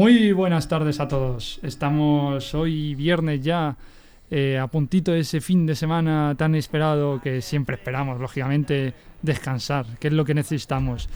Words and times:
Muy 0.00 0.32
buenas 0.32 0.66
tardes 0.66 0.98
a 0.98 1.08
todos. 1.08 1.60
Estamos 1.62 2.54
hoy 2.54 2.94
viernes 2.94 3.42
ya 3.42 3.76
eh, 4.30 4.58
a 4.58 4.66
puntito 4.66 5.12
de 5.12 5.20
ese 5.20 5.42
fin 5.42 5.66
de 5.66 5.74
semana 5.74 6.34
tan 6.38 6.54
esperado 6.54 7.20
que 7.20 7.42
siempre 7.42 7.76
esperamos, 7.76 8.18
lógicamente, 8.18 8.94
descansar, 9.20 9.84
que 9.98 10.08
es 10.08 10.14
lo 10.14 10.24
que 10.24 10.32
necesitamos. 10.32 11.06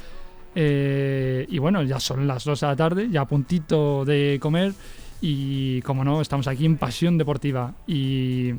Eh, 0.55 1.47
y 1.49 1.59
bueno, 1.61 1.83
ya 1.83 1.99
son 1.99 2.27
las 2.27 2.45
2 2.45 2.61
de 2.61 2.67
la 2.67 2.77
tarde, 2.77 3.09
ya 3.11 3.23
a 3.23 3.27
puntito 3.27 4.05
de 4.05 4.37
comer 4.39 4.75
y 5.23 5.81
como 5.81 6.05
no, 6.05 6.21
estamos 6.21 6.47
aquí 6.47 6.67
en 6.67 6.77
Pasión 6.77 7.17
Deportiva. 7.17 7.73
Y 7.87 8.53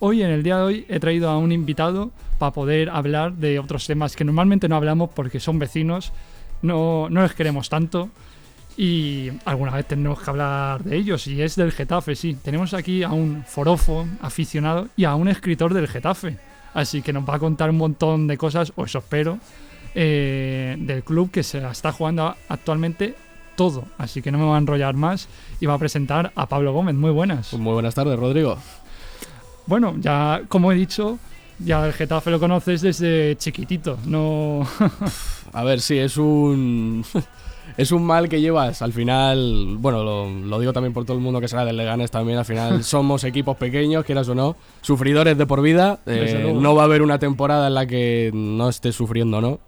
hoy, 0.00 0.20
en 0.20 0.30
el 0.30 0.42
día 0.42 0.56
de 0.56 0.62
hoy, 0.64 0.86
he 0.88 0.98
traído 0.98 1.30
a 1.30 1.38
un 1.38 1.52
invitado 1.52 2.10
para 2.40 2.50
poder 2.50 2.90
hablar 2.90 3.34
de 3.34 3.60
otros 3.60 3.86
temas 3.86 4.16
que 4.16 4.24
normalmente 4.24 4.68
no 4.68 4.74
hablamos 4.74 5.10
porque 5.14 5.38
son 5.38 5.60
vecinos, 5.60 6.12
no, 6.60 7.08
no 7.08 7.22
les 7.22 7.34
queremos 7.34 7.68
tanto 7.68 8.10
y 8.80 9.32
alguna 9.44 9.72
vez 9.72 9.86
tenemos 9.86 10.20
que 10.20 10.30
hablar 10.30 10.84
de 10.84 10.96
ellos 10.96 11.26
y 11.26 11.42
es 11.42 11.56
del 11.56 11.72
Getafe, 11.72 12.14
sí. 12.14 12.38
Tenemos 12.40 12.74
aquí 12.74 13.02
a 13.02 13.08
un 13.08 13.42
forofo 13.44 14.06
aficionado 14.22 14.86
y 14.96 15.02
a 15.02 15.16
un 15.16 15.26
escritor 15.26 15.74
del 15.74 15.88
Getafe. 15.88 16.36
Así 16.74 17.02
que 17.02 17.12
nos 17.12 17.28
va 17.28 17.34
a 17.34 17.38
contar 17.40 17.70
un 17.70 17.76
montón 17.76 18.28
de 18.28 18.38
cosas, 18.38 18.72
o 18.76 18.84
eso 18.84 18.98
espero, 18.98 19.40
eh, 19.96 20.76
del 20.78 21.02
club 21.02 21.32
que 21.32 21.42
se 21.42 21.58
está 21.58 21.90
jugando 21.90 22.36
actualmente 22.48 23.16
todo. 23.56 23.84
Así 23.98 24.22
que 24.22 24.30
no 24.30 24.38
me 24.38 24.44
va 24.44 24.54
a 24.54 24.58
enrollar 24.58 24.94
más 24.94 25.28
y 25.58 25.66
va 25.66 25.74
a 25.74 25.78
presentar 25.78 26.30
a 26.36 26.46
Pablo 26.46 26.72
Gómez. 26.72 26.94
Muy 26.94 27.10
buenas. 27.10 27.52
Muy 27.54 27.72
buenas 27.72 27.96
tardes, 27.96 28.16
Rodrigo. 28.16 28.58
Bueno, 29.66 29.96
ya 29.98 30.42
como 30.48 30.70
he 30.70 30.76
dicho, 30.76 31.18
ya 31.58 31.86
el 31.86 31.92
Getafe 31.92 32.30
lo 32.30 32.38
conoces 32.40 32.80
desde 32.80 33.36
chiquitito. 33.36 33.98
No. 34.06 34.66
a 35.52 35.64
ver, 35.64 35.80
sí, 35.80 35.98
es 35.98 36.16
un 36.16 37.04
es 37.76 37.92
un 37.92 38.04
mal 38.04 38.28
que 38.28 38.40
llevas. 38.40 38.82
Al 38.82 38.92
final, 38.92 39.76
bueno, 39.78 40.02
lo, 40.02 40.58
digo 40.58 40.72
también 40.72 40.92
por 40.92 41.04
todo 41.04 41.16
el 41.16 41.22
mundo 41.22 41.40
que 41.40 41.48
será 41.48 41.64
del 41.64 41.76
Leganes 41.76 42.10
también. 42.10 42.38
Al 42.38 42.44
final 42.44 42.84
somos 42.84 43.24
equipos 43.24 43.56
pequeños, 43.56 44.04
quieras 44.04 44.28
o 44.28 44.34
no, 44.34 44.56
sufridores 44.80 45.36
de 45.36 45.46
por 45.46 45.62
vida. 45.62 46.00
Eh, 46.06 46.52
no 46.54 46.74
va 46.74 46.82
a 46.82 46.84
haber 46.86 47.02
una 47.02 47.18
temporada 47.18 47.68
en 47.68 47.74
la 47.74 47.86
que 47.86 48.30
no 48.34 48.68
estés 48.68 48.94
sufriendo, 48.94 49.40
¿no? 49.40 49.60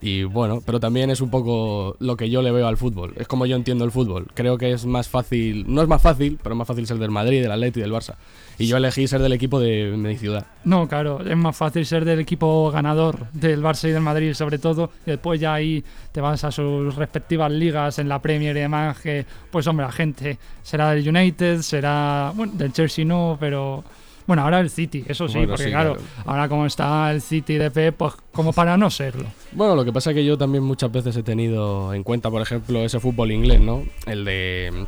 Y 0.00 0.24
bueno, 0.24 0.62
pero 0.64 0.80
también 0.80 1.10
es 1.10 1.20
un 1.20 1.30
poco 1.30 1.96
lo 1.98 2.16
que 2.16 2.30
yo 2.30 2.42
le 2.42 2.52
veo 2.52 2.66
al 2.66 2.76
fútbol. 2.76 3.14
Es 3.16 3.26
como 3.26 3.46
yo 3.46 3.56
entiendo 3.56 3.84
el 3.84 3.90
fútbol. 3.90 4.28
Creo 4.34 4.58
que 4.58 4.72
es 4.72 4.86
más 4.86 5.08
fácil, 5.08 5.64
no 5.66 5.82
es 5.82 5.88
más 5.88 6.02
fácil, 6.02 6.38
pero 6.42 6.54
es 6.54 6.58
más 6.58 6.68
fácil 6.68 6.86
ser 6.86 6.98
del 6.98 7.10
Madrid, 7.10 7.42
del 7.42 7.52
Atleti 7.52 7.80
del 7.80 7.92
Barça. 7.92 8.14
Y 8.58 8.66
yo 8.66 8.76
elegí 8.76 9.06
ser 9.06 9.20
del 9.20 9.32
equipo 9.32 9.60
de, 9.60 9.94
mi 9.96 10.16
ciudad. 10.16 10.46
No, 10.64 10.88
claro, 10.88 11.20
es 11.24 11.36
más 11.36 11.56
fácil 11.56 11.86
ser 11.86 12.04
del 12.04 12.20
equipo 12.20 12.70
ganador 12.70 13.30
del 13.32 13.62
Barça 13.62 13.88
y 13.88 13.92
del 13.92 14.02
Madrid, 14.02 14.34
sobre 14.34 14.58
todo. 14.58 14.90
Y 15.06 15.10
después 15.12 15.40
ya 15.40 15.54
ahí 15.54 15.84
te 16.12 16.20
vas 16.20 16.42
a 16.44 16.50
sus 16.50 16.94
respectivas 16.94 17.50
ligas 17.50 17.98
en 17.98 18.08
la 18.08 18.20
Premier 18.20 18.56
y 18.56 18.60
demás. 18.60 18.98
Que, 19.00 19.24
pues 19.50 19.66
hombre, 19.66 19.86
la 19.86 19.92
gente 19.92 20.38
será 20.62 20.90
del 20.90 21.08
United, 21.08 21.62
será. 21.62 22.32
Bueno, 22.34 22.52
del 22.56 22.72
Chelsea 22.72 23.04
no, 23.04 23.36
pero 23.38 23.84
bueno, 24.28 24.42
ahora 24.42 24.60
el 24.60 24.68
City, 24.68 25.06
eso 25.08 25.26
sí, 25.26 25.38
porque 25.48 25.70
claro, 25.70 25.96
ahora 26.26 26.50
como 26.50 26.66
está 26.66 27.10
el 27.10 27.22
City 27.22 27.54
de 27.54 27.70
Pep, 27.70 27.96
pues 27.96 28.12
como 28.30 28.52
para 28.52 28.76
no 28.76 28.90
serlo. 28.90 29.24
Bueno, 29.52 29.74
lo 29.74 29.86
que 29.86 29.92
pasa 29.92 30.10
es 30.10 30.16
que 30.16 30.24
yo 30.24 30.36
también 30.36 30.62
muchas 30.62 30.92
veces 30.92 31.16
he 31.16 31.22
tenido 31.22 31.94
en 31.94 32.02
cuenta, 32.02 32.30
por 32.30 32.42
ejemplo, 32.42 32.84
ese 32.84 33.00
fútbol 33.00 33.32
inglés, 33.32 33.62
¿no? 33.62 33.84
El 34.04 34.26
de 34.26 34.86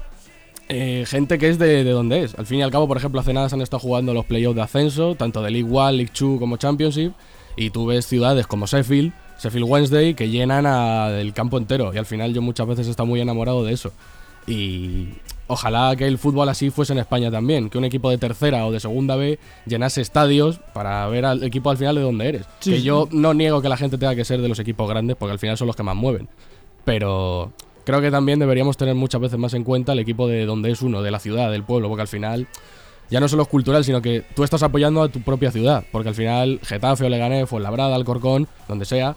eh, 0.69 1.07
gente 1.07 1.39
que 1.39 1.49
es 1.49 1.59
de, 1.59 1.85
donde 1.85 2.25
es. 2.25 2.35
Al 2.35 2.45
fin 2.45 2.59
y 2.59 2.63
al 2.63 2.71
cabo, 2.71 2.87
por 2.87 2.99
ejemplo, 2.99 3.19
hace 3.19 3.33
nada 3.33 3.49
se 3.49 3.55
han 3.55 3.63
estado 3.63 3.81
jugando 3.81 4.13
los 4.13 4.27
playoffs 4.27 4.57
de 4.57 4.63
ascenso, 4.63 5.15
tanto 5.15 5.41
de 5.41 5.51
League 5.51 5.71
One, 5.73 5.95
League 5.95 6.13
Two 6.13 6.39
como 6.39 6.59
Championship, 6.59 7.15
y 7.57 7.71
tú 7.71 7.87
ves 7.87 8.05
ciudades 8.05 8.47
como 8.47 8.67
Sheffield, 8.67 9.11
Sheffield 9.43 9.67
Wednesday, 9.67 10.13
que 10.13 10.29
llenan 10.29 10.67
el 10.67 11.33
campo 11.33 11.57
entero, 11.57 11.95
y 11.95 11.97
al 11.97 12.05
final 12.05 12.35
yo 12.35 12.43
muchas 12.43 12.67
veces 12.67 12.89
he 12.89 12.91
estado 12.91 13.07
muy 13.07 13.23
enamorado 13.23 13.65
de 13.65 13.73
eso. 13.73 13.91
Y 14.47 15.09
ojalá 15.51 15.97
que 15.97 16.07
el 16.07 16.17
fútbol 16.17 16.49
así 16.49 16.71
fuese 16.71 16.93
en 16.93 17.01
España 17.01 17.31
también, 17.31 17.69
que 17.71 17.77
un 17.77 17.85
equipo 17.85 18.09
de 18.09 18.19
tercera 18.19 18.65
o 18.67 18.73
de 18.73 18.79
segunda 18.79 19.17
B 19.17 19.39
llenase 19.67 20.01
estadios 20.01 20.61
para 20.73 21.07
ver 21.09 21.25
al 21.25 21.43
equipo 21.43 21.71
al 21.71 21.77
final 21.77 21.97
de 21.97 22.03
donde 22.03 22.29
eres. 22.29 22.47
que 22.61 22.83
yo 22.83 23.09
no 23.11 23.35
niego 23.35 23.61
que 23.61 23.69
la 23.69 23.77
gente 23.77 23.99
tenga 23.99 24.15
que 24.15 24.25
ser 24.25 24.41
de 24.41 24.49
los 24.49 24.61
equipos 24.61 24.89
grandes, 24.89 25.17
porque 25.17 25.33
al 25.33 25.41
final 25.41 25.59
son 25.59 25.67
los 25.67 25.75
que 25.75 25.83
más 25.83 25.97
mueven. 25.97 26.29
Pero 26.85 27.53
creo 27.85 28.01
que 28.01 28.13
también 28.13 28.39
deberíamos 28.39 28.77
tener 28.77 28.95
muchas 28.95 29.21
veces 29.21 29.39
más 29.39 29.53
en 29.55 29.65
cuenta 29.65 29.93
el 29.93 29.99
equipo 29.99 30.29
de 30.29 30.47
donde 30.47 30.71
es 30.71 30.83
uno, 30.83 31.03
de 31.03 31.11
la 31.11 31.19
ciudad, 31.19 31.51
del 31.51 31.65
pueblo, 31.65 31.89
porque 31.89 32.03
al 32.03 32.09
final 32.09 32.47
ya 33.11 33.19
no 33.19 33.27
solo 33.27 33.43
es 33.43 33.49
cultural, 33.49 33.85
sino 33.85 34.01
que 34.01 34.23
tú 34.37 34.45
estás 34.45 34.63
apoyando 34.63 35.03
a 35.03 35.09
tu 35.09 35.21
propia 35.21 35.51
ciudad, 35.51 35.85
porque 35.91 36.11
al 36.11 36.15
final 36.15 36.61
Getafe 36.63 37.05
o 37.05 37.09
Leganés 37.09 37.53
o 37.53 37.59
Labrada, 37.59 37.97
Alcorcón, 37.97 38.47
donde 38.69 38.85
sea, 38.85 39.17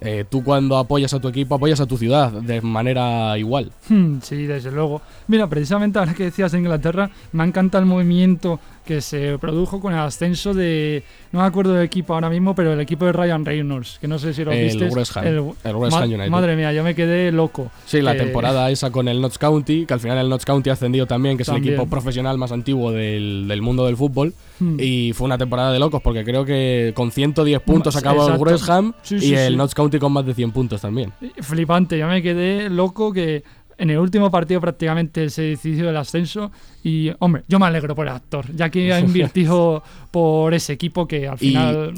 eh, 0.00 0.24
tú 0.28 0.44
cuando 0.44 0.76
apoyas 0.76 1.14
a 1.14 1.20
tu 1.20 1.28
equipo, 1.28 1.54
apoyas 1.54 1.80
a 1.80 1.86
tu 1.86 1.96
ciudad 1.96 2.30
de 2.30 2.60
manera 2.60 3.36
igual. 3.38 3.72
Hmm, 3.88 4.18
sí, 4.20 4.46
desde 4.46 4.70
luego. 4.70 5.00
Mira, 5.26 5.46
precisamente 5.48 5.98
ahora 5.98 6.14
que 6.14 6.24
decías 6.24 6.52
de 6.52 6.58
Inglaterra, 6.58 7.10
me 7.32 7.44
encanta 7.44 7.78
el 7.78 7.86
movimiento 7.86 8.60
que 8.86 9.02
se 9.02 9.36
produjo 9.38 9.80
con 9.80 9.92
el 9.92 9.98
ascenso 9.98 10.54
de. 10.54 11.02
No 11.32 11.40
me 11.40 11.46
acuerdo 11.46 11.74
del 11.74 11.84
equipo 11.84 12.14
ahora 12.14 12.30
mismo, 12.30 12.54
pero 12.54 12.72
el 12.72 12.80
equipo 12.80 13.04
de 13.04 13.12
Ryan 13.12 13.44
Reynolds, 13.44 13.98
que 14.00 14.08
no 14.08 14.18
sé 14.18 14.32
si 14.32 14.44
lo 14.44 14.52
viste. 14.52 14.86
El 14.86 14.92
West 14.92 15.16
Ham. 15.16 15.26
El, 15.26 15.40
West 15.74 15.96
Ham 15.96 16.04
United. 16.04 16.30
Madre 16.30 16.56
mía, 16.56 16.72
yo 16.72 16.82
me 16.82 16.94
quedé 16.94 17.32
loco. 17.32 17.70
Sí, 17.84 18.00
la 18.00 18.16
temporada 18.16 18.70
esa 18.70 18.90
con 18.90 19.08
el 19.08 19.20
Notts 19.20 19.36
County, 19.36 19.84
que 19.84 19.92
al 19.92 20.00
final 20.00 20.16
el 20.18 20.28
Notts 20.28 20.46
County 20.46 20.70
ha 20.70 20.74
ascendido 20.74 21.06
también, 21.06 21.36
que 21.36 21.42
es 21.42 21.48
el 21.48 21.56
equipo 21.56 21.86
profesional 21.86 22.38
más 22.38 22.52
antiguo 22.52 22.92
del, 22.92 23.46
del 23.48 23.60
mundo 23.60 23.84
del 23.84 23.96
fútbol. 23.96 24.32
Hmm. 24.58 24.76
Y 24.80 25.12
fue 25.12 25.26
una 25.26 25.36
temporada 25.36 25.72
de 25.72 25.78
locos, 25.78 26.00
porque 26.00 26.24
creo 26.24 26.44
que 26.44 26.92
con 26.94 27.10
110 27.10 27.60
puntos 27.60 27.96
acabó 27.96 28.28
el 28.28 28.38
West 28.38 28.70
Ham 28.70 28.94
y 29.10 29.34
el 29.34 29.56
Notts 29.56 29.74
County 29.74 29.98
con 29.98 30.12
más 30.12 30.24
de 30.24 30.32
100 30.32 30.52
puntos 30.52 30.80
también. 30.80 31.12
Flipante, 31.40 31.98
yo 31.98 32.06
me 32.06 32.22
quedé 32.22 32.70
loco 32.70 33.12
que 33.12 33.42
en 33.78 33.90
el 33.90 33.98
último 33.98 34.30
partido 34.30 34.60
prácticamente 34.60 35.28
se 35.30 35.42
decidió 35.42 35.90
el 35.90 35.96
ascenso 35.96 36.50
y, 36.82 37.10
hombre, 37.18 37.44
yo 37.48 37.58
me 37.58 37.66
alegro 37.66 37.94
por 37.94 38.06
el 38.06 38.12
actor, 38.12 38.46
ya 38.54 38.70
que 38.70 38.92
ha 38.92 39.00
invertido 39.00 39.82
por 40.10 40.54
ese 40.54 40.72
equipo 40.72 41.06
que 41.06 41.28
al 41.28 41.38
final... 41.38 41.94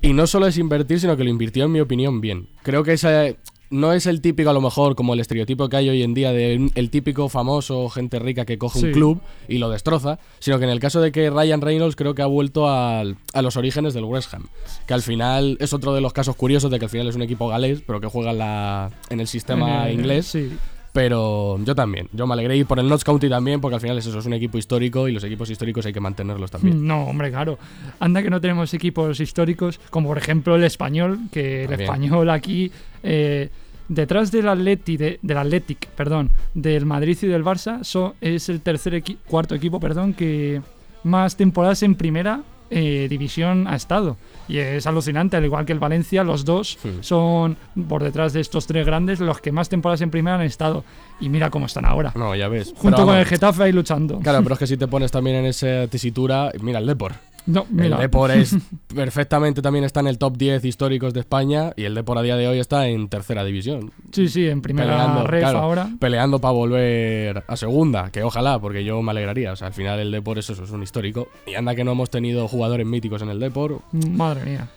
Y, 0.00 0.12
no 0.12 0.26
solo 0.26 0.46
es 0.46 0.58
invertir, 0.58 1.00
sino 1.00 1.16
que 1.16 1.24
lo 1.24 1.30
invirtió, 1.30 1.64
en 1.64 1.72
mi 1.72 1.80
opinión, 1.80 2.20
bien. 2.20 2.48
Creo 2.62 2.84
que 2.84 2.94
ese 2.94 3.36
no 3.72 3.94
es 3.94 4.06
el 4.06 4.20
típico, 4.20 4.50
a 4.50 4.52
lo 4.52 4.60
mejor, 4.60 4.94
como 4.94 5.14
el 5.14 5.20
estereotipo 5.20 5.68
que 5.68 5.78
hay 5.78 5.88
hoy 5.88 6.02
en 6.02 6.12
día 6.12 6.30
de 6.32 6.70
el 6.74 6.90
típico 6.90 7.30
famoso, 7.30 7.88
gente 7.88 8.18
rica 8.18 8.44
que 8.44 8.58
coge 8.58 8.80
un 8.80 8.92
club 8.92 9.20
y 9.48 9.58
lo 9.58 9.70
destroza, 9.70 10.18
sino 10.40 10.58
que 10.58 10.64
en 10.64 10.70
el 10.70 10.78
caso 10.78 11.00
de 11.00 11.10
que 11.10 11.30
Ryan 11.30 11.62
Reynolds 11.62 11.96
creo 11.96 12.14
que 12.14 12.20
ha 12.20 12.26
vuelto 12.26 12.68
a 12.68 13.02
los 13.40 13.56
orígenes 13.56 13.94
del 13.94 14.04
West 14.04 14.32
Ham, 14.34 14.48
que 14.86 14.92
al 14.92 15.00
final 15.00 15.56
es 15.58 15.72
otro 15.72 15.94
de 15.94 16.02
los 16.02 16.12
casos 16.12 16.36
curiosos 16.36 16.70
de 16.70 16.78
que 16.78 16.84
al 16.84 16.90
final 16.90 17.08
es 17.08 17.16
un 17.16 17.22
equipo 17.22 17.48
galés, 17.48 17.82
pero 17.86 17.98
que 18.00 18.08
juega 18.08 18.32
en, 18.32 18.38
la, 18.38 18.90
en 19.08 19.20
el 19.20 19.26
sistema 19.26 19.90
inglés. 19.90 20.26
Sí. 20.26 20.50
Pero 20.92 21.58
yo 21.64 21.74
también, 21.74 22.08
yo 22.12 22.26
me 22.26 22.34
alegré 22.34 22.56
y 22.58 22.64
por 22.64 22.78
el 22.78 22.86
Notts 22.86 23.02
County 23.02 23.28
también, 23.28 23.62
porque 23.62 23.76
al 23.76 23.80
final 23.80 23.96
eso 23.96 24.18
es 24.18 24.26
un 24.26 24.34
equipo 24.34 24.58
histórico 24.58 25.08
y 25.08 25.12
los 25.12 25.24
equipos 25.24 25.48
históricos 25.48 25.86
hay 25.86 25.92
que 25.92 26.00
mantenerlos 26.00 26.50
también. 26.50 26.86
No, 26.86 27.04
hombre, 27.04 27.30
claro. 27.30 27.58
Anda 27.98 28.22
que 28.22 28.28
no 28.28 28.40
tenemos 28.42 28.74
equipos 28.74 29.18
históricos, 29.18 29.80
como 29.88 30.08
por 30.08 30.18
ejemplo 30.18 30.54
el 30.54 30.64
español, 30.64 31.18
que 31.32 31.64
el 31.64 31.72
español 31.72 32.28
aquí, 32.28 32.70
eh, 33.02 33.48
detrás 33.88 34.30
del 34.30 34.48
Atleti, 34.48 34.98
del 34.98 35.38
Athletic, 35.38 35.88
perdón, 35.88 36.30
del 36.52 36.84
Madrid 36.84 37.16
y 37.22 37.26
del 37.26 37.42
Barça, 37.42 37.80
es 38.20 38.48
el 38.50 38.60
tercer 38.60 39.02
cuarto 39.26 39.54
equipo, 39.54 39.80
perdón, 39.80 40.12
que 40.12 40.60
más 41.04 41.36
temporadas 41.36 41.82
en 41.82 41.94
primera 41.94 42.42
eh, 42.74 43.06
división 43.08 43.66
ha 43.68 43.76
estado. 43.76 44.16
Y 44.48 44.58
es 44.58 44.86
alucinante, 44.86 45.36
al 45.36 45.44
igual 45.44 45.64
que 45.64 45.72
el 45.72 45.78
Valencia, 45.78 46.24
los 46.24 46.44
dos 46.44 46.78
son 47.00 47.56
por 47.88 48.02
detrás 48.02 48.32
de 48.32 48.40
estos 48.40 48.66
tres 48.66 48.86
grandes 48.86 49.20
los 49.20 49.40
que 49.40 49.52
más 49.52 49.68
temporadas 49.68 50.00
en 50.00 50.10
primera 50.10 50.36
han 50.36 50.42
estado. 50.42 50.84
Y 51.20 51.28
mira 51.28 51.50
cómo 51.50 51.66
están 51.66 51.84
ahora. 51.84 52.12
No, 52.16 52.34
ya 52.34 52.48
ves. 52.48 52.72
Junto 52.76 53.04
con 53.04 53.16
el 53.16 53.26
Getafe 53.26 53.64
ahí 53.64 53.72
luchando. 53.72 54.18
Claro, 54.20 54.42
pero 54.42 54.54
es 54.54 54.58
que 54.58 54.66
si 54.66 54.76
te 54.76 54.88
pones 54.88 55.10
también 55.10 55.36
en 55.36 55.46
esa 55.46 55.86
tesitura, 55.88 56.50
mira 56.60 56.78
el 56.78 56.86
Depor. 56.86 57.12
No, 57.46 57.66
El 57.76 57.96
Depor 57.96 58.30
es, 58.30 58.56
perfectamente 58.94 59.62
también 59.62 59.84
está 59.84 60.00
en 60.00 60.06
el 60.06 60.18
top 60.18 60.36
10 60.36 60.64
históricos 60.64 61.12
de 61.12 61.20
España 61.20 61.72
y 61.76 61.84
el 61.84 61.94
Depor 61.94 62.18
a 62.18 62.22
día 62.22 62.36
de 62.36 62.46
hoy 62.46 62.58
está 62.58 62.86
en 62.88 63.08
tercera 63.08 63.44
división. 63.44 63.90
Sí, 64.12 64.28
sí, 64.28 64.48
en 64.48 64.62
primera 64.62 64.90
peleando, 64.90 65.26
ref 65.26 65.44
ahora. 65.44 65.90
Peleando 65.98 66.38
para 66.38 66.52
volver 66.52 67.44
a 67.46 67.56
segunda, 67.56 68.10
que 68.10 68.22
ojalá, 68.22 68.58
porque 68.60 68.84
yo 68.84 69.02
me 69.02 69.10
alegraría. 69.10 69.52
O 69.52 69.56
sea, 69.56 69.68
al 69.68 69.74
final 69.74 69.98
el 69.98 70.10
Depor 70.10 70.38
eso, 70.38 70.52
eso 70.52 70.64
es 70.64 70.70
un 70.70 70.82
histórico. 70.82 71.28
Y 71.46 71.54
anda 71.54 71.74
que 71.74 71.84
no 71.84 71.92
hemos 71.92 72.10
tenido 72.10 72.46
jugadores 72.48 72.86
míticos 72.86 73.22
en 73.22 73.30
el 73.30 73.40
Depor. 73.40 73.80
Madre 73.92 74.44
mía. 74.44 74.68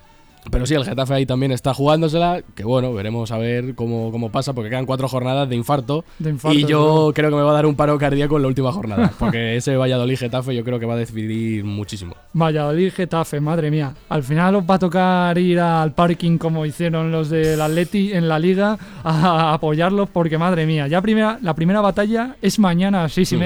Pero 0.51 0.65
sí, 0.65 0.73
el 0.75 0.85
Getafe 0.85 1.13
ahí 1.13 1.25
también 1.25 1.51
está 1.51 1.73
jugándosela, 1.73 2.41
que 2.55 2.63
bueno, 2.63 2.93
veremos 2.93 3.31
a 3.31 3.37
ver 3.37 3.75
cómo, 3.75 4.11
cómo 4.11 4.29
pasa, 4.29 4.53
porque 4.53 4.69
quedan 4.69 4.85
cuatro 4.85 5.07
jornadas 5.07 5.49
de 5.49 5.55
infarto. 5.55 6.05
y 6.51 6.65
yo 6.65 7.11
creo 7.13 7.29
que 7.29 7.35
me 7.35 7.41
va 7.41 7.51
a 7.51 7.55
dar 7.55 7.65
un 7.65 7.75
paro 7.75 7.97
cardíaco 7.97 8.35
en 8.35 8.43
la 8.43 8.47
última 8.47 8.71
jornada, 8.71 9.11
porque 9.17 9.55
ese 9.57 9.75
Valladolid-Getafe 9.75 10.55
yo 10.55 10.63
creo 10.63 10.79
que 10.79 10.85
va 10.85 10.93
a 10.93 10.97
decidir 10.97 11.63
muchísimo. 11.63 12.15
Valladolid-Getafe, 12.33 13.39
madre 13.39 13.71
mía. 13.71 13.93
Al 14.09 14.23
final 14.23 14.55
os 14.55 14.63
va 14.63 14.75
a 14.75 14.79
tocar 14.79 15.37
ir 15.37 15.59
al 15.59 15.93
parking 15.93 16.37
como 16.37 16.65
hicieron 16.65 17.11
los 17.11 17.29
del 17.29 17.59
Atleti 17.61 18.13
en 18.13 18.27
la 18.27 18.39
liga 18.39 18.77
a 19.03 19.53
apoyarlos, 19.53 20.09
porque 20.09 20.37
madre 20.37 20.65
mía, 20.65 20.87
ya 20.87 21.01
primera, 21.01 21.39
la 21.41 21.53
primera 21.53 21.81
batalla 21.81 22.35
es 22.41 22.59
mañana 22.59 23.03
a 23.03 23.09
seis 23.09 23.31
y 23.31 23.37
mm. 23.37 23.39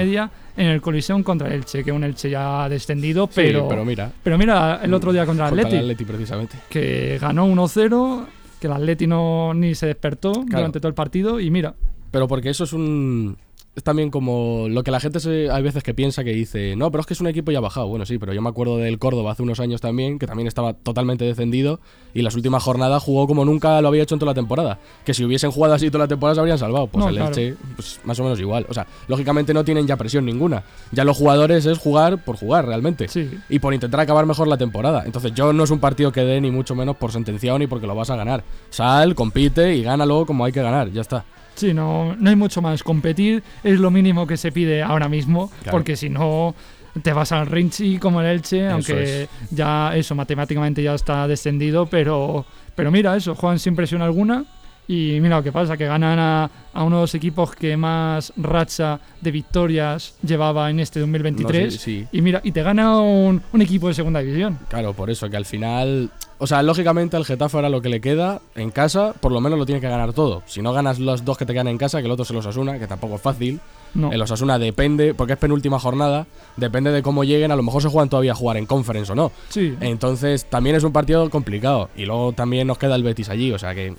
En 0.56 0.66
el 0.66 0.80
Coliseum 0.80 1.22
contra 1.22 1.48
el 1.48 1.54
Elche, 1.54 1.84
que 1.84 1.92
un 1.92 2.04
Elche 2.04 2.30
ya 2.30 2.64
ha 2.64 2.68
descendido, 2.68 3.26
pero, 3.26 3.68
pero 3.68 3.84
mira. 3.84 4.10
Pero 4.22 4.38
mira 4.38 4.80
el 4.82 4.92
otro 4.94 5.12
día 5.12 5.26
contra 5.26 5.48
el 5.48 5.58
Atleti. 5.58 5.76
El 5.76 5.82
Atleti 5.82 6.04
precisamente. 6.04 6.58
Que 6.68 7.18
ganó 7.20 7.46
1-0, 7.46 8.26
que 8.60 8.66
el 8.66 8.72
Atleti 8.72 9.06
no 9.06 9.54
ni 9.54 9.74
se 9.74 9.86
despertó 9.86 10.32
durante 10.32 10.80
todo 10.80 10.88
el 10.88 10.94
partido 10.94 11.40
y 11.40 11.50
mira. 11.50 11.74
Pero 12.10 12.26
porque 12.26 12.50
eso 12.50 12.64
es 12.64 12.72
un 12.72 13.36
es 13.76 13.84
también 13.84 14.10
como 14.10 14.66
lo 14.68 14.82
que 14.82 14.90
la 14.90 14.98
gente 14.98 15.20
se, 15.20 15.48
hay 15.48 15.62
veces 15.62 15.84
que 15.84 15.94
piensa 15.94 16.24
que 16.24 16.32
dice, 16.32 16.74
no, 16.76 16.90
pero 16.90 17.02
es 17.02 17.06
que 17.06 17.14
es 17.14 17.20
un 17.20 17.28
equipo 17.28 17.52
ya 17.52 17.60
bajado. 17.60 17.86
Bueno, 17.86 18.04
sí, 18.04 18.18
pero 18.18 18.32
yo 18.32 18.42
me 18.42 18.48
acuerdo 18.48 18.78
del 18.78 18.98
Córdoba 18.98 19.30
hace 19.32 19.42
unos 19.42 19.60
años 19.60 19.80
también, 19.80 20.18
que 20.18 20.26
también 20.26 20.48
estaba 20.48 20.74
totalmente 20.74 21.24
descendido 21.24 21.78
y 22.12 22.22
las 22.22 22.34
últimas 22.34 22.64
jornadas 22.64 23.02
jugó 23.02 23.28
como 23.28 23.44
nunca 23.44 23.80
lo 23.80 23.88
había 23.88 24.02
hecho 24.02 24.16
en 24.16 24.18
toda 24.18 24.30
la 24.30 24.34
temporada. 24.34 24.80
Que 25.04 25.14
si 25.14 25.24
hubiesen 25.24 25.52
jugado 25.52 25.74
así 25.74 25.88
toda 25.88 26.04
la 26.04 26.08
temporada 26.08 26.34
se 26.34 26.40
habrían 26.40 26.58
salvado. 26.58 26.88
Pues 26.88 27.04
No, 27.04 27.10
el 27.10 27.16
claro. 27.16 27.30
Elche, 27.30 27.54
pues 27.76 28.00
más 28.04 28.18
o 28.18 28.24
menos 28.24 28.40
igual. 28.40 28.66
O 28.68 28.74
sea, 28.74 28.86
lógicamente 29.06 29.54
no 29.54 29.64
tienen 29.64 29.86
ya 29.86 29.96
presión 29.96 30.26
ninguna. 30.26 30.64
Ya 30.90 31.04
los 31.04 31.16
jugadores 31.16 31.64
es 31.64 31.78
jugar 31.78 32.24
por 32.24 32.36
jugar 32.36 32.66
realmente. 32.66 33.06
Sí. 33.06 33.30
Y 33.48 33.60
por 33.60 33.72
intentar 33.72 34.00
acabar 34.00 34.26
mejor 34.26 34.48
la 34.48 34.58
temporada. 34.58 35.04
Entonces 35.06 35.32
yo 35.32 35.52
no 35.52 35.62
es 35.62 35.70
un 35.70 35.78
partido 35.78 36.10
que 36.10 36.22
dé 36.22 36.40
ni 36.40 36.50
mucho 36.50 36.74
menos 36.74 36.96
por 36.96 37.12
sentenciado 37.12 37.56
ni 37.58 37.68
porque 37.68 37.86
lo 37.86 37.94
vas 37.94 38.10
a 38.10 38.16
ganar. 38.16 38.42
Sal, 38.70 39.14
compite 39.14 39.76
y 39.76 39.84
gánalo 39.84 40.26
como 40.26 40.44
hay 40.44 40.50
que 40.52 40.62
ganar. 40.62 40.90
Ya 40.90 41.02
está. 41.02 41.24
Sí, 41.60 41.74
no, 41.74 42.16
no 42.18 42.30
hay 42.30 42.36
mucho 42.36 42.62
más. 42.62 42.82
Competir 42.82 43.42
es 43.62 43.78
lo 43.78 43.90
mínimo 43.90 44.26
que 44.26 44.36
se 44.36 44.50
pide 44.52 44.82
ahora 44.82 45.08
mismo, 45.08 45.50
Claro. 45.62 45.70
porque 45.78 45.94
si 45.96 46.08
no 46.08 46.54
te 47.02 47.12
vas 47.12 47.30
al 47.32 47.46
Rinchi 47.46 47.98
como 47.98 48.20
el 48.20 48.26
Elche, 48.26 48.64
Eso 48.66 48.72
aunque 48.74 49.22
es. 49.24 49.28
ya 49.50 49.92
eso 49.94 50.14
matemáticamente 50.14 50.82
ya 50.82 50.94
está 50.94 51.28
descendido, 51.28 51.86
pero, 51.86 52.44
pero 52.74 52.90
mira 52.90 53.16
eso, 53.16 53.34
juegan 53.34 53.58
sin 53.58 53.76
presión 53.76 54.02
alguna 54.02 54.44
y 54.92 55.20
mira 55.20 55.36
lo 55.36 55.42
que 55.44 55.52
pasa, 55.52 55.76
que 55.76 55.86
ganan 55.86 56.18
a, 56.18 56.50
a 56.72 56.82
uno 56.82 56.96
de 56.96 57.02
los 57.02 57.14
equipos 57.14 57.52
que 57.54 57.76
más 57.76 58.32
racha 58.36 58.98
de 59.20 59.30
victorias 59.30 60.16
llevaba 60.20 60.68
en 60.68 60.80
este 60.80 60.98
2023 60.98 61.64
No 61.66 61.70
sé, 61.70 61.78
sí. 61.78 62.06
y 62.10 62.20
mira, 62.22 62.40
y 62.42 62.50
te 62.50 62.62
gana 62.64 62.98
un, 62.98 63.40
un 63.52 63.62
equipo 63.62 63.86
de 63.86 63.94
segunda 63.94 64.18
división. 64.20 64.58
Claro, 64.68 64.92
por 64.92 65.08
eso, 65.08 65.30
que 65.30 65.36
al 65.36 65.44
final. 65.46 66.10
O 66.38 66.46
sea, 66.46 66.62
lógicamente 66.62 67.16
al 67.16 67.24
Getafe 67.24 67.56
ahora 67.58 67.68
lo 67.68 67.82
que 67.82 67.88
le 67.90 68.00
queda 68.00 68.40
en 68.56 68.70
casa, 68.70 69.12
por 69.20 69.30
lo 69.30 69.40
menos 69.40 69.58
lo 69.58 69.66
tiene 69.66 69.80
que 69.80 69.88
ganar 69.88 70.12
todo. 70.14 70.42
Si 70.46 70.60
no 70.62 70.72
ganas 70.72 70.98
los 70.98 71.24
dos 71.24 71.36
que 71.38 71.44
te 71.46 71.52
quedan 71.52 71.68
en 71.68 71.76
casa, 71.78 72.00
que 72.00 72.06
el 72.06 72.10
otro 72.12 72.24
se 72.24 72.32
los 72.32 72.46
asuna, 72.46 72.78
que 72.78 72.86
tampoco 72.86 73.16
es 73.16 73.20
fácil. 73.22 73.60
No. 73.94 74.10
El 74.10 74.22
Osasuna 74.22 74.58
depende, 74.58 75.14
porque 75.14 75.34
es 75.34 75.38
penúltima 75.38 75.78
jornada, 75.78 76.26
depende 76.56 76.90
de 76.92 77.02
cómo 77.02 77.24
lleguen, 77.24 77.52
a 77.52 77.56
lo 77.56 77.62
mejor 77.62 77.82
se 77.82 77.88
juegan 77.88 78.08
todavía 78.08 78.32
a 78.32 78.36
jugar 78.36 78.56
en 78.56 78.64
conference 78.66 79.12
o 79.12 79.14
no. 79.14 79.30
Sí, 79.50 79.76
Entonces 79.80 80.46
también 80.46 80.76
es 80.76 80.82
un 80.84 80.92
partido 80.92 81.28
complicado. 81.28 81.90
Y 81.94 82.06
luego 82.06 82.32
también 82.32 82.66
nos 82.66 82.78
queda 82.78 82.96
el 82.96 83.02
Betis 83.02 83.28
allí, 83.28 83.52
o 83.52 83.58
sea 83.58 83.74
que 83.74 83.94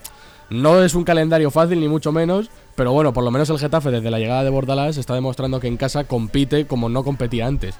no 0.52 0.84
es 0.84 0.96
un 0.96 1.06
calendario 1.06 1.50
fácil 1.50 1.80
ni 1.80 1.88
mucho 1.88 2.12
menos, 2.12 2.52
pero 2.76 2.92
bueno, 2.92 3.14
por 3.14 3.24
lo 3.24 3.32
menos 3.32 3.50
el 3.50 3.58
Getafe 3.58 3.90
desde 3.90 4.12
la 4.12 4.20
llegada 4.20 4.44
de 4.44 4.50
Bordalás 4.50 4.98
está 4.98 5.16
demostrando 5.16 5.60
que 5.60 5.68
en 5.68 5.78
casa 5.78 6.04
compite 6.04 6.68
como 6.68 6.90
no 6.90 7.04
competía 7.04 7.48
antes. 7.48 7.76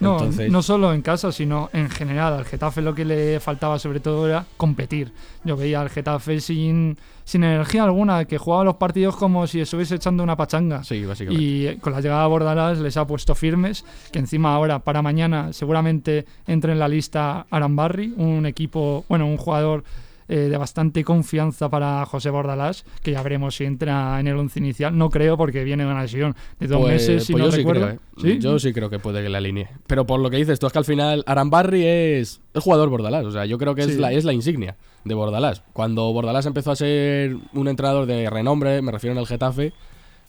No, 0.00 0.14
Entonces, 0.14 0.50
no 0.50 0.62
solo 0.62 0.94
en 0.94 1.02
casa, 1.02 1.30
sino 1.30 1.68
en 1.74 1.90
general. 1.90 2.32
Al 2.32 2.46
Getafe 2.46 2.80
lo 2.80 2.94
que 2.94 3.04
le 3.04 3.38
faltaba 3.38 3.78
sobre 3.78 4.00
todo 4.00 4.26
era 4.26 4.46
competir. 4.56 5.12
Yo 5.44 5.58
veía 5.58 5.82
al 5.82 5.90
Getafe 5.90 6.40
sin, 6.40 6.96
sin 7.24 7.44
energía 7.44 7.84
alguna, 7.84 8.24
que 8.24 8.38
jugaba 8.38 8.64
los 8.64 8.76
partidos 8.76 9.14
como 9.16 9.46
si 9.46 9.60
estuviese 9.60 9.96
echando 9.96 10.22
una 10.22 10.36
pachanga. 10.36 10.82
sí, 10.84 11.04
básicamente. 11.04 11.44
Y 11.44 11.76
con 11.80 11.92
la 11.92 12.00
llegada 12.00 12.22
de 12.22 12.28
Bordalás 12.30 12.78
les 12.78 12.96
ha 12.96 13.06
puesto 13.06 13.34
firmes, 13.34 13.84
que 14.10 14.20
encima 14.20 14.54
ahora 14.54 14.78
para 14.78 15.02
mañana 15.02 15.52
seguramente 15.52 16.24
entre 16.46 16.72
en 16.72 16.78
la 16.78 16.88
lista 16.88 17.46
Arambarri, 17.50 18.14
un 18.16 18.46
equipo, 18.46 19.04
bueno, 19.06 19.26
un 19.26 19.36
jugador 19.36 19.84
eh, 20.30 20.36
de 20.48 20.56
bastante 20.56 21.02
confianza 21.04 21.68
para 21.68 22.06
José 22.06 22.30
Bordalás, 22.30 22.84
que 23.02 23.10
ya 23.10 23.22
veremos 23.22 23.56
si 23.56 23.64
entra 23.64 24.18
en 24.20 24.28
el 24.28 24.36
once 24.36 24.60
inicial. 24.60 24.96
No 24.96 25.10
creo 25.10 25.36
porque 25.36 25.64
viene 25.64 25.84
de 25.84 25.90
una 25.90 26.02
lesión 26.02 26.34
de 26.58 26.68
dos 26.68 26.80
Pues- 26.80 26.92
meses, 26.92 27.24
si 27.24 27.32
pues 27.32 27.40
no 27.42 27.46
yo 27.48 27.52
sí 27.52 27.58
recuerdo. 27.58 27.86
creo, 27.86 27.96
¿eh? 27.96 28.00
¿Sí? 28.16 28.38
Yo 28.38 28.58
sí 28.58 28.72
creo 28.72 28.88
que 28.90 28.98
puede 28.98 29.22
que 29.22 29.28
la 29.28 29.38
alinee. 29.38 29.68
Pero 29.86 30.06
por 30.06 30.20
lo 30.20 30.30
que 30.30 30.36
dices 30.36 30.58
tú, 30.58 30.66
es 30.68 30.72
que 30.72 30.78
al 30.78 30.84
final 30.84 31.24
Arambarri 31.26 31.84
es, 31.84 32.40
es 32.54 32.62
jugador 32.62 32.88
Bordalás. 32.90 33.26
O 33.26 33.32
sea, 33.32 33.44
yo 33.44 33.58
creo 33.58 33.74
que 33.74 33.82
es, 33.82 33.98
la, 33.98 34.12
es 34.12 34.24
la 34.24 34.32
insignia 34.32 34.76
de 35.04 35.14
Bordalás. 35.14 35.62
Cuando 35.72 36.12
Bordalás 36.12 36.46
empezó 36.46 36.70
a 36.70 36.76
ser 36.76 37.36
un 37.52 37.66
entrenador 37.68 38.06
de 38.06 38.30
renombre, 38.30 38.80
me 38.82 38.92
refiero 38.92 39.12
en 39.12 39.18
el 39.18 39.26
Getafe, 39.26 39.72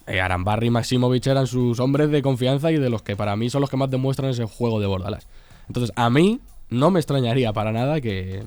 eh, 0.08 0.20
Arambarri 0.20 0.68
y 0.68 0.70
Maximovic 0.72 1.28
eran 1.28 1.46
sus 1.46 1.80
hombres 1.80 2.10
de 2.10 2.24
confianza 2.24 2.72
y 2.72 2.78
de 2.78 2.90
los 2.90 3.04
que 3.04 3.16
para 3.16 3.36
mí 3.36 3.52
son 3.52 3.62
los 3.62 3.70
que 3.70 3.78
más 3.78 3.92
demuestran 3.92 4.32
ese 4.32 4.46
juego 4.46 4.80
de 4.80 4.88
Bordalás. 4.88 5.28
Entonces, 5.68 5.92
a 5.96 6.10
mí 6.10 6.40
no 6.70 6.90
me 6.90 7.00
extrañaría 7.00 7.54
para 7.54 7.72
nada 7.72 8.02
que, 8.02 8.44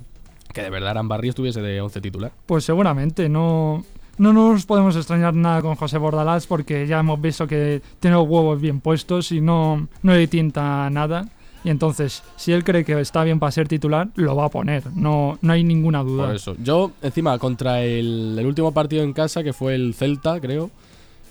que 0.55 0.63
de 0.63 0.71
verdad 0.71 0.91
Arambarri 0.93 1.29
estuviese 1.29 1.61
de 1.61 1.81
11 1.83 2.01
titular. 2.01 2.33
Pues 2.47 2.65
seguramente, 2.65 3.29
no, 3.29 3.85
no 4.17 4.33
nos 4.33 4.65
podemos 4.65 4.97
extrañar 4.97 5.35
nada 5.35 5.61
con 5.61 5.75
José 5.75 5.99
Bordalás 5.99 6.47
porque 6.47 6.87
ya 6.87 7.01
hemos 7.01 7.21
visto 7.21 7.47
que 7.47 7.83
tiene 8.01 8.17
los 8.17 8.27
huevos 8.27 8.61
bien 8.61 8.81
puestos 8.81 9.33
y 9.33 9.41
no, 9.43 9.87
no 10.03 10.13
le 10.15 10.27
tienta 10.29 10.89
nada. 10.91 11.29
Y 11.65 11.71
entonces, 11.71 12.23
si 12.37 12.53
él 12.53 12.63
cree 12.63 12.85
que 12.85 13.01
está 13.01 13.25
bien 13.25 13.39
para 13.41 13.51
ser 13.51 13.67
titular, 13.69 14.09
lo 14.17 14.37
va 14.37 14.45
a 14.45 14.49
poner. 14.51 14.83
No, 14.95 15.39
no 15.41 15.53
hay 15.55 15.65
ninguna 15.65 16.03
duda. 16.03 16.27
Por 16.27 16.35
eso. 16.37 16.55
Yo, 16.63 16.93
encima, 17.01 17.39
contra 17.39 17.83
el, 17.83 18.37
el 18.39 18.47
último 18.47 18.73
partido 18.73 19.03
en 19.03 19.15
casa, 19.15 19.43
que 19.43 19.55
fue 19.55 19.75
el 19.75 19.95
Celta, 19.95 20.41
creo, 20.41 20.71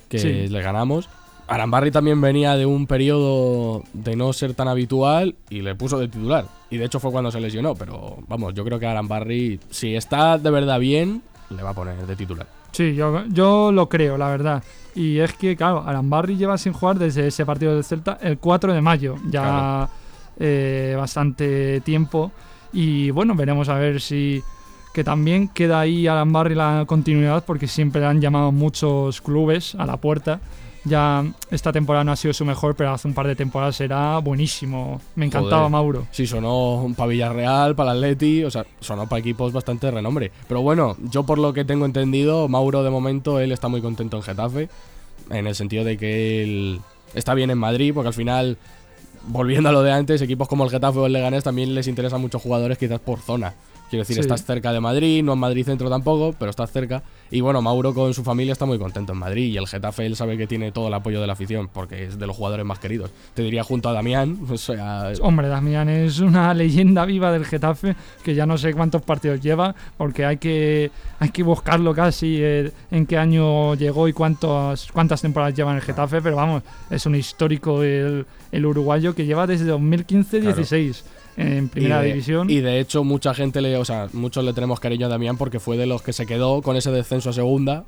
que 0.09 0.17
Sí. 0.17 0.47
le 0.47 0.61
ganamos. 0.63 1.07
Arambarri 1.47 1.91
también 1.91 2.19
venía 2.21 2.55
de 2.55 2.65
un 2.65 2.87
periodo 2.87 3.83
de 3.93 4.15
no 4.15 4.31
ser 4.33 4.53
tan 4.53 4.67
habitual 4.67 5.35
y 5.49 5.61
le 5.61 5.75
puso 5.75 5.99
de 5.99 6.07
titular. 6.07 6.45
Y 6.69 6.77
de 6.77 6.85
hecho 6.85 6.99
fue 6.99 7.11
cuando 7.11 7.31
se 7.31 7.39
lesionó. 7.41 7.75
Pero 7.75 8.17
vamos, 8.27 8.53
yo 8.53 8.63
creo 8.63 8.79
que 8.79 8.87
Arambarri, 8.87 9.59
si 9.69 9.95
está 9.95 10.37
de 10.37 10.49
verdad 10.49 10.79
bien, 10.79 11.21
le 11.49 11.61
va 11.63 11.71
a 11.71 11.73
poner 11.73 12.05
de 12.07 12.15
titular. 12.15 12.47
Sí, 12.71 12.95
yo, 12.95 13.25
yo 13.27 13.71
lo 13.71 13.87
creo, 13.89 14.17
la 14.17 14.29
verdad. 14.29 14.63
Y 14.95 15.19
es 15.19 15.33
que, 15.33 15.55
claro, 15.55 15.83
Arambarri 15.85 16.37
lleva 16.37 16.57
sin 16.57 16.73
jugar 16.73 16.97
desde 16.97 17.27
ese 17.27 17.45
partido 17.45 17.75
del 17.75 17.83
Celta 17.83 18.17
el 18.21 18.37
4 18.39 18.73
de 18.73 18.81
mayo. 18.81 19.15
Ya 19.29 19.41
Claro. 19.41 19.89
eh, 20.39 20.95
bastante 20.97 21.81
tiempo. 21.81 22.31
Y 22.71 23.11
bueno, 23.11 23.35
veremos 23.35 23.69
a 23.69 23.75
ver 23.75 24.01
si. 24.01 24.41
Que 24.93 25.03
también 25.03 25.47
queda 25.47 25.79
ahí 25.81 26.07
Arambarri 26.07 26.53
la 26.55 26.85
continuidad, 26.87 27.43
porque 27.45 27.67
siempre 27.67 28.01
le 28.01 28.07
han 28.07 28.21
llamado 28.21 28.51
muchos 28.51 29.21
clubes 29.21 29.75
a 29.75 29.85
la 29.85 29.97
puerta. 29.97 30.39
Ya 30.85 31.25
esta 31.49 31.71
temporada 31.71 32.03
no 32.03 32.11
ha 32.11 32.15
sido 32.15 32.33
su 32.33 32.43
mejor, 32.43 32.75
pero 32.75 32.91
hace 32.91 33.07
un 33.07 33.13
par 33.13 33.25
de 33.25 33.35
temporadas 33.35 33.79
era 33.79 34.17
buenísimo. 34.19 34.99
Me 35.15 35.25
encantaba 35.25 35.61
Joder. 35.61 35.71
Mauro. 35.71 36.07
Sí, 36.11 36.27
sonó 36.27 36.93
para 36.97 37.07
Villarreal, 37.07 37.75
para 37.75 37.91
el 37.93 37.97
Atleti, 37.97 38.43
o 38.43 38.51
sea, 38.51 38.65
sonó 38.81 39.07
para 39.07 39.19
equipos 39.21 39.53
bastante 39.53 39.87
de 39.87 39.91
renombre. 39.91 40.31
Pero 40.47 40.61
bueno, 40.61 40.97
yo 41.09 41.23
por 41.23 41.37
lo 41.39 41.53
que 41.53 41.63
tengo 41.63 41.85
entendido, 41.85 42.49
Mauro 42.49 42.83
de 42.83 42.89
momento, 42.89 43.39
él 43.39 43.53
está 43.53 43.69
muy 43.69 43.81
contento 43.81 44.17
en 44.17 44.23
Getafe, 44.23 44.69
en 45.29 45.47
el 45.47 45.55
sentido 45.55 45.85
de 45.85 45.97
que 45.97 46.43
él 46.43 46.81
está 47.13 47.33
bien 47.33 47.49
en 47.49 47.57
Madrid, 47.57 47.93
porque 47.93 48.09
al 48.09 48.13
final, 48.13 48.57
volviendo 49.27 49.69
a 49.69 49.71
lo 49.71 49.83
de 49.83 49.93
antes, 49.93 50.21
equipos 50.21 50.49
como 50.49 50.65
el 50.65 50.69
Getafe 50.69 50.99
o 50.99 51.05
el 51.05 51.13
Leganés 51.13 51.45
también 51.45 51.73
les 51.73 51.87
interesan 51.87 52.19
muchos 52.19 52.41
jugadores 52.41 52.77
quizás 52.77 52.99
por 52.99 53.19
zona. 53.19 53.53
Quiero 53.93 54.01
decir, 54.01 54.15
Sí. 54.15 54.21
estás 54.21 54.43
cerca 54.43 54.73
de 54.73 54.79
Madrid, 54.79 55.21
no 55.23 55.33
en 55.33 55.39
Madrid 55.39 55.63
centro 55.65 55.87
tampoco, 55.87 56.35
pero 56.39 56.49
estás 56.49 56.71
cerca. 56.71 57.03
Y 57.29 57.41
bueno, 57.41 57.61
Mauro 57.61 57.93
con 57.93 58.11
su 58.15 58.23
familia 58.23 58.53
está 58.53 58.65
muy 58.65 58.79
contento 58.79 59.13
en 59.13 59.19
Madrid 59.19 59.53
y 59.53 59.57
el 59.57 59.67
Getafe 59.67 60.03
él 60.07 60.15
sabe 60.15 60.35
que 60.35 60.47
tiene 60.47 60.71
todo 60.71 60.87
el 60.87 60.93
apoyo 60.95 61.21
de 61.21 61.27
la 61.27 61.33
afición, 61.33 61.69
porque 61.71 62.05
es 62.05 62.17
de 62.17 62.25
los 62.25 62.35
jugadores 62.35 62.65
más 62.65 62.79
queridos. 62.79 63.11
Te 63.35 63.43
diría 63.43 63.63
junto 63.63 63.89
a 63.89 63.93
Damián, 63.93 64.39
o 64.49 64.57
sea, 64.57 65.11
Hombre, 65.21 65.47
Damián 65.47 65.89
es 65.89 66.21
una 66.21 66.53
leyenda 66.55 67.05
viva 67.05 67.31
del 67.31 67.45
Getafe 67.45 67.95
que 68.23 68.33
ya 68.33 68.47
no 68.47 68.57
sé 68.57 68.73
cuántos 68.73 69.03
partidos 69.03 69.39
lleva 69.41 69.75
porque 69.95 70.25
hay 70.25 70.37
que, 70.37 70.89
hay 71.19 71.29
que 71.29 71.43
buscarlo 71.43 71.93
casi 71.93 72.39
eh, 72.41 72.71
en 72.89 73.05
qué 73.05 73.19
año 73.19 73.75
llegó 73.75 74.07
y 74.07 74.13
cuántos, 74.13 74.91
cuántas 74.91 75.21
temporadas 75.21 75.53
lleva 75.53 75.69
en 75.69 75.77
el 75.77 75.83
Getafe, 75.83 76.19
pero 76.19 76.35
vamos, 76.37 76.63
es 76.89 77.05
un 77.05 77.13
histórico 77.13 77.83
el, 77.83 78.25
el 78.51 78.65
uruguayo 78.65 79.13
que 79.13 79.27
lleva 79.27 79.45
desde 79.45 79.71
2015-16 79.71 81.03
en 81.37 81.69
primera 81.69 81.99
y 81.99 82.03
de, 82.03 82.07
división. 82.09 82.49
Y 82.49 82.61
de 82.61 82.79
hecho, 82.79 83.03
mucha 83.03 83.33
gente 83.33 83.61
le, 83.61 83.77
o 83.77 83.85
sea, 83.85 84.07
muchos 84.13 84.43
le 84.43 84.53
tenemos 84.53 84.79
cariño 84.79 85.07
a 85.07 85.09
Damián 85.09 85.37
porque 85.37 85.59
fue 85.59 85.77
de 85.77 85.85
los 85.85 86.01
que 86.01 86.13
se 86.13 86.25
quedó 86.25 86.61
con 86.61 86.75
ese 86.75 86.91
descenso 86.91 87.29
a 87.29 87.33
segunda. 87.33 87.85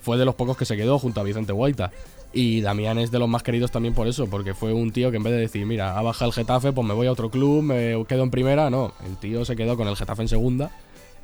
Fue 0.00 0.16
de 0.18 0.24
los 0.24 0.34
pocos 0.34 0.56
que 0.56 0.64
se 0.64 0.76
quedó 0.76 0.98
junto 0.98 1.20
a 1.20 1.24
Vicente 1.24 1.52
Guaita. 1.52 1.90
Y 2.32 2.60
Damián 2.60 2.98
es 2.98 3.10
de 3.10 3.18
los 3.18 3.28
más 3.28 3.42
queridos 3.42 3.70
también 3.70 3.94
por 3.94 4.06
eso, 4.06 4.28
porque 4.28 4.54
fue 4.54 4.72
un 4.72 4.92
tío 4.92 5.10
que 5.10 5.16
en 5.16 5.22
vez 5.22 5.32
de 5.32 5.40
decir, 5.40 5.64
mira, 5.66 5.98
ha 5.98 6.02
bajado 6.02 6.30
el 6.30 6.34
Getafe, 6.34 6.72
pues 6.72 6.86
me 6.86 6.94
voy 6.94 7.06
a 7.06 7.12
otro 7.12 7.30
club, 7.30 7.62
me 7.62 8.04
quedo 8.06 8.22
en 8.22 8.30
primera, 8.30 8.68
no. 8.70 8.92
El 9.06 9.16
tío 9.16 9.44
se 9.44 9.56
quedó 9.56 9.76
con 9.76 9.88
el 9.88 9.96
Getafe 9.96 10.22
en 10.22 10.28
segunda 10.28 10.70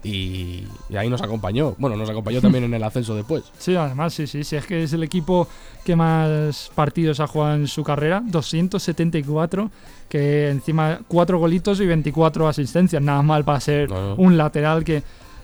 y, 0.04 0.64
y 0.88 0.96
ahí 0.96 1.08
nos 1.08 1.22
acompañó. 1.22 1.74
Bueno, 1.78 1.96
nos 1.96 2.08
acompañó 2.10 2.40
también 2.40 2.64
en 2.64 2.74
el 2.74 2.82
ascenso 2.82 3.14
después. 3.14 3.44
Sí, 3.58 3.76
además, 3.76 4.12
sí, 4.14 4.26
sí, 4.26 4.42
sí, 4.44 4.56
es 4.56 4.66
que 4.66 4.82
es 4.82 4.92
el 4.92 5.02
equipo 5.02 5.46
que 5.84 5.94
más 5.96 6.70
partidos 6.74 7.20
ha 7.20 7.26
jugado 7.26 7.54
en 7.54 7.68
su 7.68 7.84
carrera, 7.84 8.22
274, 8.24 9.70
que 10.08 10.50
encima 10.50 11.00
4 11.08 11.38
golitos 11.38 11.80
y 11.80 11.86
24 11.86 12.48
asistencias, 12.48 13.00
nada 13.02 13.22
mal 13.22 13.44
para 13.44 13.60
ser 13.60 13.88
No, 13.90 14.14
un 14.16 14.36
lateral 14.36 14.84
que, 14.84 15.02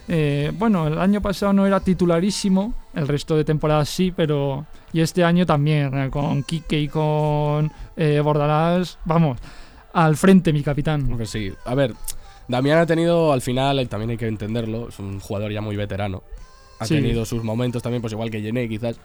eh, 0.08 0.52
bueno, 0.58 0.86
el 0.86 0.98
año 0.98 1.20
pasado 1.20 1.52
no 1.52 1.66
era 1.66 1.80
titularísimo, 1.80 2.74
el 2.94 3.06
resto 3.08 3.36
de 3.36 3.44
temporadas 3.44 3.88
sí, 3.88 4.12
pero... 4.14 4.66
Y 4.90 5.02
este 5.02 5.22
año 5.22 5.44
también, 5.44 5.96
eh, 5.98 6.08
con 6.10 6.42
Quique 6.42 6.80
y 6.80 6.88
con 6.88 7.70
eh, 7.96 8.20
Bordalás, 8.24 8.98
vamos, 9.04 9.38
al 9.92 10.16
frente 10.16 10.50
mi 10.52 10.62
capitán. 10.62 11.18
Sí, 11.26 11.52
a 11.66 11.74
ver, 11.74 11.94
Damián 12.48 12.78
ha 12.78 12.86
tenido, 12.86 13.32
al 13.32 13.42
final, 13.42 13.88
también 13.88 14.10
hay 14.10 14.16
que 14.16 14.26
entenderlo, 14.26 14.88
es 14.88 14.98
un 14.98 15.20
jugador 15.20 15.52
ya 15.52 15.60
muy 15.60 15.76
veterano. 15.76 16.22
Ha 16.80 16.86
Sí. 16.86 16.94
tenido 16.94 17.24
sus 17.24 17.44
momentos 17.44 17.82
también, 17.82 18.00
pues 18.00 18.12
igual 18.12 18.30
que 18.30 18.40
Yené, 18.40 18.68
quizás. 18.68 18.98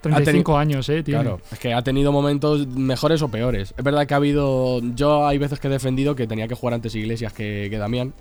35 0.00 0.58
años, 0.58 0.86
eh, 0.90 1.02
tío. 1.02 1.14
Claro, 1.20 1.40
es 1.50 1.58
que 1.58 1.72
ha 1.72 1.80
tenido 1.82 2.12
momentos 2.12 2.66
mejores 2.66 3.22
o 3.22 3.28
peores. 3.28 3.72
Es 3.76 3.82
verdad 3.82 4.06
que 4.06 4.12
ha 4.12 4.18
habido. 4.18 4.80
Yo 4.94 5.26
hay 5.26 5.38
veces 5.38 5.58
que 5.58 5.68
he 5.68 5.70
defendido 5.70 6.14
que 6.14 6.26
tenía 6.26 6.46
que 6.46 6.54
jugar 6.54 6.74
antes 6.74 6.94
Iglesias 6.94 7.32
que, 7.32 7.68
que 7.70 7.78
Damián. 7.78 8.12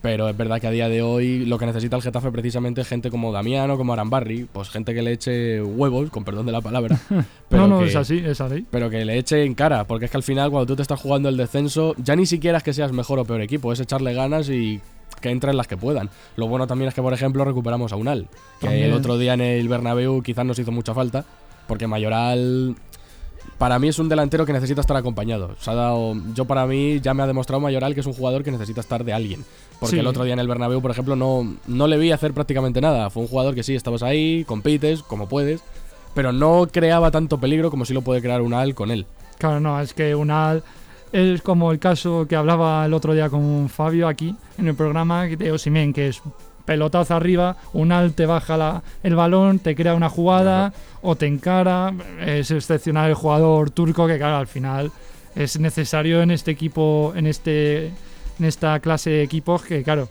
Pero 0.00 0.28
es 0.28 0.36
verdad 0.36 0.60
que 0.60 0.66
a 0.66 0.70
día 0.70 0.88
de 0.88 1.02
hoy 1.02 1.44
lo 1.44 1.58
que 1.58 1.66
necesita 1.66 1.96
el 1.96 2.02
Getafe 2.02 2.30
precisamente 2.30 2.80
es 2.80 2.88
gente 2.88 3.10
como 3.10 3.32
Damiano, 3.32 3.76
como 3.76 3.92
Arambarri, 3.92 4.46
pues 4.52 4.70
gente 4.70 4.94
que 4.94 5.02
le 5.02 5.12
eche 5.12 5.60
huevos, 5.60 6.10
con 6.10 6.24
perdón 6.24 6.46
de 6.46 6.52
la 6.52 6.60
palabra. 6.60 6.98
no, 7.50 7.66
no, 7.66 7.82
es 7.82 7.96
así, 7.96 8.22
es 8.24 8.40
así. 8.40 8.64
Pero 8.70 8.90
que 8.90 9.04
le 9.04 9.18
eche 9.18 9.44
en 9.44 9.54
cara, 9.54 9.84
porque 9.84 10.04
es 10.04 10.10
que 10.10 10.16
al 10.16 10.22
final 10.22 10.50
cuando 10.50 10.66
tú 10.66 10.76
te 10.76 10.82
estás 10.82 11.00
jugando 11.00 11.28
el 11.28 11.36
descenso, 11.36 11.94
ya 11.98 12.14
ni 12.14 12.26
siquiera 12.26 12.58
es 12.58 12.64
que 12.64 12.72
seas 12.72 12.92
mejor 12.92 13.18
o 13.18 13.24
peor 13.24 13.40
equipo, 13.40 13.72
es 13.72 13.80
echarle 13.80 14.14
ganas 14.14 14.48
y 14.48 14.80
que 15.20 15.30
entren 15.30 15.56
las 15.56 15.66
que 15.66 15.76
puedan. 15.76 16.10
Lo 16.36 16.46
bueno 16.46 16.66
también 16.66 16.88
es 16.88 16.94
que, 16.94 17.02
por 17.02 17.12
ejemplo, 17.12 17.44
recuperamos 17.44 17.92
a 17.92 17.96
Unal, 17.96 18.28
que 18.60 18.86
el 18.86 18.92
otro 18.92 19.18
día 19.18 19.34
en 19.34 19.40
el 19.40 19.68
Bernabéu 19.68 20.22
quizás 20.22 20.44
nos 20.44 20.58
hizo 20.58 20.70
mucha 20.70 20.94
falta, 20.94 21.24
porque 21.66 21.86
Mayoral 21.86 22.76
para 23.58 23.78
mí 23.80 23.88
es 23.88 23.98
un 23.98 24.08
delantero 24.08 24.46
que 24.46 24.52
necesita 24.52 24.80
estar 24.80 24.96
acompañado. 24.96 25.56
ha 25.66 25.74
dado, 25.74 26.14
yo 26.32 26.44
para 26.44 26.66
mí 26.66 27.00
ya 27.00 27.12
me 27.12 27.24
ha 27.24 27.26
demostrado 27.26 27.60
Mayoral 27.60 27.92
que 27.92 28.00
es 28.00 28.06
un 28.06 28.12
jugador 28.12 28.44
que 28.44 28.52
necesita 28.52 28.80
estar 28.80 29.04
de 29.04 29.12
alguien. 29.12 29.44
Porque 29.80 29.98
el 29.98 30.06
otro 30.06 30.24
día 30.24 30.32
en 30.32 30.40
el 30.40 30.48
Bernabéu, 30.48 30.80
por 30.80 30.90
ejemplo, 30.90 31.16
no, 31.16 31.56
no 31.66 31.86
le 31.86 31.98
vi 31.98 32.12
hacer 32.12 32.32
prácticamente 32.32 32.80
nada. 32.80 33.10
Fue 33.10 33.22
un 33.22 33.28
jugador 33.28 33.54
que 33.54 33.62
sí, 33.62 33.74
estabas 33.74 34.02
ahí, 34.02 34.44
compites, 34.44 35.02
como 35.02 35.28
puedes, 35.28 35.60
pero 36.14 36.32
no 36.32 36.68
creaba 36.70 37.10
tanto 37.10 37.38
peligro 37.38 37.70
como 37.70 37.84
si 37.84 37.94
lo 37.94 38.02
puede 38.02 38.22
crear 38.22 38.42
un 38.42 38.54
Al 38.54 38.74
con 38.74 38.90
él. 38.90 39.06
Claro, 39.38 39.60
no, 39.60 39.80
es 39.80 39.92
que 39.92 40.14
un 40.14 40.30
Al 40.30 40.62
es 41.12 41.42
como 41.42 41.72
el 41.72 41.78
caso 41.78 42.26
que 42.28 42.36
hablaba 42.36 42.84
el 42.86 42.94
otro 42.94 43.14
día 43.14 43.30
con 43.30 43.68
Fabio 43.68 44.08
aquí 44.08 44.34
en 44.58 44.68
el 44.68 44.74
programa 44.74 45.24
de 45.26 45.52
Osimen, 45.52 45.92
que 45.92 46.08
es 46.08 46.22
pelotazo 46.68 47.14
arriba, 47.14 47.56
un 47.72 47.92
al 47.92 48.12
te 48.12 48.26
baja 48.26 48.82
el 49.02 49.14
balón, 49.14 49.58
te 49.58 49.74
crea 49.74 49.94
una 49.94 50.10
jugada 50.10 50.74
o 51.00 51.16
te 51.16 51.26
encara. 51.26 51.94
Es 52.20 52.50
excepcional 52.50 53.08
el 53.08 53.14
jugador 53.14 53.70
turco 53.70 54.06
que, 54.06 54.18
claro, 54.18 54.36
al 54.36 54.46
final 54.46 54.92
es 55.34 55.58
necesario 55.58 56.20
en 56.20 56.30
este 56.30 56.50
equipo, 56.50 57.14
en, 57.16 57.26
este, 57.26 57.86
en 57.86 58.44
esta 58.44 58.78
clase 58.80 59.08
de 59.08 59.22
equipos 59.22 59.62
que, 59.62 59.82
claro, 59.82 60.10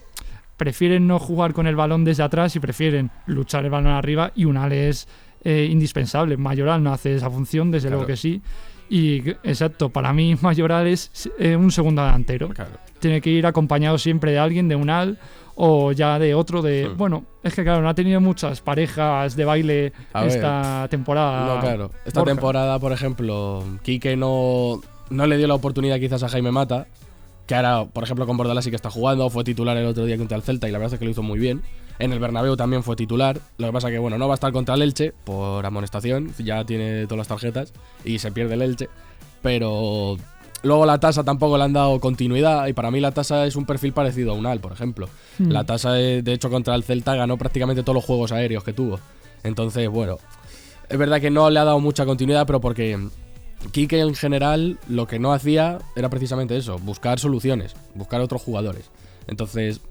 prefieren 0.58 1.06
no 1.06 1.20
jugar 1.20 1.54
con 1.54 1.68
el 1.68 1.76
balón 1.76 2.04
desde 2.04 2.24
atrás 2.24 2.56
y 2.56 2.60
prefieren 2.60 3.12
luchar 3.28 3.64
el 3.64 3.70
balón 3.70 3.92
arriba 3.92 4.32
y 4.36 4.46
un 4.46 4.58
al 4.58 4.72
es 4.72 5.08
eh, 5.44 5.68
indispensable. 5.70 6.38
Mayoral 6.38 6.82
no 6.82 6.92
hace 6.92 7.14
esa 7.14 7.30
función, 7.30 7.70
desde 7.70 7.92
luego 7.92 8.08
que 8.08 8.18
sí. 8.18 8.42
Y 8.90 9.30
exacto, 9.44 9.90
para 9.90 10.12
mí 10.12 10.36
Mayoral 10.42 10.88
es 10.88 11.30
eh, 11.38 11.56
un 11.56 11.72
segundo 11.72 12.04
delantero. 12.04 12.50
Tiene 13.00 13.22
que 13.22 13.30
ir 13.30 13.46
acompañado 13.46 14.00
siempre 14.00 14.32
de 14.32 14.40
alguien, 14.40 14.68
de 14.68 14.76
un 14.76 14.90
al 14.90 15.20
o 15.58 15.92
ya 15.92 16.20
de 16.20 16.36
otro 16.36 16.62
de... 16.62 16.88
Bueno, 16.88 17.26
es 17.44 17.56
que 17.56 17.64
claro, 17.64 17.82
no 17.82 17.90
ha 17.90 17.96
tenido 17.96 18.22
muchas 18.22 18.62
parejas 18.62 19.36
de 19.36 19.44
baile 19.44 19.92
esta 20.26 20.88
temporada. 20.90 21.56
No, 21.56 21.60
claro. 21.60 21.92
Esta 22.06 22.24
temporada, 22.24 22.80
por 22.80 22.92
ejemplo, 22.92 23.64
Quique 23.82 24.16
no, 24.16 24.82
no 25.10 25.26
le 25.26 25.38
dio 25.38 25.48
la 25.48 25.56
oportunidad 25.56 26.00
quizás 26.00 26.22
a 26.22 26.30
Jaime 26.30 26.52
Mata, 26.52 26.86
que 27.48 27.56
ahora, 27.56 27.86
por 27.86 28.04
ejemplo, 28.04 28.28
con 28.28 28.38
Bordalás 28.38 28.66
sí 28.66 28.70
que 28.70 28.76
está 28.76 28.92
jugando, 28.92 29.30
fue 29.32 29.44
titular 29.44 29.76
el 29.78 29.88
otro 29.88 30.06
día 30.06 30.18
contra 30.18 30.38
el 30.38 30.44
Celta 30.44 30.70
y 30.70 30.72
la 30.72 30.78
verdad 30.78 30.94
es 30.94 31.00
que 31.00 31.06
lo 31.06 31.12
hizo 31.12 31.24
muy 31.24 31.40
bien. 31.40 31.64
En 31.98 32.14
el 32.14 32.20
Bernabéu 32.20 32.56
también 32.56 32.84
fue 32.84 32.96
titular, 32.96 33.40
lo 33.58 33.66
que 33.66 33.74
pasa 33.74 33.90
que, 33.90 33.98
bueno, 33.98 34.20
no 34.20 34.28
va 34.28 34.36
a 34.36 34.36
estar 34.36 34.52
contra 34.52 34.76
el 34.76 34.84
Elche 34.84 35.14
por 35.24 35.66
amonestación, 35.66 36.32
ya 36.38 36.64
tiene 36.66 37.06
todas 37.06 37.18
las 37.18 37.28
tarjetas 37.30 37.74
y 38.06 38.20
se 38.20 38.32
pierde 38.32 38.54
el 38.54 38.62
Elche, 38.62 38.90
pero 39.42 40.18
Luego 40.64 40.86
la 40.86 41.00
tasa 41.00 41.24
tampoco 41.24 41.58
le 41.58 41.64
han 41.64 41.74
dado 41.74 42.00
continuidad 42.00 42.68
y 42.68 42.74
para 42.74 42.90
mí 42.92 43.00
la 43.00 43.12
tasa 43.12 43.46
es 43.46 43.56
un 43.56 43.66
perfil 43.66 43.94
parecido 43.94 44.32
a 44.32 44.36
Unal, 44.36 44.60
por 44.60 44.72
ejemplo. 44.72 45.08
Hmm. 45.38 45.52
La 45.52 45.66
tasa, 45.66 45.94
de, 45.94 46.34
hecho, 46.34 46.50
contra 46.50 46.76
el 46.76 46.84
Celta 46.84 47.16
ganó 47.16 47.38
prácticamente 47.38 47.84
todos 47.84 47.96
los 47.96 48.06
juegos 48.06 48.32
aéreos 48.32 48.64
que 48.64 48.74
tuvo. 48.74 49.00
Entonces, 49.44 49.88
bueno, 49.90 50.18
es 50.90 50.98
verdad 50.98 51.22
que 51.22 51.30
no 51.30 51.50
le 51.50 51.60
ha 51.60 51.64
dado 51.64 51.80
mucha 51.80 52.06
continuidad, 52.06 52.48
pero 52.48 52.60
porque 52.60 53.00
Kike 53.72 54.00
en 54.00 54.16
general 54.16 54.80
lo 54.88 55.08
que 55.08 55.20
no 55.20 55.32
hacía 55.32 55.80
era 55.96 56.10
precisamente 56.10 56.58
eso, 56.58 56.80
buscar 56.80 57.20
soluciones, 57.20 57.76
buscar 57.94 58.22
otros 58.22 58.42
jugadores. 58.42 58.90
Entonces, 59.28 59.82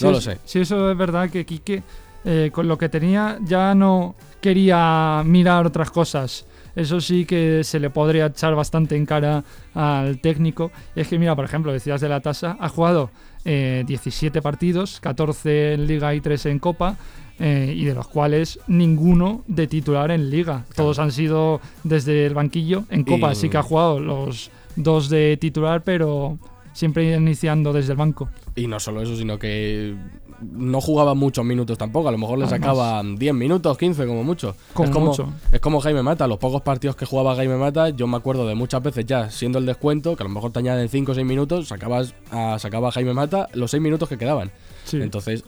no 0.00 0.10
lo 0.10 0.20
sé. 0.20 0.38
Sí, 0.44 0.60
eso 0.60 0.90
es 0.90 0.96
verdad 0.96 1.30
que 1.30 1.46
Kike 1.46 1.82
eh, 2.24 2.50
con 2.52 2.68
lo 2.68 2.76
que 2.76 2.90
tenía 2.90 3.38
ya 3.42 3.74
no 3.74 4.14
quería 4.42 5.22
mirar 5.24 5.66
otras 5.66 5.90
cosas 5.90 6.44
eso 6.80 7.00
sí 7.00 7.24
que 7.24 7.62
se 7.64 7.78
le 7.78 7.90
podría 7.90 8.26
echar 8.26 8.54
bastante 8.54 8.96
en 8.96 9.06
cara 9.06 9.44
al 9.74 10.20
técnico. 10.20 10.70
Y 10.96 11.00
es 11.00 11.08
que, 11.08 11.18
mira, 11.18 11.36
por 11.36 11.44
ejemplo, 11.44 11.72
decías 11.72 12.00
de 12.00 12.08
la 12.08 12.20
tasa, 12.20 12.56
ha 12.58 12.68
jugado 12.68 13.10
17 13.44 14.38
eh, 14.38 14.42
partidos, 14.42 15.00
14 15.00 15.74
en 15.74 15.86
Liga 15.86 16.14
y 16.14 16.20
3 16.20 16.46
en 16.46 16.58
Copa. 16.58 16.96
Eh, 17.42 17.72
y 17.74 17.86
de 17.86 17.94
los 17.94 18.06
cuales 18.06 18.60
ninguno 18.66 19.44
de 19.46 19.66
titular 19.66 20.10
en 20.10 20.28
liga. 20.28 20.66
Todos 20.76 20.98
han 20.98 21.10
sido 21.10 21.62
desde 21.84 22.26
el 22.26 22.34
banquillo. 22.34 22.84
En 22.90 23.02
Copa 23.02 23.34
sí 23.34 23.48
que 23.48 23.56
ha 23.56 23.62
jugado 23.62 23.98
los 23.98 24.50
dos 24.76 25.08
de 25.08 25.38
titular, 25.40 25.82
pero 25.82 26.38
siempre 26.74 27.16
iniciando 27.16 27.72
desde 27.72 27.92
el 27.92 27.96
banco. 27.96 28.28
Y 28.56 28.66
no 28.66 28.78
solo 28.78 29.00
eso, 29.00 29.16
sino 29.16 29.38
que 29.38 29.94
no 30.40 30.80
jugaba 30.80 31.14
muchos 31.14 31.44
minutos 31.44 31.78
tampoco. 31.78 32.08
A 32.08 32.12
lo 32.12 32.18
mejor 32.18 32.38
le 32.38 32.46
sacaban 32.46 33.16
10 33.16 33.34
minutos, 33.34 33.76
15 33.76 34.06
como 34.06 34.24
mucho. 34.24 34.54
es, 34.82 34.90
como, 34.90 35.14
es 35.52 35.60
como 35.60 35.80
Jaime 35.80 36.02
Mata. 36.02 36.26
Los 36.26 36.38
pocos 36.38 36.62
partidos 36.62 36.96
que 36.96 37.06
jugaba 37.06 37.36
Jaime 37.36 37.56
Mata, 37.56 37.90
yo 37.90 38.06
me 38.06 38.16
acuerdo 38.16 38.46
de 38.46 38.54
muchas 38.54 38.82
veces 38.82 39.06
ya 39.06 39.30
siendo 39.30 39.58
el 39.58 39.66
descuento, 39.66 40.16
que 40.16 40.22
a 40.22 40.26
lo 40.26 40.32
mejor 40.32 40.52
te 40.52 40.58
añaden 40.58 40.88
5 40.88 41.12
o 41.12 41.14
6 41.14 41.26
minutos, 41.26 41.68
sacabas 41.68 42.14
a, 42.30 42.58
sacaba 42.58 42.90
Jaime 42.92 43.14
Mata 43.14 43.48
los 43.54 43.70
6 43.70 43.82
minutos 43.82 44.08
que 44.08 44.18
quedaban. 44.18 44.50
Entonces, 44.92 45.44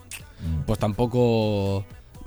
pues 0.67 0.79
tampoco 0.79 1.85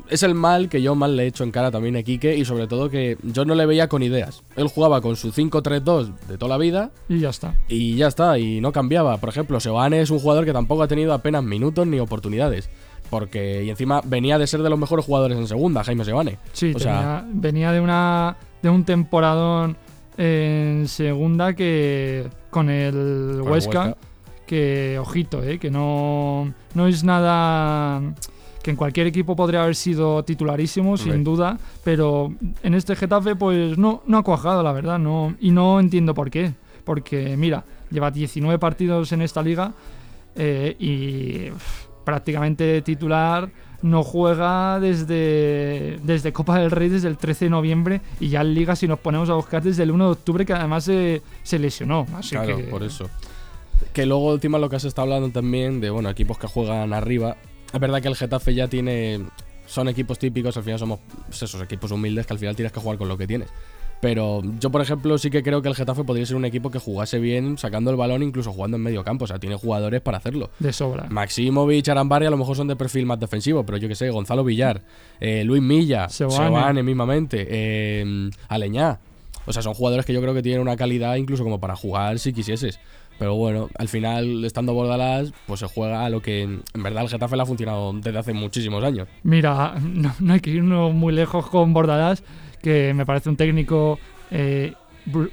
es 0.10 0.24
el 0.24 0.36
mal 0.36 0.70
que 0.70 0.82
yo 0.82 0.96
mal 0.96 1.16
le 1.16 1.24
he 1.24 1.28
hecho 1.28 1.44
en 1.44 1.52
cara 1.52 1.72
también 1.72 1.96
a 1.96 2.04
Quique 2.04 2.36
y 2.36 2.46
sobre 2.46 2.68
todo 2.68 2.90
que 2.90 3.18
yo 3.24 3.46
no 3.46 3.56
le 3.56 3.66
veía 3.66 3.88
con 3.88 4.04
ideas. 4.04 4.44
Él 4.56 4.68
jugaba 4.68 5.02
con 5.02 5.16
su 5.16 5.32
5-3-2 5.32 6.14
de 6.28 6.38
toda 6.38 6.50
la 6.50 6.58
vida. 6.58 6.92
Y 7.10 7.20
ya 7.20 7.30
está. 7.30 7.56
Y 7.68 7.96
ya 7.96 8.08
está, 8.08 8.38
y 8.38 8.62
no 8.62 8.72
cambiaba. 8.72 9.18
Por 9.18 9.30
ejemplo, 9.30 9.60
Seoane 9.60 10.02
es 10.02 10.10
un 10.10 10.20
jugador 10.20 10.46
que 10.46 10.54
tampoco 10.54 10.84
ha 10.84 10.88
tenido 10.88 11.14
apenas 11.14 11.44
minutos 11.44 11.88
ni 11.88 12.00
oportunidades. 12.00 12.70
Porque, 13.10 13.64
y 13.64 13.70
encima 13.70 14.02
venía 14.04 14.38
de 14.38 14.48
ser 14.48 14.62
de 14.64 14.70
los 14.70 14.80
mejores 14.80 15.06
jugadores 15.06 15.38
en 15.38 15.48
segunda, 15.48 15.84
Jaime 15.84 16.06
Seoane. 16.06 16.38
Sí, 16.54 16.74
o 16.76 16.80
sea, 16.80 17.26
venía 17.30 17.72
de 17.72 17.80
una 17.80 18.38
de 18.62 18.70
un 18.70 18.84
temporadón 18.84 19.78
en 20.18 20.88
segunda 20.88 21.54
que 21.54 22.28
con 22.50 22.70
el 22.70 23.42
Huesca, 23.42 23.96
que 24.48 24.98
ojito, 25.00 25.44
eh, 25.44 25.60
que 25.60 25.70
no, 25.70 26.52
no 26.74 26.88
es 26.88 27.04
nada 27.04 28.02
que 28.66 28.72
en 28.72 28.78
cualquier 28.78 29.06
equipo 29.06 29.36
podría 29.36 29.62
haber 29.62 29.76
sido 29.76 30.24
titularísimo, 30.24 30.98
sin 30.98 31.24
duda, 31.24 31.60
pero 31.84 32.34
en 32.64 32.74
este 32.74 32.96
Getafe 32.96 33.36
pues 33.36 33.78
no, 33.78 34.02
no 34.08 34.18
ha 34.18 34.24
cuajado, 34.24 34.64
la 34.64 34.72
verdad, 34.72 34.98
no, 34.98 35.36
y 35.40 35.52
no 35.52 35.80
entiendo 35.80 36.16
por 36.16 36.32
qué. 36.32 36.52
Porque 36.84 37.38
mira, 37.38 37.64
lleva 37.92 38.10
19 38.10 38.58
partidos 38.58 39.12
en 39.12 39.22
esta 39.22 39.44
liga 39.44 39.72
eh, 40.36 40.76
y 40.80 41.52
prácticamente 42.04 42.82
titular 42.82 43.52
no 43.84 44.02
juega 44.02 44.80
desde, 44.80 46.00
desde 46.02 46.34
Copa 46.34 46.58
del 46.58 46.72
Rey 46.72 46.90
desde 46.90 47.08
el 47.08 47.18
13 47.18 47.46
de 47.46 47.52
noviembre 47.52 48.02
y 48.20 48.30
ya 48.30 48.42
en 48.42 48.56
Liga 48.56 48.76
si 48.76 48.88
nos 48.88 48.98
ponemos 48.98 49.30
a 49.30 49.36
buscar 49.36 49.62
desde 49.62 49.84
el 49.84 49.92
1 49.92 50.06
de 50.06 50.12
octubre 50.12 50.44
que 50.44 50.54
además 50.54 50.86
se, 50.86 51.22
se 51.44 51.60
lesionó. 51.60 52.08
Así 52.16 52.32
claro, 52.32 52.58
por 52.72 52.82
eso. 52.82 53.12
Que 53.94 54.08
luego 54.08 54.34
encima 54.34 54.58
lo 54.58 54.70
que 54.72 54.78
has 54.78 54.86
estado 54.86 55.04
hablando 55.04 55.30
también 55.30 55.82
de 55.82 55.92
bueno 55.92 56.10
equipos 56.10 56.40
que 56.40 56.48
juegan 56.48 56.94
arriba 56.94 57.38
es 57.76 57.82
verdad 57.82 58.02
que 58.02 58.08
el 58.08 58.16
Getafe 58.16 58.54
ya 58.54 58.68
tiene. 58.68 59.26
Son 59.68 59.88
equipos 59.90 60.20
típicos, 60.20 60.56
al 60.58 60.64
final 60.64 60.80
somos 60.80 61.00
pues 61.28 61.42
esos 61.42 61.62
equipos 61.62 61.92
humildes 61.92 62.26
que 62.28 62.34
al 62.34 62.40
final 62.40 62.56
tienes 62.56 62.72
que 62.72 62.80
jugar 62.80 62.98
con 62.98 63.08
lo 63.08 63.18
que 63.18 63.28
tienes. 63.28 63.50
Pero 64.00 64.42
yo, 64.60 64.70
por 64.70 64.82
ejemplo, 64.82 65.18
sí 65.18 65.30
que 65.30 65.42
creo 65.42 65.62
que 65.62 65.70
el 65.70 65.76
Getafe 65.76 66.04
podría 66.04 66.26
ser 66.26 66.36
un 66.36 66.46
equipo 66.46 66.70
que 66.70 66.80
jugase 66.80 67.18
bien 67.18 67.58
sacando 67.58 67.90
el 67.90 67.98
balón, 67.98 68.22
incluso 68.22 68.52
jugando 68.52 68.78
en 68.78 68.84
medio 68.84 69.04
campo. 69.04 69.26
O 69.26 69.28
sea, 69.28 69.40
tiene 69.40 69.56
jugadores 69.56 70.02
para 70.02 70.18
hacerlo. 70.20 70.52
De 70.60 70.72
sobra. 70.72 71.08
Maximovic, 71.10 71.88
Arambari 71.90 72.28
a 72.28 72.30
lo 72.30 72.38
mejor 72.38 72.56
son 72.56 72.68
de 72.68 72.76
perfil 72.76 73.06
más 73.06 73.20
defensivo, 73.20 73.66
pero 73.66 73.78
yo 73.78 73.88
que 73.88 73.96
sé, 73.96 74.10
Gonzalo 74.10 74.44
Villar, 74.44 74.84
eh, 75.20 75.44
Luis 75.44 75.62
Milla, 75.62 76.08
Sebane 76.10 76.84
mismamente, 76.84 77.48
eh, 77.50 78.30
Aleñá. 78.48 79.00
O 79.48 79.54
sea, 79.54 79.62
son 79.62 79.74
jugadores 79.74 80.06
que 80.06 80.14
yo 80.14 80.22
creo 80.22 80.34
que 80.34 80.42
tienen 80.42 80.62
una 80.62 80.76
calidad 80.76 81.16
incluso 81.16 81.44
como 81.44 81.60
para 81.60 81.76
jugar 81.76 82.20
si 82.20 82.34
quisieses. 82.34 82.80
Pero 83.18 83.36
bueno, 83.36 83.70
al 83.78 83.88
final, 83.88 84.44
estando 84.44 84.74
Bordalás, 84.74 85.32
pues 85.46 85.62
se 85.62 85.68
juega 85.68 86.06
a 86.06 86.10
lo 86.10 86.22
que 86.22 86.44
en 86.44 86.64
verdad 86.76 87.04
el 87.04 87.10
Getafe 87.10 87.36
le 87.36 87.44
ha 87.44 87.46
funcionado 87.46 87.94
desde 87.94 88.18
hace 88.18 88.34
muchísimos 88.34 88.84
años. 88.84 89.08
Mira, 89.24 89.76
no, 90.20 90.34
hay 90.34 90.40
que 90.40 90.50
irnos 90.50 90.94
muy 90.94 91.14
lejos 91.14 91.48
con 91.48 91.74
Bordalás, 91.74 92.24
que 92.62 92.94
me 92.94 93.06
parece 93.06 93.30
un 93.30 93.38
técnico 93.38 94.00
eh, 94.32 94.74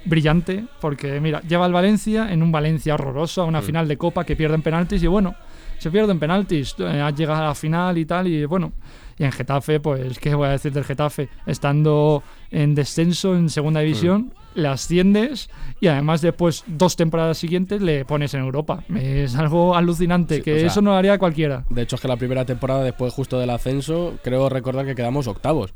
brillante, 0.04 0.64
porque 0.80 1.20
mira, 1.20 1.40
lleva 1.42 1.64
al 1.64 1.72
Valencia 1.72 2.32
en 2.32 2.42
un 2.42 2.52
Valencia 2.52 2.94
horroroso, 2.94 3.42
a 3.42 3.44
una 3.46 3.60
mm. 3.60 3.64
final 3.64 3.88
de 3.88 3.96
Copa 3.96 4.24
que 4.24 4.36
pierden 4.36 4.62
penaltis 4.62 5.02
y 5.02 5.06
bueno, 5.06 5.34
se 5.78 5.90
pierden 5.90 6.20
penaltis, 6.20 6.76
eh, 6.78 7.00
ha 7.00 7.10
llegado 7.10 7.42
a 7.42 7.46
la 7.46 7.54
final 7.54 7.98
y 7.98 8.04
tal, 8.04 8.28
y 8.28 8.44
bueno, 8.44 8.72
y 9.18 9.24
en 9.24 9.32
Getafe, 9.32 9.80
pues, 9.80 10.18
¿qué 10.18 10.34
voy 10.34 10.48
a 10.48 10.50
decir 10.52 10.72
del 10.72 10.84
Getafe? 10.84 11.28
Estando 11.46 12.22
en 12.50 12.74
descenso 12.74 13.34
en 13.34 13.48
segunda 13.48 13.80
división, 13.80 14.22
mm. 14.22 14.41
Le 14.54 14.68
asciendes 14.68 15.50
y 15.80 15.86
además 15.88 16.20
después 16.20 16.64
dos 16.66 16.96
temporadas 16.96 17.38
siguientes 17.38 17.80
le 17.82 18.04
pones 18.04 18.34
en 18.34 18.40
Europa. 18.40 18.84
Es 18.94 19.34
algo 19.36 19.76
alucinante, 19.76 20.42
que 20.42 20.66
eso 20.66 20.82
no 20.82 20.90
lo 20.90 20.96
haría 20.96 21.18
cualquiera. 21.18 21.64
De 21.70 21.82
hecho, 21.82 21.96
es 21.96 22.02
que 22.02 22.08
la 22.08 22.16
primera 22.16 22.44
temporada 22.44 22.82
después 22.84 23.12
justo 23.12 23.38
del 23.38 23.50
ascenso, 23.50 24.14
creo 24.22 24.48
recordar 24.48 24.84
que 24.86 24.94
quedamos 24.94 25.26
octavos. 25.26 25.74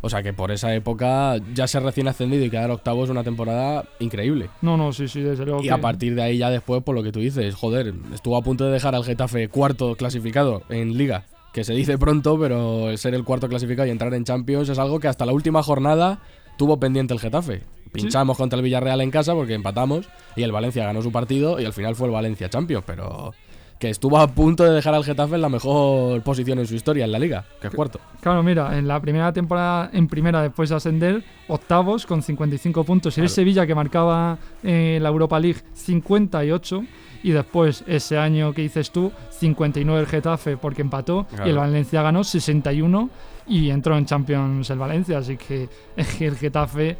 O 0.00 0.10
sea 0.10 0.22
que 0.22 0.34
por 0.34 0.50
esa 0.50 0.74
época 0.74 1.36
ya 1.54 1.66
ser 1.66 1.82
recién 1.82 2.08
ascendido 2.08 2.44
y 2.44 2.50
quedar 2.50 2.70
octavo 2.70 3.04
es 3.04 3.10
una 3.10 3.24
temporada 3.24 3.84
increíble. 4.00 4.50
No, 4.60 4.76
no, 4.76 4.92
sí, 4.92 5.08
sí, 5.08 5.20
desde 5.22 5.46
luego. 5.46 5.60
Y 5.60 5.68
que- 5.68 5.72
a 5.72 5.80
partir 5.80 6.14
de 6.14 6.22
ahí 6.22 6.36
ya 6.36 6.50
después, 6.50 6.82
por 6.82 6.94
lo 6.94 7.02
que 7.02 7.10
tú 7.10 7.20
dices, 7.20 7.54
joder, 7.54 7.94
estuvo 8.12 8.36
a 8.36 8.42
punto 8.42 8.66
de 8.66 8.72
dejar 8.72 8.94
al 8.94 9.02
Getafe 9.04 9.48
cuarto 9.48 9.96
clasificado 9.96 10.62
en 10.68 10.98
liga, 10.98 11.24
que 11.54 11.64
se 11.64 11.72
dice 11.72 11.96
pronto, 11.96 12.38
pero 12.38 12.94
ser 12.98 13.14
el 13.14 13.24
cuarto 13.24 13.48
clasificado 13.48 13.88
y 13.88 13.92
entrar 13.92 14.12
en 14.12 14.24
Champions 14.24 14.68
es 14.68 14.78
algo 14.78 15.00
que 15.00 15.08
hasta 15.08 15.24
la 15.24 15.32
última 15.32 15.62
jornada 15.62 16.18
tuvo 16.58 16.78
pendiente 16.78 17.14
el 17.14 17.20
Getafe. 17.20 17.62
Pinchamos 18.02 18.36
contra 18.36 18.56
el 18.58 18.62
Villarreal 18.62 19.00
en 19.00 19.10
casa 19.10 19.34
porque 19.34 19.54
empatamos 19.54 20.08
y 20.36 20.42
el 20.42 20.52
Valencia 20.52 20.84
ganó 20.84 21.00
su 21.02 21.12
partido 21.12 21.60
y 21.60 21.64
al 21.64 21.72
final 21.72 21.94
fue 21.94 22.08
el 22.08 22.12
Valencia 22.12 22.48
Champions, 22.50 22.84
pero 22.86 23.32
que 23.78 23.90
estuvo 23.90 24.18
a 24.18 24.28
punto 24.28 24.64
de 24.64 24.70
dejar 24.70 24.94
al 24.94 25.04
Getafe 25.04 25.34
en 25.34 25.42
la 25.42 25.48
mejor 25.48 26.22
posición 26.22 26.58
en 26.58 26.66
su 26.66 26.74
historia 26.74 27.04
en 27.04 27.12
la 27.12 27.18
liga, 27.18 27.44
que 27.60 27.66
es 27.66 27.74
cuarto. 27.74 28.00
Claro, 28.20 28.42
mira, 28.42 28.78
en 28.78 28.86
la 28.88 29.00
primera 29.00 29.32
temporada, 29.32 29.90
en 29.92 30.06
primera 30.08 30.40
después 30.42 30.70
de 30.70 30.76
ascender, 30.76 31.24
octavos 31.48 32.06
con 32.06 32.22
55 32.22 32.84
puntos. 32.84 33.18
Y 33.18 33.20
el 33.20 33.26
Claro. 33.26 33.34
Sevilla 33.34 33.66
que 33.66 33.74
marcaba 33.74 34.38
eh, 34.62 34.98
la 35.02 35.08
Europa 35.08 35.38
League 35.40 35.60
58. 35.74 36.84
Y 37.24 37.30
después, 37.32 37.84
ese 37.86 38.16
año 38.18 38.52
que 38.52 38.62
dices 38.62 38.90
tú, 38.90 39.10
59 39.30 40.00
el 40.00 40.06
Getafe 40.06 40.56
porque 40.56 40.82
empató. 40.82 41.26
Claro. 41.28 41.46
Y 41.46 41.50
el 41.50 41.56
Valencia 41.56 42.02
ganó 42.02 42.22
61 42.22 43.10
y 43.48 43.70
entró 43.70 43.96
en 43.98 44.06
Champions 44.06 44.68
el 44.70 44.78
Valencia. 44.78 45.18
Así 45.18 45.36
que 45.36 45.68
el 46.20 46.36
Getafe 46.36 46.96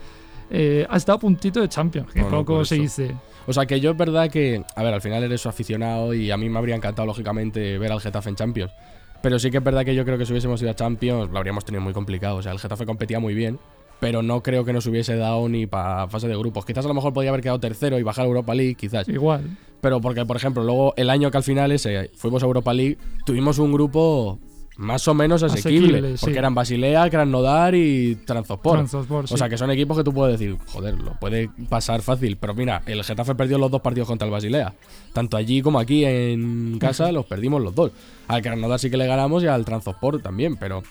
eh, 0.50 0.86
ha 0.88 0.96
estado 0.96 1.16
a 1.16 1.20
puntito 1.20 1.60
de 1.60 1.68
Champions, 1.68 2.12
que 2.12 2.20
No, 2.20 2.30
poco 2.30 2.64
se 2.64 2.76
dice. 2.76 3.14
O 3.46 3.52
sea 3.52 3.66
que 3.66 3.80
yo 3.80 3.90
es 3.90 3.96
verdad 3.96 4.30
que, 4.30 4.62
a 4.74 4.82
ver, 4.82 4.94
al 4.94 5.00
final 5.00 5.22
eres 5.22 5.40
su 5.40 5.48
aficionado 5.48 6.14
y 6.14 6.30
a 6.30 6.36
mí 6.36 6.48
me 6.48 6.58
habría 6.58 6.76
encantado, 6.76 7.06
lógicamente, 7.06 7.78
ver 7.78 7.92
al 7.92 8.00
Getafe 8.00 8.30
en 8.30 8.36
Champions. 8.36 8.72
Pero 9.22 9.38
sí 9.38 9.50
que 9.50 9.58
es 9.58 9.64
verdad 9.64 9.84
que 9.84 9.94
yo 9.94 10.04
creo 10.04 10.18
que 10.18 10.26
si 10.26 10.32
hubiésemos 10.32 10.60
ido 10.60 10.70
a 10.70 10.74
Champions 10.74 11.30
lo 11.30 11.38
habríamos 11.38 11.64
tenido 11.64 11.82
muy 11.82 11.92
complicado. 11.92 12.36
O 12.36 12.42
sea, 12.42 12.52
el 12.52 12.58
Getafe 12.58 12.84
competía 12.84 13.20
muy 13.20 13.34
bien, 13.34 13.58
pero 14.00 14.22
no 14.22 14.42
creo 14.42 14.64
que 14.64 14.72
nos 14.72 14.86
hubiese 14.86 15.16
dado 15.16 15.48
ni 15.48 15.66
para 15.66 16.08
fase 16.08 16.28
de 16.28 16.36
grupos. 16.36 16.64
Quizás 16.66 16.84
a 16.84 16.88
lo 16.88 16.94
mejor 16.94 17.12
podía 17.12 17.30
haber 17.30 17.40
quedado 17.40 17.58
tercero 17.58 17.98
y 17.98 18.02
bajar 18.02 18.24
a 18.24 18.28
Europa 18.28 18.54
League, 18.54 18.74
quizás. 18.74 19.08
Igual. 19.08 19.56
Pero 19.80 20.00
porque, 20.00 20.24
por 20.24 20.36
ejemplo, 20.36 20.62
luego 20.62 20.94
el 20.96 21.10
año 21.10 21.30
que 21.30 21.36
al 21.36 21.42
final 21.42 21.72
ese 21.72 22.10
fuimos 22.14 22.42
a 22.42 22.46
Europa 22.46 22.72
League, 22.74 22.98
tuvimos 23.24 23.58
un 23.58 23.72
grupo 23.72 24.38
más 24.76 25.06
o 25.06 25.14
menos 25.14 25.42
asequible. 25.42 25.98
Asequible, 25.98 26.16
porque 26.20 26.32
sí. 26.32 26.38
eran 26.38 26.54
Basilea, 26.54 27.08
Krasnodar 27.08 27.74
y 27.74 28.16
Transospor. 28.16 28.88
Sí. 28.88 29.34
O 29.34 29.36
sea, 29.36 29.48
que 29.48 29.56
son 29.56 29.70
equipos 29.70 29.96
que 29.96 30.04
tú 30.04 30.12
puedes 30.12 30.38
decir, 30.38 30.56
joder, 30.66 31.00
lo 31.00 31.14
puede 31.14 31.48
pasar 31.68 32.02
fácil. 32.02 32.36
Pero 32.36 32.54
mira, 32.54 32.82
el 32.86 33.04
Getafe 33.04 33.34
perdió 33.34 33.58
los 33.58 33.70
dos 33.70 33.80
partidos 33.80 34.08
contra 34.08 34.26
el 34.26 34.32
Basilea. 34.32 34.74
Tanto 35.12 35.36
allí 35.36 35.62
como 35.62 35.78
aquí 35.78 36.04
en 36.04 36.78
casa 36.78 37.12
los 37.12 37.26
perdimos 37.26 37.62
los 37.62 37.74
dos. 37.74 37.92
Al 38.26 38.42
Krasnodar 38.42 38.78
sí 38.78 38.90
que 38.90 38.96
le 38.96 39.06
ganamos 39.06 39.42
y 39.42 39.46
al 39.46 39.64
Transospor 39.64 40.20
también, 40.20 40.56
pero 40.56 40.82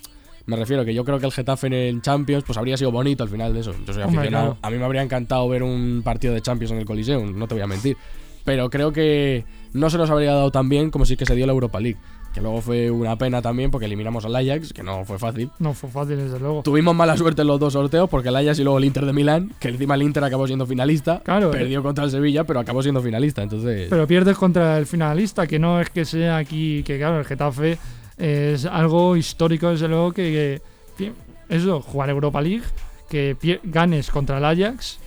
me 0.46 0.56
refiero 0.56 0.84
que 0.84 0.94
yo 0.94 1.06
creo 1.06 1.20
que 1.20 1.26
el 1.26 1.32
Getafe 1.32 1.68
en 1.68 1.74
el 1.74 2.02
Champions 2.02 2.44
pues 2.46 2.58
habría 2.58 2.78
sido 2.78 2.92
bonito 2.92 3.24
al 3.24 3.30
final 3.30 3.54
de 3.54 3.62
eso. 3.62 3.74
Yo 3.86 3.94
soy 3.94 4.04
Hombre, 4.04 4.22
aficionado. 4.22 4.58
A 4.62 4.70
mí 4.70 4.78
me 4.78 4.86
habría 4.86 5.02
encantado 5.02 5.48
ver 5.48 5.64
un 5.64 6.02
partido 6.04 6.34
de 6.34 6.42
Champions 6.42 6.72
en 6.72 6.80
el 6.80 6.86
Coliseum, 6.86 7.38
no 7.38 7.48
te 7.48 7.56
voy 7.56 7.64
a 7.64 7.68
mentir. 7.68 7.98
Pero 8.44 8.70
creo 8.70 8.92
que 8.92 9.46
no 9.72 9.90
se 9.90 9.98
nos 9.98 10.10
habría 10.10 10.34
dado 10.34 10.52
tan 10.52 10.68
bien 10.68 10.92
como 10.92 11.06
si 11.06 11.16
que 11.16 11.26
se 11.26 11.36
dio 11.36 11.46
la 11.46 11.54
Europa 11.54 11.80
League. 11.80 11.98
Que 12.34 12.42
luego 12.42 12.62
fue 12.62 12.90
una 12.90 13.16
pena 13.16 13.44
también 13.44 13.70
porque 13.70 13.86
eliminamos 13.86 14.26
al 14.26 14.36
Ajax, 14.36 14.74
que 14.74 14.82
no 14.82 15.06
fue 15.06 15.20
fácil. 15.20 15.52
No 15.60 15.74
fue 15.76 15.90
fácil, 15.90 16.18
desde 16.18 16.40
luego. 16.40 16.64
Tuvimos 16.64 16.96
mala 16.96 17.16
suerte 17.16 17.42
en 17.44 17.48
los 17.48 17.60
dos 17.60 17.74
sorteos 17.74 18.10
porque 18.10 18.30
el 18.30 18.36
Ajax 18.36 18.58
y 18.58 18.64
luego 18.64 18.80
el 18.80 18.86
Inter 18.86 19.06
de 19.06 19.14
Milán, 19.14 19.52
que 19.60 19.68
encima 19.70 19.94
el 19.94 20.02
Inter 20.02 20.24
acabó 20.24 20.48
siendo 20.48 20.66
finalista. 20.66 21.22
Claro, 21.24 21.52
Perdió 21.52 21.84
contra 21.84 22.04
el 22.06 22.10
Sevilla, 22.12 22.44
pero 22.44 22.60
acabó 22.60 22.82
siendo 22.82 23.02
finalista. 23.04 23.44
Entonces, 23.44 23.88
Pero 23.88 24.08
pierdes 24.08 24.36
contra 24.36 24.80
el 24.80 24.88
finalista, 24.88 25.46
que 25.46 25.60
no 25.60 25.80
es 25.80 25.92
que 25.92 26.06
sea 26.06 26.38
aquí, 26.38 26.82
que 26.84 26.98
claro, 26.98 27.20
el 27.20 27.26
Getafe 27.26 27.78
es 28.18 28.66
algo 28.66 29.16
histórico, 29.16 29.70
desde 29.70 29.88
luego, 29.88 30.12
que, 30.12 30.60
que- 30.98 31.12
eso, 31.50 31.82
jugar 31.82 32.10
Europa 32.10 32.42
League, 32.42 32.64
que 33.10 33.38
ganes 33.64 34.10
contra 34.10 34.40
el 34.40 34.46
Ajax 34.46 34.98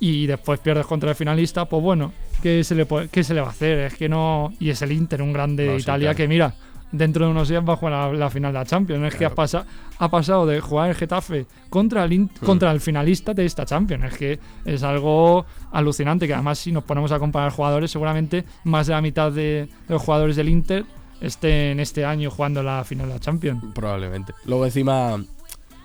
y 0.00 0.26
después 0.26 0.60
pierdes 0.60 0.84
contra 0.84 1.08
el 1.10 1.16
finalista, 1.16 1.64
pues 1.64 1.82
bueno, 1.82 2.12
¿qué 2.42 2.62
se 2.62 2.74
le, 2.74 2.84
puede- 2.84 3.08
qué 3.08 3.24
se 3.24 3.32
le 3.32 3.40
va 3.40 3.46
a 3.46 3.50
hacer? 3.50 3.78
Es 3.78 3.94
que 3.94 4.06
no. 4.08 4.52
Y 4.60 4.68
es 4.68 4.82
el 4.82 4.92
Inter, 4.92 5.22
un 5.22 5.32
grande 5.32 5.64
No, 5.64 5.72
de 5.72 5.78
sí, 5.78 5.82
Italia, 5.84 6.08
claro. 6.08 6.16
que 6.18 6.28
mira, 6.28 6.54
dentro 6.96 7.24
de 7.26 7.30
unos 7.32 7.48
días 7.48 7.62
va 7.68 7.74
a 7.74 7.76
jugar 7.76 8.12
la, 8.12 8.18
la 8.18 8.30
final 8.30 8.52
de 8.52 8.58
la 8.58 8.64
Champions. 8.64 9.04
Es 9.06 9.14
que 9.16 9.24
ha, 9.24 9.34
pasa- 9.34 9.66
ha 9.98 10.08
pasado 10.10 10.46
de 10.46 10.60
jugar 10.60 10.88
el 10.90 10.94
Getafe 10.94 11.46
contra 11.70 12.04
el, 12.04 12.12
In- 12.12 12.30
Hmm. 12.40 12.44
contra 12.46 12.70
el 12.72 12.80
finalista 12.80 13.34
de 13.34 13.44
esta 13.44 13.64
Champions. 13.64 14.04
Es 14.04 14.16
que 14.18 14.38
es 14.64 14.82
algo 14.82 15.44
alucinante. 15.72 16.26
Que 16.26 16.34
además, 16.34 16.58
si 16.58 16.72
nos 16.72 16.84
ponemos 16.84 17.12
a 17.12 17.18
comparar 17.18 17.50
jugadores, 17.52 17.90
seguramente 17.90 18.44
más 18.64 18.86
de 18.86 18.92
la 18.94 19.00
mitad 19.02 19.30
de, 19.32 19.42
de 19.42 19.68
los 19.88 20.02
jugadores 20.02 20.36
del 20.36 20.48
Inter 20.48 20.84
estén 21.20 21.80
este 21.80 22.04
año 22.04 22.30
jugando 22.30 22.62
la 22.62 22.84
final 22.84 23.08
de 23.08 23.14
la 23.14 23.20
Champions. 23.20 23.62
probablemente. 23.74 24.32
Luego 24.44 24.64
encima, 24.66 25.22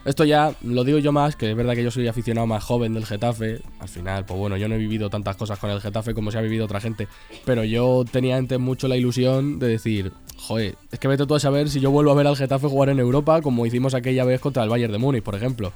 esto 0.05 0.25
ya 0.25 0.53
lo 0.63 0.83
digo 0.83 0.97
yo 0.97 1.11
más, 1.11 1.35
que 1.35 1.49
es 1.51 1.55
verdad 1.55 1.75
que 1.75 1.83
yo 1.83 1.91
soy 1.91 2.07
aficionado 2.07 2.47
más 2.47 2.63
joven 2.63 2.93
del 2.93 3.05
Getafe. 3.05 3.61
Al 3.79 3.87
final, 3.89 4.25
pues 4.25 4.39
bueno, 4.39 4.57
yo 4.57 4.67
no 4.67 4.75
he 4.75 4.77
vivido 4.77 5.09
tantas 5.09 5.35
cosas 5.37 5.57
con 5.59 5.69
el 5.69 5.79
Getafe 5.81 6.13
como 6.13 6.31
se 6.31 6.37
ha 6.37 6.41
vivido 6.41 6.65
otra 6.65 6.79
gente. 6.81 7.07
Pero 7.45 7.63
yo 7.63 8.03
tenía 8.09 8.37
antes 8.37 8.59
mucho 8.59 8.87
la 8.87 8.97
ilusión 8.97 9.59
de 9.59 9.67
decir, 9.67 10.11
joder, 10.49 10.75
es 10.91 10.97
que 10.97 11.07
vete 11.07 11.27
tú 11.27 11.35
a 11.35 11.39
saber 11.39 11.69
si 11.69 11.79
yo 11.79 11.91
vuelvo 11.91 12.09
a 12.09 12.15
ver 12.15 12.25
al 12.25 12.35
Getafe 12.35 12.67
jugar 12.67 12.89
en 12.89 12.97
Europa 12.97 13.39
como 13.43 13.67
hicimos 13.67 13.93
aquella 13.93 14.25
vez 14.25 14.41
contra 14.41 14.63
el 14.63 14.69
Bayern 14.69 14.91
de 14.91 14.97
Múnich, 14.97 15.21
por 15.21 15.35
ejemplo. 15.35 15.73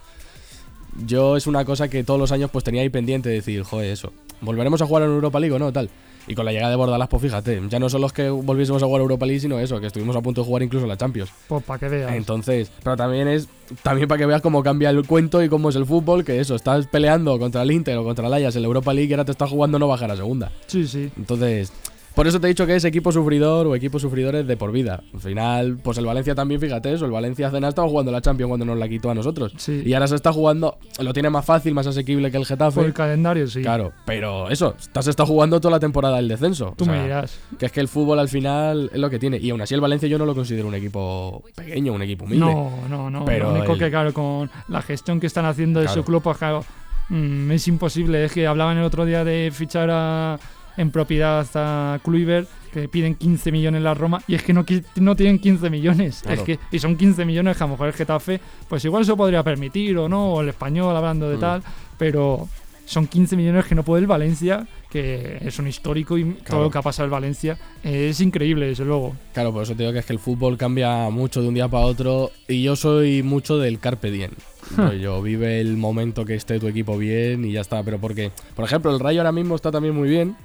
Yo 1.06 1.38
es 1.38 1.46
una 1.46 1.64
cosa 1.64 1.90
que 1.90 2.04
todos 2.04 2.20
los 2.20 2.32
años 2.32 2.50
pues 2.50 2.64
tenía 2.64 2.82
ahí 2.82 2.90
pendiente 2.90 3.30
de 3.30 3.36
decir, 3.36 3.62
joder, 3.62 3.92
eso. 3.92 4.12
¿Volveremos 4.42 4.82
a 4.82 4.88
jugar 4.88 5.04
en 5.04 5.10
Europa 5.10 5.40
League 5.40 5.56
o 5.56 5.60
no? 5.60 5.72
Tal. 5.72 5.92
Y 6.26 6.34
con 6.34 6.46
la 6.46 6.52
llegada 6.52 6.72
de 6.72 6.76
Bordalás, 6.76 7.08
pues 7.08 7.22
fíjate, 7.22 7.62
ya 7.70 7.78
no 7.78 7.88
son 7.88 8.02
los 8.02 8.14
que 8.14 8.30
volviésemos 8.30 8.82
a 8.82 8.88
jugar 8.88 9.02
Europa 9.02 9.28
League, 9.28 9.42
sino 9.42 9.60
eso, 9.60 9.80
que 9.80 9.88
estuvimos 9.88 10.16
a 10.16 10.22
punto 10.22 10.42
de 10.42 10.48
jugar 10.48 10.64
incluso 10.64 10.88
la 10.88 10.98
Champions. 10.98 11.30
Pues 11.48 11.64
para 11.64 11.80
que 11.80 11.90
veas. 11.90 12.12
Entonces, 12.14 12.72
pero 12.84 12.98
también 12.98 13.28
es 13.28 13.48
también 13.84 14.08
para 14.08 14.18
que 14.18 14.26
veas 14.26 14.42
cómo 14.42 14.64
cambia 14.64 14.90
el 14.90 15.06
cuento 15.06 15.44
y 15.44 15.50
cómo 15.50 15.70
es 15.70 15.76
el 15.76 15.86
fútbol, 15.86 16.24
que 16.24 16.40
eso, 16.40 16.56
estás 16.56 16.88
peleando 16.88 17.38
contra 17.38 17.62
el 17.62 17.72
Inter 17.72 17.98
o 17.98 18.04
contra 18.04 18.26
el 18.26 18.34
Ajax 18.34 18.56
en 18.56 18.64
la 18.64 18.68
Europa 18.68 18.92
League 18.92 19.10
y 19.10 19.14
ahora 19.14 19.26
te 19.26 19.34
estás 19.34 19.52
jugando 19.52 19.78
no 19.78 19.88
bajar 19.88 20.10
a 20.10 20.16
segunda. 20.16 20.52
Sí, 20.66 20.88
sí. 20.88 21.12
Entonces, 21.16 21.72
por 22.16 22.28
eso 22.28 22.40
te 22.40 22.46
he 22.48 22.50
dicho 22.50 22.66
que 22.68 22.76
es 22.76 22.86
equipo 22.86 23.12
sufridor 23.12 23.66
o 23.68 23.76
equipos 23.76 24.02
sufridores 24.02 24.46
de 24.46 24.56
por 24.56 24.72
vida. 24.72 25.02
Al 25.14 25.20
final, 25.20 25.78
pues 25.84 25.98
el 25.98 26.06
Valencia 26.06 26.36
también, 26.36 26.62
fíjate 26.62 26.94
eso, 26.94 27.06
el 27.06 27.12
Valencia 27.12 27.48
hace 27.48 27.58
nada 27.60 27.70
estaba 27.70 27.88
jugando 27.88 28.12
la 28.12 28.22
Champions 28.22 28.50
cuando 28.50 28.66
nos 28.66 28.78
la 28.78 28.88
quitó 28.88 29.10
a 29.10 29.16
nosotros. 29.16 29.54
Sí. 29.58 29.82
Y 29.86 29.94
ahora 29.94 30.08
se 30.08 30.16
está 30.16 30.32
jugando, 30.32 30.78
lo 31.00 31.12
tiene 31.14 31.30
más 31.30 31.44
fácil, 31.46 31.74
más 31.74 31.88
asequible 31.88 32.30
que 32.30 32.38
el 32.38 32.46
Getafe. 32.46 32.76
Por 32.76 32.86
el 32.86 32.94
calendario, 32.94 33.48
sí. 33.48 33.62
Claro, 33.62 33.94
pero 34.06 34.50
eso, 34.50 34.76
estás 34.80 35.08
está 35.08 35.26
jugando 35.26 35.60
toda 35.60 35.72
la 35.72 35.80
temporada 35.80 36.18
del 36.18 36.28
descenso. 36.28 36.74
Tú 36.78 36.84
O 36.84 36.88
sea, 36.88 36.96
me 36.96 37.04
dirás. 37.04 37.40
que 37.58 37.66
es 37.66 37.72
que 37.72 37.80
el 37.80 37.88
fútbol 37.88 38.20
al 38.20 38.30
final 38.30 38.90
es 38.94 39.00
lo 39.00 39.10
que 39.10 39.18
tiene. 39.20 39.38
Y 39.38 39.50
aún 39.50 39.62
así 39.62 39.74
el 39.74 39.82
Valencia 39.82 40.08
yo 40.08 40.18
no 40.20 40.26
lo 40.26 40.36
considero 40.36 40.68
un 40.68 40.76
equipo 40.76 41.44
pequeño, 41.56 41.94
un 41.94 42.02
equipo 42.04 42.26
humilde. 42.26 42.46
No, 42.46 42.72
no, 42.90 43.10
no. 43.10 43.26
Pero 43.26 43.50
lo 43.50 43.56
único 43.58 43.74
el- 43.74 43.80
que, 43.80 43.90
claro, 43.90 44.14
con 44.14 44.50
la 44.68 44.82
gestión 44.82 45.20
que 45.20 45.28
están 45.28 45.46
haciendo 45.46 45.80
de 45.80 45.88
su 45.88 46.04
club, 46.04 46.22
pues, 46.22 46.38
claro, 46.38 46.64
mm, 47.10 47.52
es 47.52 47.68
imposible. 47.68 48.26
Es 48.26 48.32
que 48.34 48.46
hablaban 48.46 48.78
el 48.78 48.84
otro 48.84 49.04
día 49.06 49.24
de 49.24 49.50
fichar 49.54 49.90
a- 49.92 50.38
en 50.78 50.92
propiedad 50.92 51.46
a 51.56 52.00
Kluivert, 52.04 52.48
que 52.72 52.88
piden 52.88 53.16
15 53.16 53.52
millones 53.52 53.82
la 53.84 53.94
Roma, 53.94 54.22
y 54.28 54.36
es 54.36 54.44
que 54.44 54.54
no, 54.54 54.66
no 54.96 55.16
tienen 55.16 55.40
15 55.40 55.70
millones. 55.70 56.22
Claro. 56.24 56.42
Es 56.42 56.46
que, 56.46 56.60
y 56.72 56.80
son 56.80 56.96
15 56.98 57.24
millones 57.26 57.56
que 57.58 57.64
a 57.64 57.68
lo 57.68 57.74
mejor 57.74 57.88
el 57.88 57.94
Getafe, 57.94 58.40
pues 58.68 58.84
igual 58.86 59.06
se 59.06 59.12
lo 59.12 59.18
podría 59.18 59.44
permitir 59.44 59.98
o 59.98 60.10
no, 60.10 60.34
o 60.34 60.42
el 60.42 60.50
español 60.50 60.96
hablando 60.96 61.30
de 61.30 61.38
Mm. 61.38 61.40
tal, 61.40 61.64
pero 61.98 62.48
son 62.86 63.08
15 63.08 63.38
millones 63.38 63.66
que 63.66 63.76
no 63.76 63.84
puede 63.84 64.02
el 64.02 64.08
Valencia, 64.08 64.68
que 64.90 65.38
es 65.42 65.58
un 65.58 65.68
histórico 65.68 66.18
y 66.18 66.24
todo 66.26 66.44
Claro. 66.44 66.64
lo 66.64 66.70
que 66.72 66.78
ha 66.78 66.82
pasado 66.82 67.06
el 67.06 67.12
Valencia 67.12 67.58
es 67.84 68.20
increíble, 68.20 68.68
desde 68.68 68.84
luego. 68.86 69.16
Claro, 69.34 69.54
por 69.54 69.64
eso 69.64 69.74
te 69.74 69.84
digo 69.84 69.94
que 69.94 70.00
es 70.00 70.06
que 70.06 70.14
el 70.14 70.20
fútbol 70.20 70.58
cambia 70.58 71.10
mucho 71.10 71.42
de 71.42 71.48
un 71.48 71.54
día 71.54 71.68
para 71.68 71.86
otro. 71.86 72.32
Y 72.48 72.62
yo 72.64 72.76
soy 72.76 73.24
mucho 73.24 73.58
del 73.58 73.80
carpe 73.80 74.12
diem. 74.12 74.32
yo 75.02 75.22
vive 75.22 75.62
el 75.62 75.78
momento 75.78 76.26
que 76.26 76.36
esté 76.36 76.60
tu 76.60 76.68
equipo 76.68 76.98
bien 76.98 77.46
y 77.46 77.54
ya 77.54 77.62
está. 77.62 77.82
Pero 77.84 78.00
porque, 78.00 78.32
por 78.56 78.66
ejemplo, 78.66 78.92
el 78.92 79.00
Rayo 79.00 79.22
ahora 79.22 79.32
mismo 79.32 79.56
está 79.56 79.72
también 79.72 79.96
muy 79.96 80.10
bien. 80.10 80.36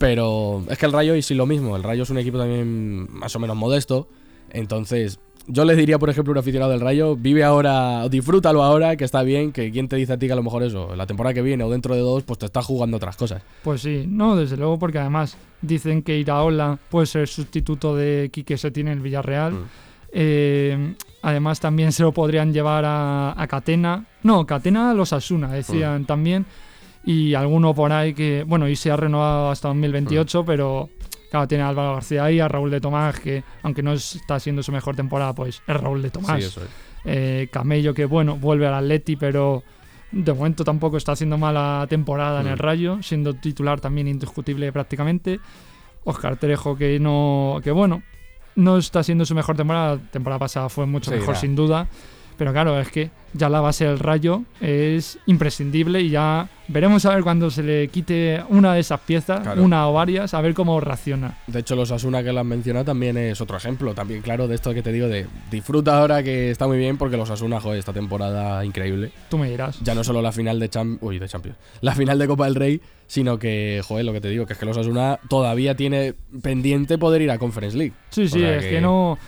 Pero 0.00 0.64
es 0.70 0.78
que 0.78 0.86
el 0.86 0.92
Rayo 0.92 1.14
y 1.14 1.20
sí 1.20 1.34
lo 1.34 1.44
mismo. 1.44 1.76
El 1.76 1.82
Rayo 1.82 2.04
es 2.04 2.08
un 2.10 2.16
equipo 2.16 2.38
también 2.38 3.06
más 3.12 3.36
o 3.36 3.38
menos 3.38 3.54
modesto. 3.54 4.08
Entonces, 4.48 5.20
yo 5.46 5.66
les 5.66 5.76
diría, 5.76 5.98
por 5.98 6.08
ejemplo, 6.08 6.30
a 6.30 6.32
un 6.32 6.38
aficionado 6.38 6.70
del 6.70 6.80
Rayo, 6.80 7.16
vive 7.16 7.44
ahora, 7.44 8.08
disfrútalo 8.08 8.62
ahora, 8.62 8.96
que 8.96 9.04
está 9.04 9.22
bien, 9.22 9.52
que 9.52 9.70
quién 9.70 9.88
te 9.88 9.96
dice 9.96 10.14
a 10.14 10.18
ti 10.18 10.26
que 10.26 10.32
a 10.32 10.36
lo 10.36 10.42
mejor 10.42 10.62
eso, 10.62 10.96
la 10.96 11.06
temporada 11.06 11.34
que 11.34 11.42
viene 11.42 11.64
o 11.64 11.70
dentro 11.70 11.94
de 11.94 12.00
dos, 12.00 12.22
pues 12.22 12.38
te 12.38 12.46
estás 12.46 12.64
jugando 12.64 12.96
otras 12.96 13.14
cosas. 13.14 13.42
Pues 13.62 13.82
sí, 13.82 14.06
no, 14.08 14.36
desde 14.36 14.56
luego, 14.56 14.78
porque 14.78 14.98
además 14.98 15.36
dicen 15.60 16.02
que 16.02 16.16
Iraola 16.18 16.78
puede 16.88 17.04
ser 17.04 17.28
sustituto 17.28 17.94
de 17.94 18.30
Quique 18.32 18.56
Setién 18.56 18.88
en 18.88 18.94
el 18.94 19.00
Villarreal. 19.00 19.52
Mm. 19.52 19.64
Eh, 20.12 20.94
además, 21.20 21.60
también 21.60 21.92
se 21.92 22.02
lo 22.04 22.12
podrían 22.12 22.54
llevar 22.54 22.86
a, 22.86 23.34
a 23.38 23.46
Catena. 23.48 24.06
No, 24.22 24.46
Catena 24.46 24.94
los 24.94 25.12
Asuna, 25.12 25.48
Mm. 25.48 25.52
decían 25.52 26.04
también. 26.06 26.46
Y 27.04 27.34
alguno 27.34 27.74
por 27.74 27.92
ahí 27.92 28.12
que, 28.14 28.44
bueno, 28.46 28.68
y 28.68 28.76
se 28.76 28.90
ha 28.90 28.96
renovado 28.96 29.50
hasta 29.50 29.68
2028, 29.68 30.44
pero 30.44 30.90
claro, 31.30 31.48
tiene 31.48 31.64
a 31.64 31.68
Álvaro 31.68 31.94
García 31.94 32.24
ahí, 32.24 32.40
a 32.40 32.48
Raúl 32.48 32.70
de 32.70 32.80
Tomás, 32.80 33.18
que 33.20 33.42
aunque 33.62 33.82
no 33.82 33.92
está 33.92 34.38
siendo 34.38 34.62
su 34.62 34.70
mejor 34.72 34.96
temporada, 34.96 35.32
pues 35.34 35.62
es 35.66 35.76
Raúl 35.80 36.02
de 36.02 36.10
Tomás. 36.10 36.38
Sí, 36.38 36.44
eso 36.46 36.60
es. 36.62 36.68
Eh, 37.04 37.48
Camello, 37.50 37.94
que 37.94 38.04
bueno, 38.04 38.36
vuelve 38.36 38.66
al 38.66 38.74
Atleti, 38.74 39.16
pero 39.16 39.62
de 40.12 40.32
momento 40.32 40.64
tampoco 40.64 40.96
está 40.98 41.12
haciendo 41.12 41.38
mala 41.38 41.86
temporada 41.88 42.40
en 42.42 42.48
el 42.48 42.56
Mm. 42.56 42.58
Rayo, 42.58 43.02
siendo 43.02 43.32
titular 43.34 43.80
también 43.80 44.06
indiscutible 44.08 44.70
prácticamente. 44.72 45.40
Oscar 46.04 46.36
Trejo, 46.36 46.76
que 46.76 46.98
no, 47.00 47.60
que 47.62 47.70
bueno, 47.70 48.02
no 48.56 48.76
está 48.76 49.02
siendo 49.02 49.24
su 49.24 49.34
mejor 49.34 49.56
temporada, 49.56 49.94
la 49.96 50.02
temporada 50.10 50.38
pasada 50.40 50.68
fue 50.68 50.84
mucho 50.84 51.10
Sí, 51.10 51.16
mejor 51.16 51.36
sin 51.36 51.54
duda, 51.56 51.88
Pero 52.40 52.54
claro, 52.54 52.80
es 52.80 52.88
que 52.88 53.10
ya 53.34 53.50
la 53.50 53.60
base 53.60 53.84
del 53.84 53.98
rayo 53.98 54.44
es 54.62 55.18
imprescindible 55.26 56.00
y 56.00 56.08
ya 56.08 56.48
veremos 56.68 57.04
a 57.04 57.14
ver 57.14 57.22
cuando 57.22 57.50
se 57.50 57.62
le 57.62 57.88
quite 57.88 58.42
una 58.48 58.72
de 58.72 58.80
esas 58.80 58.98
piezas, 59.00 59.40
Claro. 59.42 59.62
una 59.62 59.86
o 59.86 59.92
varias, 59.92 60.32
a 60.32 60.40
ver 60.40 60.54
cómo 60.54 60.80
reacciona. 60.80 61.36
De 61.46 61.58
hecho, 61.60 61.76
los 61.76 61.90
Asuna 61.90 62.22
que 62.22 62.32
lo 62.32 62.40
has 62.40 62.46
mencionado 62.46 62.86
también 62.86 63.18
es 63.18 63.38
otro 63.42 63.58
ejemplo. 63.58 63.92
También, 63.92 64.22
claro, 64.22 64.48
de 64.48 64.54
esto 64.54 64.72
que 64.72 64.82
te 64.82 64.90
digo 64.90 65.06
de 65.06 65.26
disfruta 65.50 65.98
ahora 66.00 66.22
que 66.22 66.50
está 66.50 66.66
muy 66.66 66.78
bien 66.78 66.96
porque 66.96 67.18
los 67.18 67.28
Asuna, 67.28 67.60
joder, 67.60 67.78
esta 67.78 67.92
temporada 67.92 68.64
increíble. 68.64 69.12
Tú 69.28 69.36
me 69.36 69.50
dirás. 69.50 69.78
Ya 69.82 69.94
no 69.94 70.02
solo 70.02 70.22
la 70.22 70.32
final 70.32 70.58
de 70.58 70.70
Cham 70.70 70.96
Uy, 71.02 71.18
de 71.18 71.28
Champions. 71.28 71.58
La 71.82 71.94
final 71.94 72.18
de 72.18 72.26
Copa 72.26 72.46
del 72.46 72.54
Rey, 72.54 72.80
sino 73.06 73.38
que, 73.38 73.82
joder, 73.86 74.06
lo 74.06 74.14
que 74.14 74.22
te 74.22 74.30
digo, 74.30 74.46
que 74.46 74.54
es 74.54 74.58
que 74.58 74.64
los 74.64 74.78
Asuna 74.78 75.20
todavía 75.28 75.74
tiene 75.76 76.14
pendiente 76.40 76.96
poder 76.96 77.20
ir 77.20 77.30
a 77.32 77.38
Conference 77.38 77.76
League. 77.76 77.92
Sí, 78.08 78.22
O 78.22 78.28
sí, 78.28 78.42
es 78.42 78.64
que... 78.64 78.80
no, 78.80 79.18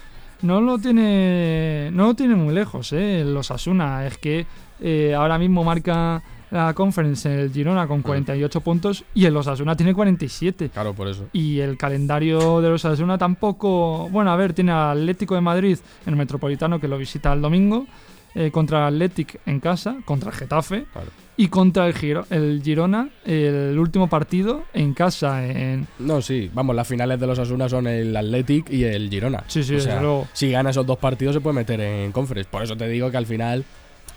no 0.42 0.60
lo 0.60 0.78
tiene 0.78 1.90
no 1.92 2.08
lo 2.08 2.14
tiene 2.14 2.34
muy 2.34 2.54
lejos, 2.54 2.92
¿eh? 2.92 3.24
Los 3.24 3.50
Asuna. 3.50 4.06
Es 4.06 4.18
que 4.18 4.46
eh, 4.80 5.14
ahora 5.14 5.38
mismo 5.38 5.64
marca 5.64 6.22
la 6.52 6.74
conference 6.74 7.32
en 7.32 7.40
el 7.40 7.50
Girona 7.50 7.86
con 7.86 8.02
48 8.02 8.60
puntos 8.60 9.04
y 9.14 9.24
el 9.24 9.34
Osasuna 9.34 9.74
tiene 9.74 9.94
47. 9.94 10.68
Claro, 10.68 10.92
por 10.92 11.08
eso. 11.08 11.26
Y 11.32 11.60
el 11.60 11.78
calendario 11.78 12.60
de 12.60 12.68
los 12.68 12.84
Osasuna 12.84 13.16
tampoco. 13.16 14.08
Bueno, 14.10 14.30
a 14.30 14.36
ver, 14.36 14.52
tiene 14.52 14.70
al 14.72 15.00
Atlético 15.00 15.34
de 15.34 15.40
Madrid 15.40 15.78
en 16.06 16.12
el 16.12 16.16
Metropolitano 16.16 16.78
que 16.78 16.88
lo 16.88 16.98
visita 16.98 17.32
el 17.32 17.40
domingo. 17.40 17.86
Eh, 18.34 18.50
contra 18.50 18.78
el 18.88 18.94
Athletic 18.94 19.40
en 19.46 19.60
casa, 19.60 19.96
contra 20.04 20.30
el 20.30 20.36
Getafe. 20.36 20.84
Claro. 20.92 21.08
Y 21.36 21.48
contra 21.48 21.86
el, 21.86 21.94
Giro- 21.94 22.26
el 22.30 22.60
Girona, 22.62 23.08
el 23.24 23.78
último 23.78 24.08
partido 24.08 24.64
en 24.74 24.92
casa. 24.92 25.46
En, 25.46 25.86
No, 25.98 26.20
sí, 26.20 26.50
vamos, 26.52 26.76
las 26.76 26.86
finales 26.86 27.18
de 27.18 27.26
los 27.26 27.38
Asuna 27.38 27.68
son 27.70 27.86
el 27.86 28.14
Athletic 28.16 28.70
y 28.70 28.84
el 28.84 29.08
Girona. 29.08 29.42
sí, 29.48 29.62
sí, 29.64 29.76
O 29.76 29.80
sea, 29.80 30.00
luego. 30.00 30.28
si 30.34 30.50
gana 30.50 30.70
esos 30.70 30.86
dos 30.86 30.98
partidos 30.98 31.34
se 31.34 31.40
puede 31.40 31.56
meter 31.56 31.80
en 31.80 32.12
conference. 32.12 32.48
Por 32.50 32.62
eso 32.62 32.76
te 32.76 32.86
digo 32.88 33.10
que 33.10 33.16
al 33.16 33.26
final 33.26 33.64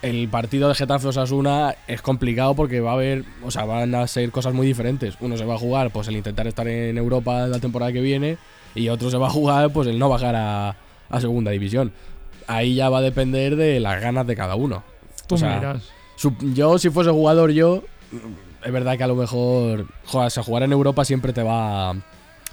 el 0.02 0.28
partido 0.28 0.68
de 0.68 0.76
Getafe 0.76 1.08
Osasuna 1.08 1.74
es 1.88 2.02
complicado 2.02 2.54
porque 2.54 2.82
va 2.82 2.92
a 2.92 2.94
haber, 2.96 3.24
o 3.44 3.50
sea, 3.50 3.64
van 3.64 3.96
a 3.96 4.06
ser 4.08 4.30
cosas 4.32 4.54
muy 4.54 4.68
diferentes. 4.68 5.16
Uno 5.22 5.38
se 5.38 5.46
va 5.46 5.56
a 5.56 5.58
jugar 5.58 5.92
pues 5.92 6.10
el 6.10 6.18
intentar 6.18 6.46
estar 6.48 6.68
en 6.68 6.98
Europa 6.98 7.48
la 7.48 7.60
temporada 7.60 7.94
que 7.94 8.02
viene 8.02 8.38
y 8.76 8.90
otro 8.90 9.10
se 9.10 9.18
va 9.18 9.28
a 9.28 9.32
jugar 9.32 9.72
pues 9.72 9.88
el 9.88 9.98
no 9.98 10.10
bajar 10.10 10.36
a, 10.36 10.76
a 11.10 11.22
segunda 11.22 11.52
división. 11.52 11.94
Ahí 12.48 12.76
ya 12.76 12.90
va 12.90 13.00
a 13.00 13.02
depender 13.02 13.56
de 13.56 13.80
las 13.80 14.02
ganas 14.02 14.28
de 14.28 14.36
cada 14.36 14.56
uno. 14.56 14.84
Tú 15.28 15.36
o 15.36 15.38
sea, 15.38 15.78
Yo, 16.54 16.78
si 16.78 16.90
fuese 16.90 17.12
jugador, 17.12 17.52
yo. 17.52 17.84
Es 18.64 18.72
verdad 18.72 18.98
que 18.98 19.04
a 19.04 19.08
lo 19.08 19.16
mejor. 19.16 19.88
Joder, 20.06 20.28
o 20.28 20.30
sea, 20.30 20.44
jugar 20.44 20.64
en 20.64 20.72
Europa 20.72 21.06
siempre 21.06 21.34
te 21.34 21.44
va 21.44 21.92
a, 21.92 21.96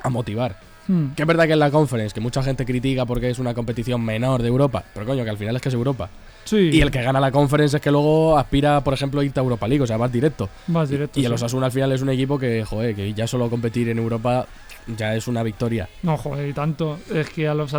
a 0.03 0.11
motivar. 0.11 0.59
Hmm. 0.89 1.11
Que 1.15 1.23
es 1.23 1.29
verdad 1.29 1.47
que 1.47 1.53
en 1.53 1.59
la 1.61 1.71
Conference, 1.71 2.13
que 2.13 2.21
mucha 2.21 2.43
gente 2.43 2.65
critica 2.67 3.07
porque 3.07 3.31
es 3.31 3.39
una 3.39 3.55
competición 3.55 4.05
menor 4.05 4.43
de 4.43 4.49
Europa. 4.49 4.83
Pero 4.93 5.07
coño, 5.07 5.25
que 5.25 5.31
al 5.31 5.39
final 5.39 5.57
es 5.57 5.63
que 5.63 5.69
es 5.69 5.75
Europa. 5.75 6.09
Sí, 6.45 6.71
Y 6.73 6.81
el 6.81 6.91
que 6.91 7.03
gana 7.03 7.21
la 7.21 7.31
Conference 7.31 7.77
es 7.77 7.83
que 7.83 7.91
luego 7.93 8.37
aspira, 8.37 8.83
por 8.83 8.93
ejemplo, 8.95 9.21
a 9.21 9.25
irte 9.25 9.39
a 9.39 9.43
Europa 9.45 9.69
League, 9.69 9.83
o 9.83 9.87
sea, 9.87 9.97
vas 9.97 10.11
directo. 10.11 10.49
vas 10.67 10.89
directo. 10.89 11.21
y 11.21 11.25
el 11.25 11.31
sí. 11.31 11.35
Osasuna 11.35 11.67
al 11.67 11.73
final 11.73 11.93
es 11.93 12.03
un 12.03 12.11
equipo 12.11 12.37
que, 12.39 12.65
joder, 12.65 12.97
que 12.97 13.15
ya 13.15 13.29
solo 13.29 13.49
competir 13.49 13.89
en 13.91 13.99
Europa 13.99 14.47
ya 14.97 15.15
es 15.15 15.29
una 15.29 15.45
victoria. 15.45 15.89
No, 16.03 16.17
joder, 16.17 16.49
y 16.49 16.53
tanto. 16.53 16.99
Es 17.15 17.29
que 17.31 17.47
a 17.47 17.55
los 17.55 17.73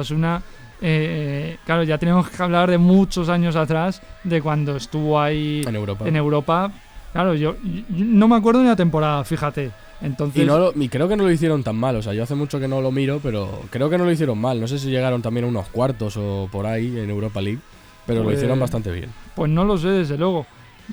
Asuna, 0.87 1.57
claro, 1.65 1.83
ya 1.83 1.97
tenemos 1.97 2.29
que 2.29 2.43
hablar 2.43 2.69
de 2.69 2.77
muchos 2.77 3.29
años 3.29 3.55
atrás, 3.55 4.01
de 4.23 4.41
cuando 4.41 4.75
estuvo 4.75 5.19
ahí 5.19 5.61
En 5.65 5.75
Europa. 5.75 6.07
en 6.07 6.15
Europa. 6.15 6.71
Claro, 7.13 7.35
yo, 7.35 7.55
yo 7.63 7.81
no 8.05 8.27
me 8.27 8.35
acuerdo 8.35 8.61
ni 8.61 8.67
la 8.67 8.75
temporada, 8.75 9.23
fíjate. 9.23 9.71
Entonces, 10.01 10.43
Y, 10.43 10.45
no 10.45 10.57
lo- 10.59 10.73
y 10.75 10.89
creo 10.89 11.07
que 11.07 11.15
no 11.15 11.23
lo 11.23 11.31
hicieron 11.31 11.63
tan 11.63 11.77
mal, 11.77 11.95
o 11.95 12.01
sea, 12.01 12.13
yo 12.13 12.23
hace 12.23 12.35
mucho 12.35 12.59
que 12.59 12.67
no 12.67 12.81
lo 12.81 12.91
miro, 12.91 13.19
pero 13.23 13.61
creo 13.69 13.89
que 13.89 13.97
no 13.97 14.03
lo 14.03 14.11
hicieron 14.11 14.37
mal. 14.39 14.59
No 14.59 14.67
sé 14.67 14.77
si 14.77 14.89
llegaron 14.89 15.21
también 15.21 15.45
a 15.45 15.47
unos 15.47 15.67
cuartos 15.69 16.17
o 16.17 16.49
por 16.51 16.65
ahí 16.65 16.87
en 16.99 17.09
Europa 17.09 17.39
League, 17.41 17.59
pero 18.05 18.21
Pues- 18.23 18.33
lo 18.33 18.37
hicieron 18.37 18.59
bastante 18.59 18.91
bien. 18.91 19.09
pues 19.35 19.49
no 19.49 19.63
lo 19.63 19.77
sé, 19.77 19.87
desde 19.89 20.17
luego. 20.17 20.45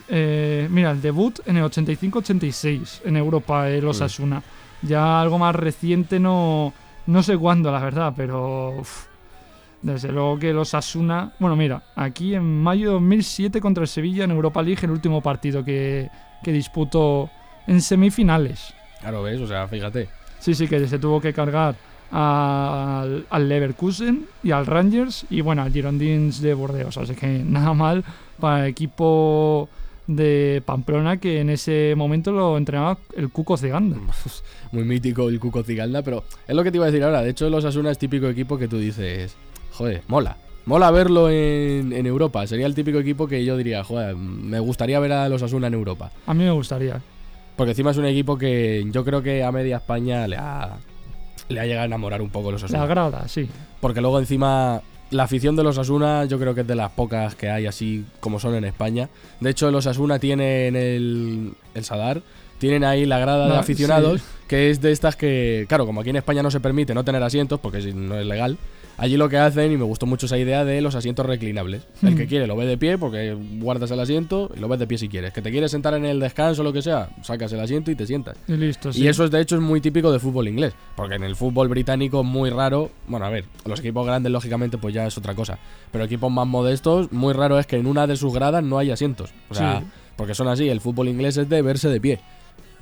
Eh, 0.08 0.68
mira, 0.70 0.92
el 0.92 1.02
debut 1.02 1.40
en 1.46 1.56
el 1.56 1.64
85-86 1.64 3.00
en 3.04 3.16
Europa, 3.16 3.68
el 3.68 3.86
Osasuna. 3.88 4.40
Ya 4.82 5.20
algo 5.20 5.38
más 5.38 5.54
reciente, 5.56 6.20
no, 6.20 6.72
no 7.06 7.22
sé 7.24 7.36
cuándo, 7.36 7.72
la 7.72 7.80
verdad, 7.80 8.12
pero 8.16 8.76
uf, 8.78 9.06
desde 9.82 10.12
luego 10.12 10.38
que 10.38 10.50
el 10.50 10.58
Osasuna. 10.58 11.32
Bueno, 11.38 11.56
mira, 11.56 11.82
aquí 11.94 12.34
en 12.34 12.62
mayo 12.62 12.88
de 12.88 12.92
2007 12.94 13.60
contra 13.60 13.82
el 13.82 13.88
Sevilla 13.88 14.24
en 14.24 14.30
Europa 14.30 14.62
League, 14.62 14.80
el 14.82 14.90
último 14.90 15.20
partido 15.22 15.64
que, 15.64 16.10
que 16.42 16.52
disputó 16.52 17.30
en 17.66 17.80
semifinales. 17.80 18.74
Claro, 19.00 19.22
¿ves? 19.22 19.40
O 19.40 19.46
sea, 19.46 19.66
fíjate. 19.68 20.08
Sí, 20.38 20.54
sí, 20.54 20.68
que 20.68 20.86
se 20.86 20.98
tuvo 20.98 21.20
que 21.20 21.32
cargar 21.32 21.76
al, 22.10 23.26
al 23.30 23.48
Leverkusen 23.48 24.26
y 24.42 24.50
al 24.50 24.66
Rangers 24.66 25.26
y 25.30 25.40
bueno, 25.40 25.62
al 25.62 25.72
Girondins 25.72 26.40
de 26.40 26.54
Bordeaux. 26.54 26.96
Así 26.96 27.14
que 27.14 27.26
nada 27.44 27.74
mal 27.74 28.04
para 28.38 28.64
el 28.64 28.70
equipo 28.70 29.68
de 30.06 30.62
Pamplona 30.66 31.18
que 31.18 31.40
en 31.40 31.50
ese 31.50 31.94
momento 31.96 32.32
lo 32.32 32.56
entrenaba 32.58 32.98
el 33.14 33.30
Cuco 33.30 33.56
Ciganda. 33.56 33.96
Muy 34.72 34.84
mítico 34.84 35.28
el 35.28 35.38
Cuco 35.38 35.62
Cigalda, 35.62 36.02
pero 36.02 36.24
es 36.46 36.54
lo 36.54 36.64
que 36.64 36.70
te 36.70 36.78
iba 36.78 36.86
a 36.86 36.90
decir 36.90 37.04
ahora. 37.04 37.22
De 37.22 37.30
hecho, 37.30 37.46
el 37.46 37.54
Osasuna 37.54 37.90
es 37.90 37.98
típico 37.98 38.28
equipo 38.28 38.58
que 38.58 38.66
tú 38.68 38.78
dices, 38.78 39.36
joder, 39.80 40.02
mola. 40.08 40.36
Mola 40.66 40.90
verlo 40.90 41.30
en, 41.30 41.92
en 41.92 42.06
Europa. 42.06 42.46
Sería 42.46 42.66
el 42.66 42.74
típico 42.74 42.98
equipo 42.98 43.26
que 43.26 43.44
yo 43.44 43.56
diría, 43.56 43.82
joder, 43.82 44.14
me 44.14 44.60
gustaría 44.60 45.00
ver 45.00 45.12
a 45.12 45.28
los 45.28 45.42
Osasuna 45.42 45.66
en 45.68 45.74
Europa. 45.74 46.10
A 46.26 46.34
mí 46.34 46.44
me 46.44 46.50
gustaría. 46.50 47.00
Porque 47.56 47.70
encima 47.72 47.90
es 47.90 47.96
un 47.96 48.04
equipo 48.06 48.36
que 48.38 48.84
yo 48.90 49.04
creo 49.04 49.22
que 49.22 49.42
a 49.42 49.50
media 49.52 49.76
España 49.78 50.28
le 50.28 50.36
ha, 50.36 50.76
le 51.48 51.60
ha 51.60 51.64
llegado 51.64 51.82
a 51.82 51.86
enamorar 51.86 52.20
un 52.22 52.28
poco 52.30 52.52
los 52.52 52.60
La 52.62 52.66
Osasuna. 52.66 52.86
grada, 52.86 53.26
sí. 53.28 53.48
Porque 53.80 54.00
luego 54.00 54.18
encima 54.20 54.82
la 55.10 55.24
afición 55.24 55.56
de 55.56 55.64
los 55.64 55.76
Asuna 55.78 56.24
yo 56.26 56.38
creo 56.38 56.54
que 56.54 56.60
es 56.60 56.66
de 56.66 56.76
las 56.76 56.90
pocas 56.92 57.34
que 57.34 57.48
hay 57.50 57.66
así 57.66 58.04
como 58.20 58.38
son 58.38 58.54
en 58.54 58.64
España. 58.64 59.08
De 59.40 59.50
hecho, 59.50 59.70
los 59.70 59.86
Asuna 59.86 60.18
tienen 60.18 60.76
el, 60.76 61.52
el 61.74 61.84
Sadar, 61.84 62.20
tienen 62.58 62.84
ahí 62.84 63.06
la 63.06 63.18
grada 63.18 63.44
de 63.44 63.54
La- 63.54 63.58
aficionados, 63.60 64.20
sí. 64.20 64.26
que 64.46 64.70
es 64.70 64.80
de 64.82 64.92
estas 64.92 65.16
que, 65.16 65.64
claro, 65.68 65.86
como 65.86 66.02
aquí 66.02 66.10
en 66.10 66.16
España 66.16 66.42
no 66.42 66.50
se 66.50 66.60
permite 66.60 66.94
no 66.94 67.02
tener 67.02 67.22
asientos, 67.22 67.58
porque 67.58 67.78
no 67.94 68.16
es 68.20 68.26
legal, 68.26 68.56
allí 69.00 69.16
lo 69.16 69.28
que 69.28 69.38
hacen, 69.38 69.72
y 69.72 69.76
me 69.76 69.84
gustó 69.84 70.06
mucho 70.06 70.26
esa 70.26 70.38
idea 70.38 70.64
de 70.64 70.80
los 70.80 70.94
asientos 70.94 71.26
reclinables. 71.26 71.86
El 72.02 72.16
que 72.16 72.24
Mm. 72.24 72.28
quiere 72.28 72.46
lo 72.46 72.54
ve 72.56 72.66
de 72.66 72.76
pie, 72.78 72.98
porque 72.98 73.34
guardas 73.58 73.90
el 73.90 73.98
asiento 74.00 74.50
y 74.56 74.60
lo 74.60 74.68
ves 74.68 74.78
de 74.78 74.86
pie 74.86 74.98
si 74.98 75.08
quieres. 75.08 75.32
Que 75.32 75.42
te 75.42 75.50
quieres 75.50 75.70
sentar 75.70 75.94
en 75.94 76.04
el 76.04 76.20
descanso 76.20 76.60
o 76.60 76.64
lo 76.64 76.72
que 76.72 76.82
sea, 76.82 77.08
sacas 77.22 77.52
el 77.52 77.60
asiento 77.60 77.90
y 77.90 77.94
te 77.96 78.06
sientas. 78.06 78.36
Y 78.46 78.52
listo, 78.52 78.92
sí. 78.92 79.02
Y 79.02 79.08
eso 79.08 79.24
es 79.24 79.30
de 79.30 79.40
hecho 79.40 79.56
es 79.56 79.62
muy 79.62 79.80
típico 79.80 80.12
de 80.12 80.18
fútbol 80.20 80.46
inglés, 80.48 80.74
porque 80.96 81.14
en 81.16 81.24
el 81.24 81.34
fútbol 81.34 81.68
británico 81.68 82.22
muy 82.22 82.50
raro, 82.50 82.90
bueno, 83.08 83.26
a 83.26 83.30
ver, 83.30 83.44
los 83.64 83.80
equipos 83.80 84.06
grandes 84.06 84.30
lógicamente 84.30 84.78
pues 84.78 84.94
ya 84.94 85.06
es 85.06 85.16
otra 85.18 85.34
cosa, 85.34 85.58
pero 85.90 86.04
equipos 86.04 86.30
más 86.30 86.46
modestos, 86.46 87.10
muy 87.10 87.32
raro 87.32 87.58
es 87.58 87.66
que 87.66 87.76
en 87.76 87.86
una 87.86 88.06
de 88.06 88.16
sus 88.16 88.32
gradas 88.34 88.62
no 88.62 88.78
haya 88.78 88.94
asientos. 88.94 89.32
O 89.48 89.54
sea, 89.54 89.80
Sí. 89.80 89.86
porque 90.16 90.34
son 90.34 90.48
así, 90.48 90.68
el 90.68 90.80
fútbol 90.80 91.08
inglés 91.08 91.36
es 91.38 91.48
de 91.48 91.62
verse 91.62 91.88
de 91.88 92.00
pie. 92.00 92.20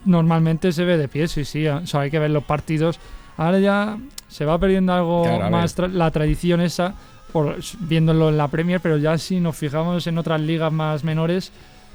Normalmente 0.04 0.72
se 0.72 0.85
ve 0.85 0.96
de 0.96 1.09
pie, 1.09 1.28
sí, 1.28 1.44
sí. 1.44 1.66
O 1.66 1.87
sea, 1.87 2.00
hay 2.02 2.11
que 2.11 2.18
ver 2.18 2.31
los 2.31 2.44
partidos. 2.44 2.98
Ahora 3.38 3.59
ya 3.61 3.98
se 4.29 4.44
va 4.44 4.59
perdiendo 4.59 4.92
algo 4.92 5.22
Claro, 5.22 5.51
más 5.51 5.74
tra- 5.79 5.90
la 5.90 6.11
tradición 6.11 6.61
esa, 6.61 6.94
por, 7.33 7.57
viéndolo 7.81 8.29
en 8.29 8.37
la 8.37 8.48
Premier, 8.48 8.81
pero 8.81 8.98
ya 8.98 9.16
si 9.16 9.40
nos 9.40 9.57
fijamos 9.57 10.07
en 10.07 10.18
otras 10.18 10.40
ligas 10.40 10.70
más 10.72 11.05
menores, 11.05 11.51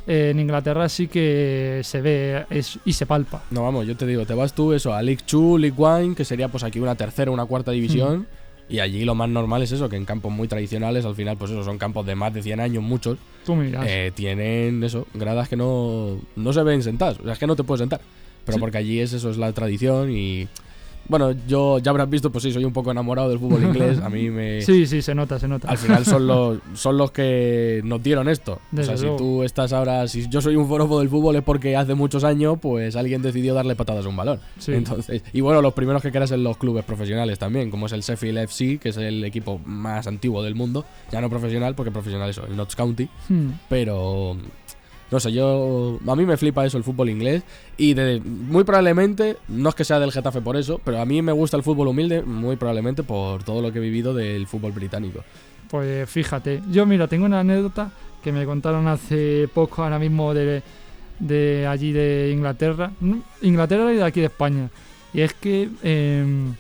eh, 0.08 0.30
en 0.32 0.40
Inglaterra 0.40 0.90
sí 0.90 1.08
que 1.08 1.82
se 1.84 2.02
ve 2.02 2.46
es- 2.50 2.80
y 2.86 2.94
se 2.94 3.06
palpa. 3.06 3.44
No, 3.52 3.62
vamos, 3.64 3.86
yo 3.86 3.96
te 3.96 4.06
digo, 4.08 4.26
te 4.26 4.34
vas 4.34 4.54
tú 4.54 4.74
eso 4.74 4.94
a 4.94 5.02
League 5.02 5.22
2, 5.30 5.60
League 5.60 5.76
1, 5.78 6.16
que 6.16 6.26
sería 6.26 6.48
pues 6.48 6.64
aquí 6.64 6.80
una 6.80 6.96
tercera, 6.96 7.30
una 7.32 7.46
cuarta 7.46 7.72
división, 7.72 8.26
y 8.70 8.80
allí 8.80 9.04
lo 9.04 9.14
más 9.16 9.28
normal 9.30 9.62
es 9.64 9.72
eso, 9.74 9.90
que 9.90 9.98
en 9.98 10.06
campos 10.06 10.32
muy 10.32 10.48
tradicionales, 10.48 11.06
al 11.06 11.16
final 11.16 11.36
pues 11.38 11.52
eso, 11.52 11.64
son 11.64 11.78
campos 11.78 12.06
de 12.06 12.16
más 12.16 12.34
de 12.34 12.42
100 12.42 12.60
años, 12.62 12.82
muchos, 12.84 13.18
Tú 13.46 13.56
miras. 13.56 13.86
eh, 13.88 14.12
tienen 14.16 14.82
eso, 14.84 15.08
gradas 15.14 15.50
que 15.50 15.58
no, 15.58 16.18
no 16.38 16.54
se 16.54 16.64
ven 16.64 16.82
sentadas. 16.84 17.20
O 17.20 17.24
sea, 17.24 17.34
es 17.34 17.40
que 17.40 17.48
no 17.48 17.56
te 17.58 17.64
puedes 17.64 17.80
sentar. 17.82 18.00
Pero 18.46 18.58
Sí. 18.58 18.60
porque 18.62 18.78
allí 18.78 19.00
es 19.00 19.14
eso, 19.14 19.30
es 19.30 19.38
la 19.38 19.52
tradición 19.54 20.12
y. 20.12 20.48
Bueno, 21.08 21.32
yo 21.48 21.80
ya 21.80 21.92
habrás 21.92 22.10
visto, 22.10 22.32
pues 22.32 22.44
sí, 22.44 22.52
soy 22.52 22.64
un 22.66 22.72
poco 22.74 22.92
enamorado 22.92 23.30
del 23.30 23.40
fútbol 23.40 23.62
inglés. 23.64 24.00
A 24.00 24.10
mí 24.10 24.30
me. 24.32 24.62
sí, 24.62 24.86
sí, 24.88 25.02
se 25.02 25.14
nota, 25.14 25.38
se 25.40 25.48
nota. 25.48 25.68
Al 25.70 25.78
final 25.78 26.06
son 26.06 26.26
los, 26.28 26.60
son 26.76 26.98
los 26.98 27.12
que 27.12 27.82
nos 27.84 28.02
dieron 28.02 28.30
esto. 28.30 28.54
o 28.54 28.60
Desde 28.72 28.98
sea, 28.98 29.10
si 29.12 29.18
tú 29.18 29.44
estás 29.44 29.74
ahora, 29.74 30.08
si 30.08 30.28
yo 30.30 30.42
soy 30.42 30.56
un 30.56 30.68
forofo 30.68 31.00
del 31.00 31.10
fútbol 31.10 31.36
es 31.36 31.44
porque 31.44 31.76
hace 31.76 31.94
muchos 31.94 32.24
años, 32.24 32.58
pues 32.62 32.96
alguien 32.96 33.22
decidió 33.22 33.54
darle 33.54 33.76
patadas 33.76 34.06
a 34.06 34.10
un 34.10 34.16
balón. 34.16 34.40
Sí. 34.60 34.74
Entonces, 34.74 35.24
y 35.34 35.42
bueno, 35.42 35.62
los 35.62 35.74
primeros 35.74 36.02
que 36.02 36.12
creas 36.12 36.32
en 36.32 36.44
los 36.44 36.58
clubes 36.58 36.86
profesionales 36.86 37.38
también, 37.38 37.70
como 37.70 37.86
es 37.88 37.92
el 37.92 38.02
Sheffield 38.02 38.38
FC, 38.40 38.78
que 38.78 38.90
es 38.90 38.98
el 38.98 39.24
equipo 39.24 39.60
más 39.66 40.08
antiguo 40.08 40.42
del 40.44 40.56
mundo, 40.56 40.86
ya 41.12 41.20
no 41.22 41.30
profesional, 41.30 41.76
porque 41.76 41.92
profesional 41.92 42.30
eso, 42.30 42.46
el 42.48 42.56
Notts 42.56 42.76
County, 42.76 43.10
Hmm. 43.30 43.50
pero 43.70 44.38
no 45.14 45.20
sé, 45.20 45.32
yo 45.32 46.00
a 46.08 46.16
mí 46.16 46.26
me 46.26 46.38
flipa 46.38 46.66
eso 46.66 46.78
el 46.78 46.84
fútbol 46.84 47.08
inglés 47.10 47.44
y 47.78 47.94
de, 47.94 48.20
muy 48.20 48.64
probablemente 48.64 49.38
no 49.48 49.70
es 49.70 49.76
que 49.76 49.86
sea 49.86 50.00
del 50.00 50.12
Getafe 50.12 50.42
por 50.42 50.58
eso, 50.58 50.82
pero 50.84 51.00
a 51.00 51.06
mí 51.06 51.22
me 51.22 51.32
gusta 51.32 51.56
el 51.56 51.62
fútbol 51.62 51.88
humilde 51.88 52.24
muy 52.24 52.56
probablemente 52.56 53.04
por 53.04 53.44
todo 53.44 53.62
lo 53.62 53.72
que 53.72 53.78
he 53.78 53.82
vivido 53.82 54.16
del 54.16 54.48
fútbol 54.48 54.72
británico. 54.72 55.24
Pues 55.70 56.10
fíjate, 56.10 56.62
yo 56.72 56.88
mira, 56.88 57.08
tengo 57.08 57.26
una 57.26 57.42
anécdota 57.42 57.92
que 58.24 58.32
me 58.32 58.44
contaron 58.46 58.88
hace 58.88 59.48
poco 59.54 59.84
ahora 59.84 60.00
mismo 60.00 60.34
de, 60.34 60.64
de 61.20 61.68
allí 61.68 61.92
de 61.92 62.32
Inglaterra, 62.34 62.92
¿no? 63.00 63.22
Inglaterra 63.44 63.94
y 63.94 63.98
de 63.98 64.04
aquí 64.04 64.20
de 64.20 64.28
España. 64.28 64.70
Y 65.14 65.22
es 65.22 65.36
que, 65.36 65.70
em, 65.84 66.56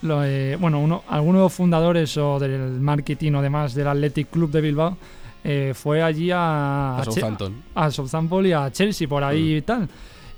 lo, 0.00 0.24
eh, 0.24 0.56
bueno, 0.58 0.80
uno, 0.80 1.02
algunos 1.08 1.52
fundadores 1.52 2.16
o 2.16 2.38
del 2.38 2.80
marketing 2.80 3.32
o 3.32 3.42
demás 3.42 3.74
del 3.74 3.88
Athletic 3.88 4.30
Club 4.30 4.50
de 4.50 4.62
Bilbao 4.62 4.96
eh, 5.44 5.72
fue 5.74 6.02
allí 6.02 6.30
a, 6.32 6.98
A 6.98 7.04
Southampton. 7.04 7.54
a 7.74 7.90
Southampton 7.90 8.46
y 8.46 8.52
a 8.52 8.70
Chelsea, 8.70 9.08
por 9.08 9.24
ahí 9.24 9.54
Mm. 9.54 9.56
y 9.58 9.62
tal. 9.62 9.88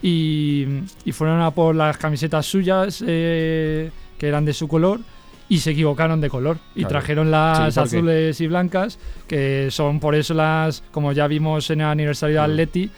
Y, 0.02 0.66
y 1.04 1.12
fueron 1.12 1.40
a 1.40 1.50
por 1.50 1.74
las 1.74 1.96
camisetas 1.96 2.44
suyas, 2.46 3.02
eh, 3.06 3.90
que 4.18 4.28
eran 4.28 4.44
de 4.44 4.52
su 4.52 4.68
color, 4.68 5.00
y 5.48 5.58
se 5.58 5.70
equivocaron 5.72 6.20
de 6.20 6.28
color. 6.30 6.58
Y 6.74 6.80
Claro. 6.80 6.88
trajeron 6.90 7.30
las 7.30 7.74
Sí, 7.74 7.80
azules 7.80 8.40
y 8.40 8.46
blancas, 8.46 8.98
que 9.26 9.68
son 9.70 10.00
por 10.00 10.14
eso 10.14 10.34
las, 10.34 10.82
como 10.90 11.12
ya 11.12 11.26
vimos 11.26 11.70
en 11.70 11.80
el 11.80 11.86
aniversario 11.86 12.40
de 12.42 12.48
Mm. 12.48 12.50
Atleti, 12.50 12.90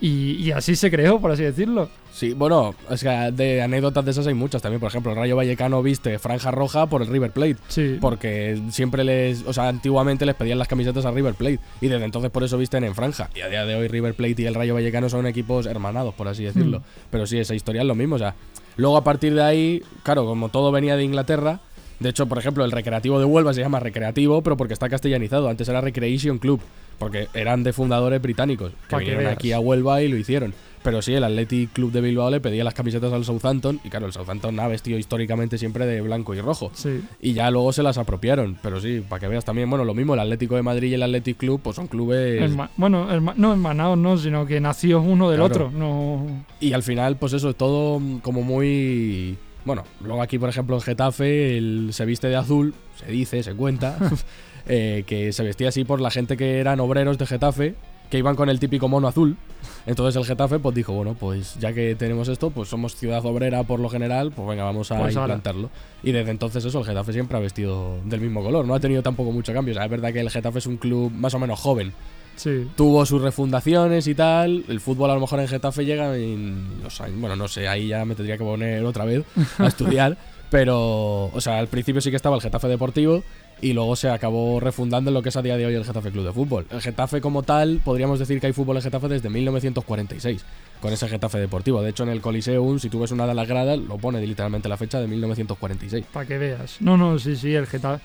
y, 0.00 0.08
y 0.42 0.50
así 0.52 0.76
se 0.76 0.90
creó, 0.90 1.20
por 1.20 1.30
así 1.30 1.42
decirlo. 1.42 1.88
Sí, 2.14 2.32
bueno, 2.32 2.76
es 2.88 3.02
que 3.02 3.08
de 3.08 3.60
anécdotas 3.60 4.04
de 4.04 4.12
esas 4.12 4.28
hay 4.28 4.34
muchas 4.34 4.62
también. 4.62 4.78
Por 4.78 4.88
ejemplo, 4.88 5.10
el 5.10 5.18
Rayo 5.18 5.34
Vallecano 5.34 5.82
viste 5.82 6.20
franja 6.20 6.52
roja 6.52 6.86
por 6.86 7.02
el 7.02 7.08
River 7.08 7.32
Plate. 7.32 7.56
Sí. 7.66 7.98
Porque 8.00 8.56
siempre 8.70 9.02
les, 9.02 9.44
o 9.44 9.52
sea, 9.52 9.68
antiguamente 9.68 10.24
les 10.24 10.36
pedían 10.36 10.60
las 10.60 10.68
camisetas 10.68 11.04
a 11.06 11.10
River 11.10 11.34
Plate 11.34 11.58
y 11.80 11.88
desde 11.88 12.04
entonces 12.04 12.30
por 12.30 12.44
eso 12.44 12.56
visten 12.56 12.84
en 12.84 12.94
franja. 12.94 13.30
Y 13.34 13.40
a 13.40 13.48
día 13.48 13.66
de 13.66 13.74
hoy 13.74 13.88
River 13.88 14.14
Plate 14.14 14.42
y 14.42 14.46
el 14.46 14.54
Rayo 14.54 14.74
Vallecano 14.74 15.08
son 15.08 15.26
equipos 15.26 15.66
hermanados, 15.66 16.14
por 16.14 16.28
así 16.28 16.44
decirlo. 16.44 16.78
Mm. 16.78 16.82
Pero 17.10 17.26
sí, 17.26 17.36
esa 17.36 17.56
historia 17.56 17.80
es 17.80 17.88
lo 17.88 17.96
mismo, 17.96 18.14
o 18.14 18.18
sea, 18.18 18.36
luego 18.76 18.96
a 18.96 19.02
partir 19.02 19.34
de 19.34 19.42
ahí, 19.42 19.82
claro, 20.04 20.24
como 20.24 20.50
todo 20.50 20.70
venía 20.70 20.96
de 20.96 21.02
Inglaterra, 21.02 21.58
de 21.98 22.10
hecho, 22.10 22.26
por 22.26 22.38
ejemplo, 22.38 22.64
el 22.64 22.70
Recreativo 22.70 23.18
de 23.18 23.24
Huelva 23.24 23.54
se 23.54 23.60
llama 23.60 23.80
Recreativo, 23.80 24.42
pero 24.42 24.56
porque 24.56 24.74
está 24.74 24.88
castellanizado. 24.88 25.48
Antes 25.48 25.68
era 25.68 25.80
Recreation 25.80 26.38
Club, 26.38 26.60
porque 26.98 27.28
eran 27.34 27.62
de 27.62 27.72
fundadores 27.72 28.20
británicos 28.20 28.72
que 28.72 28.90
Pa' 28.90 28.98
vinieron 28.98 29.26
aquí 29.26 29.52
a 29.52 29.60
Huelva 29.60 30.02
y 30.02 30.08
lo 30.08 30.16
hicieron. 30.16 30.54
Pero 30.84 31.00
sí, 31.00 31.14
el 31.14 31.24
Athletic 31.24 31.72
Club 31.72 31.90
de 31.92 32.02
Bilbao 32.02 32.30
le 32.30 32.40
pedía 32.40 32.62
las 32.62 32.74
camisetas 32.74 33.10
al 33.12 33.24
Southampton 33.24 33.80
y 33.82 33.88
claro, 33.88 34.04
el 34.06 34.12
Southampton 34.12 34.60
ha 34.60 34.68
vestido 34.68 34.98
históricamente 34.98 35.56
siempre 35.56 35.86
de 35.86 36.02
blanco 36.02 36.34
y 36.34 36.40
rojo. 36.42 36.70
Sí. 36.74 37.00
Y 37.22 37.32
ya 37.32 37.50
luego 37.50 37.72
se 37.72 37.82
las 37.82 37.96
apropiaron. 37.96 38.58
Pero 38.62 38.80
sí, 38.82 39.02
para 39.08 39.18
que 39.20 39.28
veas 39.28 39.46
también, 39.46 39.70
bueno, 39.70 39.86
lo 39.86 39.94
mismo, 39.94 40.12
el 40.12 40.20
Atlético 40.20 40.56
de 40.56 40.62
Madrid 40.62 40.90
y 40.90 40.94
el 40.94 41.02
Athletic 41.02 41.38
Club, 41.38 41.60
pues 41.62 41.76
son 41.76 41.86
clubes. 41.86 42.52
Bueno, 42.76 43.06
no 43.36 43.52
hermanados, 43.52 43.96
no, 43.96 44.18
sino 44.18 44.44
que 44.44 44.60
nació 44.60 45.00
uno 45.00 45.30
del 45.30 45.38
Claro. 45.40 45.54
otro. 45.66 45.70
No. 45.70 46.44
Y 46.60 46.74
al 46.74 46.82
final, 46.82 47.16
pues 47.16 47.32
eso 47.32 47.48
es 47.48 47.56
todo 47.56 48.00
como 48.22 48.42
muy. 48.42 49.38
Bueno, 49.64 49.84
luego 50.02 50.20
aquí, 50.20 50.38
por 50.38 50.50
ejemplo, 50.50 50.76
en 50.76 50.82
Getafe, 50.82 51.56
el, 51.56 51.88
se 51.92 52.04
viste 52.04 52.28
de 52.28 52.36
azul, 52.36 52.74
se 52.96 53.06
dice, 53.10 53.42
se 53.42 53.54
cuenta, 53.54 53.98
eh, 54.68 55.04
que 55.06 55.32
se 55.32 55.42
vestía 55.44 55.68
así 55.70 55.84
por 55.84 56.02
la 56.02 56.10
gente 56.10 56.36
que 56.36 56.58
eran 56.58 56.78
obreros 56.80 57.16
de 57.16 57.24
Getafe, 57.24 57.74
que 58.10 58.18
iban 58.18 58.36
con 58.36 58.48
el 58.48 58.60
típico 58.60 58.88
mono 58.88 59.08
azul. 59.08 59.36
Entonces 59.86 60.16
el 60.16 60.24
Getafe 60.26 60.58
pues 60.58 60.74
dijo, 60.74 60.92
bueno, 60.92 61.14
pues 61.18 61.56
ya 61.58 61.72
que 61.72 61.94
tenemos 61.94 62.28
esto, 62.28 62.50
pues 62.50 62.68
somos 62.68 62.94
ciudad 62.96 63.24
obrera 63.26 63.62
por 63.64 63.80
lo 63.80 63.88
general, 63.88 64.30
pues 64.32 64.48
venga, 64.48 64.64
vamos 64.64 64.90
a 64.92 64.98
Pues 64.98 65.16
ahora. 65.16 65.34
implantarlo. 65.34 65.70
Y 66.02 66.12
desde 66.12 66.30
entonces 66.30 66.64
eso, 66.64 66.78
el 66.80 66.84
Getafe 66.84 67.12
siempre 67.12 67.36
ha 67.36 67.40
vestido 67.40 67.98
del 68.04 68.20
mismo 68.20 68.42
color, 68.42 68.66
no 68.66 68.74
ha 68.74 68.80
tenido 68.80 69.02
tampoco 69.02 69.32
mucho 69.32 69.52
cambio. 69.52 69.72
O 69.72 69.74
sea, 69.76 69.84
es 69.84 69.90
verdad 69.90 70.12
que 70.12 70.20
el 70.20 70.30
Getafe 70.30 70.58
es 70.58 70.66
un 70.66 70.76
club 70.76 71.10
más 71.12 71.34
o 71.34 71.38
menos 71.38 71.58
joven, 71.60 71.92
Sí. 72.36 72.66
tuvo 72.76 73.04
sus 73.06 73.22
refundaciones 73.22 74.06
y 74.06 74.14
tal. 74.14 74.64
El 74.68 74.80
fútbol 74.80 75.10
a 75.10 75.14
lo 75.14 75.20
mejor 75.20 75.40
en 75.40 75.48
Getafe 75.48 75.84
llega 75.84 76.16
en 76.16 76.82
los 76.82 77.00
años. 77.00 77.20
Bueno, 77.20 77.36
no 77.36 77.46
sé, 77.48 77.68
ahí 77.68 77.88
ya 77.88 78.04
me 78.04 78.14
tendría 78.14 78.36
que 78.38 78.44
poner 78.44 78.84
otra 78.84 79.04
vez 79.04 79.24
a 79.58 79.66
estudiar. 79.66 80.16
Pero, 80.50 81.24
o 81.26 81.40
sea, 81.40 81.58
al 81.58 81.66
principio 81.68 82.00
sí 82.00 82.10
que 82.10 82.16
estaba 82.16 82.36
el 82.36 82.42
Getafe 82.42 82.68
Deportivo 82.68 83.24
y 83.60 83.72
luego 83.72 83.96
se 83.96 84.10
acabó 84.10 84.60
refundando 84.60 85.10
en 85.10 85.14
lo 85.14 85.22
que 85.22 85.30
es 85.30 85.36
a 85.36 85.42
día 85.42 85.56
de 85.56 85.64
hoy 85.66 85.74
el 85.74 85.84
Getafe 85.84 86.10
Club 86.10 86.24
de 86.24 86.32
Fútbol. 86.32 86.66
El 86.70 86.80
Getafe 86.80 87.20
como 87.20 87.42
tal, 87.42 87.80
podríamos 87.84 88.18
decir 88.18 88.40
que 88.40 88.46
hay 88.48 88.52
fútbol 88.52 88.76
en 88.76 88.82
Getafe 88.82 89.08
desde 89.08 89.30
1946, 89.30 90.44
con 90.80 90.92
ese 90.92 91.08
Getafe 91.08 91.38
Deportivo. 91.38 91.82
De 91.82 91.90
hecho, 91.90 92.02
en 92.02 92.10
el 92.10 92.20
Coliseum, 92.20 92.78
si 92.78 92.88
tú 92.90 93.00
ves 93.00 93.10
una 93.12 93.26
de 93.26 93.34
las 93.34 93.48
gradas, 93.48 93.78
lo 93.78 93.96
pone 93.98 94.20
literalmente 94.26 94.68
la 94.68 94.76
fecha 94.76 95.00
de 95.00 95.06
1946. 95.06 96.04
Para 96.12 96.26
que 96.26 96.38
veas. 96.38 96.76
No, 96.80 96.96
no, 96.96 97.18
sí, 97.18 97.36
sí, 97.36 97.54
el 97.54 97.66
Getafe. 97.66 98.02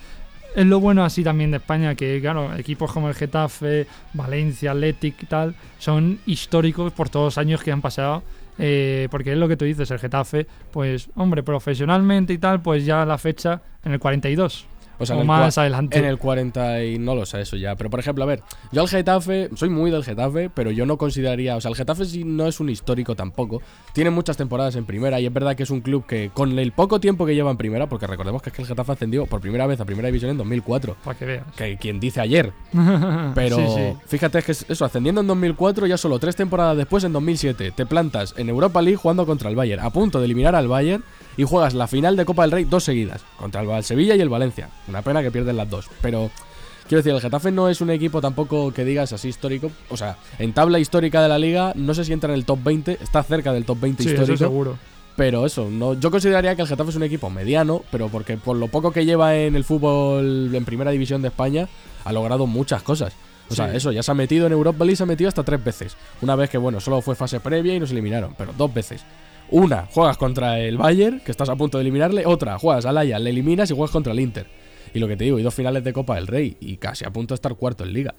Es 0.56 0.66
lo 0.66 0.80
bueno 0.80 1.04
así 1.04 1.22
también 1.22 1.52
de 1.52 1.58
España, 1.58 1.94
que 1.94 2.20
claro, 2.20 2.56
equipos 2.56 2.90
como 2.92 3.08
el 3.08 3.14
Getafe, 3.14 3.86
Valencia, 4.14 4.72
Athletic 4.72 5.22
y 5.22 5.26
tal, 5.26 5.54
son 5.78 6.18
históricos 6.26 6.92
por 6.92 7.08
todos 7.08 7.26
los 7.26 7.38
años 7.38 7.62
que 7.62 7.70
han 7.70 7.80
pasado. 7.80 8.22
eh, 8.58 9.08
porque 9.10 9.32
es 9.32 9.38
lo 9.38 9.48
que 9.48 9.56
tú 9.56 9.64
dices, 9.64 9.90
el 9.90 9.98
Getafe, 9.98 10.46
pues, 10.70 11.08
hombre, 11.14 11.42
profesionalmente 11.42 12.32
y 12.34 12.38
tal, 12.38 12.60
pues 12.60 12.84
ya 12.84 13.06
la 13.06 13.16
fecha 13.16 13.62
en 13.84 13.92
el 13.92 14.00
42. 14.00 14.66
O 15.00 15.06
sea, 15.06 15.16
o 15.16 15.18
en 15.18 15.22
el 15.22 15.26
más 15.26 15.56
cua- 15.56 15.60
adelante. 15.62 15.98
En 15.98 16.04
el 16.04 16.18
40 16.18 16.84
y 16.84 16.98
no 16.98 17.14
lo 17.14 17.26
sé 17.26 17.40
eso 17.40 17.56
ya. 17.56 17.74
Pero 17.76 17.90
por 17.90 17.98
ejemplo, 18.00 18.22
a 18.22 18.26
ver, 18.26 18.42
yo 18.70 18.82
al 18.82 18.88
Getafe, 18.88 19.48
soy 19.56 19.68
muy 19.70 19.90
del 19.90 20.04
Getafe, 20.04 20.50
pero 20.50 20.70
yo 20.70 20.86
no 20.86 20.96
consideraría, 20.98 21.56
o 21.56 21.60
sea, 21.60 21.70
el 21.70 21.76
Getafe 21.76 22.04
sí 22.04 22.22
no 22.24 22.46
es 22.46 22.60
un 22.60 22.68
histórico 22.68 23.16
tampoco. 23.16 23.62
Tiene 23.92 24.10
muchas 24.10 24.36
temporadas 24.36 24.76
en 24.76 24.84
primera 24.84 25.18
y 25.20 25.26
es 25.26 25.32
verdad 25.32 25.56
que 25.56 25.62
es 25.64 25.70
un 25.70 25.80
club 25.80 26.06
que 26.06 26.30
con 26.32 26.58
el 26.58 26.72
poco 26.72 27.00
tiempo 27.00 27.26
que 27.26 27.34
lleva 27.34 27.50
en 27.50 27.56
primera, 27.56 27.88
porque 27.88 28.06
recordemos 28.06 28.42
que 28.42 28.50
es 28.50 28.56
que 28.56 28.62
el 28.62 28.68
Getafe 28.68 28.92
ascendió 28.92 29.26
por 29.26 29.40
primera 29.40 29.66
vez 29.66 29.80
a 29.80 29.84
primera 29.84 30.06
división 30.06 30.30
en 30.30 30.36
2004. 30.38 30.96
Para 31.04 31.18
que 31.18 31.24
veas. 31.24 31.44
Que 31.56 31.76
quien 31.78 31.98
dice 31.98 32.20
ayer, 32.20 32.52
pero 33.34 33.56
Sí, 33.56 33.62
sí. 33.74 33.92
fíjate 34.06 34.42
que 34.42 34.52
es 34.52 34.66
eso, 34.68 34.84
ascendiendo 34.84 35.20
en 35.20 35.26
2004, 35.26 35.86
ya 35.86 35.96
solo 35.96 36.18
tres 36.18 36.36
temporadas 36.36 36.76
después, 36.76 37.04
en 37.04 37.12
2007, 37.12 37.72
te 37.72 37.86
plantas 37.86 38.34
en 38.36 38.48
Europa 38.48 38.82
League 38.82 38.96
jugando 38.96 39.26
contra 39.26 39.48
el 39.48 39.56
Bayern, 39.56 39.82
a 39.82 39.90
punto 39.90 40.18
de 40.18 40.24
eliminar 40.26 40.54
al 40.54 40.68
Bayern 40.68 41.02
y 41.36 41.44
juegas 41.44 41.74
la 41.74 41.86
final 41.86 42.16
de 42.16 42.24
Copa 42.24 42.42
del 42.42 42.50
Rey 42.52 42.64
dos 42.64 42.84
seguidas, 42.84 43.22
contra 43.38 43.62
el 43.62 43.84
Sevilla 43.84 44.14
y 44.16 44.20
el 44.20 44.28
Valencia. 44.28 44.68
Una 44.88 45.02
pena 45.02 45.22
que 45.22 45.30
pierden 45.30 45.56
las 45.56 45.68
dos, 45.70 45.88
pero 46.02 46.30
quiero 46.88 46.98
decir, 47.02 47.12
el 47.14 47.20
Getafe 47.20 47.50
no 47.50 47.68
es 47.68 47.80
un 47.80 47.90
equipo 47.90 48.20
tampoco 48.20 48.72
que 48.72 48.84
digas 48.84 49.12
así 49.12 49.28
histórico, 49.28 49.70
o 49.88 49.96
sea, 49.96 50.16
en 50.38 50.52
tabla 50.52 50.78
histórica 50.78 51.22
de 51.22 51.28
la 51.28 51.38
liga, 51.38 51.72
no 51.76 51.94
sé 51.94 52.04
si 52.04 52.12
entra 52.12 52.30
en 52.32 52.38
el 52.38 52.44
top 52.44 52.58
20, 52.64 52.98
está 53.02 53.22
cerca 53.22 53.52
del 53.52 53.64
top 53.64 53.80
20 53.80 54.02
Sí, 54.02 54.08
eso 54.10 54.20
histórico. 54.22 54.38
seguro. 54.44 54.78
Pero 55.16 55.44
eso, 55.44 55.68
no, 55.70 55.94
yo 55.94 56.10
consideraría 56.10 56.54
que 56.56 56.62
el 56.62 56.68
Getafe 56.68 56.90
es 56.90 56.96
un 56.96 57.02
equipo 57.02 57.28
mediano, 57.30 57.82
pero 57.90 58.08
porque 58.08 58.36
por 58.38 58.56
lo 58.56 58.68
poco 58.68 58.90
que 58.90 59.04
lleva 59.04 59.36
en 59.36 59.54
el 59.54 59.64
fútbol 59.64 60.50
en 60.54 60.64
primera 60.64 60.90
división 60.92 61.20
de 61.20 61.28
España, 61.28 61.68
ha 62.04 62.12
logrado 62.12 62.46
muchas 62.46 62.82
cosas. 62.82 63.12
O 63.50 63.54
sea, 63.54 63.74
eso, 63.74 63.90
ya 63.90 64.02
se 64.04 64.10
ha 64.12 64.14
metido 64.14 64.46
en 64.46 64.52
Europa 64.52 64.84
League, 64.84 64.96
se 64.96 65.02
ha 65.02 65.06
metido 65.06 65.26
hasta 65.26 65.42
tres 65.42 65.62
veces. 65.62 65.96
Una 66.22 66.36
vez 66.36 66.48
que, 66.48 66.56
bueno, 66.56 66.78
solo 66.80 67.02
fue 67.02 67.16
fase 67.16 67.40
previa 67.40 67.74
y 67.74 67.80
nos 67.80 67.90
eliminaron, 67.90 68.34
pero 68.38 68.54
dos 68.56 68.72
veces. 68.72 69.02
Una, 69.50 69.86
juegas 69.86 70.16
contra 70.16 70.58
el 70.60 70.76
Bayern, 70.78 71.20
que 71.20 71.30
estás 71.30 71.48
a 71.48 71.56
punto 71.56 71.78
de 71.78 71.82
eliminarle. 71.82 72.24
Otra, 72.26 72.58
juegas 72.58 72.86
al 72.86 72.98
Ajax, 72.98 73.20
le 73.20 73.30
eliminas 73.30 73.70
y 73.70 73.74
juegas 73.74 73.90
contra 73.90 74.12
el 74.12 74.20
Inter. 74.20 74.46
Y 74.94 74.98
lo 74.98 75.06
que 75.08 75.16
te 75.16 75.24
digo, 75.24 75.38
y 75.38 75.42
dos 75.42 75.54
finales 75.54 75.84
de 75.84 75.92
Copa 75.92 76.16
del 76.16 76.26
Rey, 76.26 76.56
y 76.60 76.76
casi 76.76 77.04
a 77.04 77.10
punto 77.10 77.34
de 77.34 77.36
estar 77.36 77.54
cuarto 77.54 77.84
en 77.84 77.92
Liga. 77.92 78.14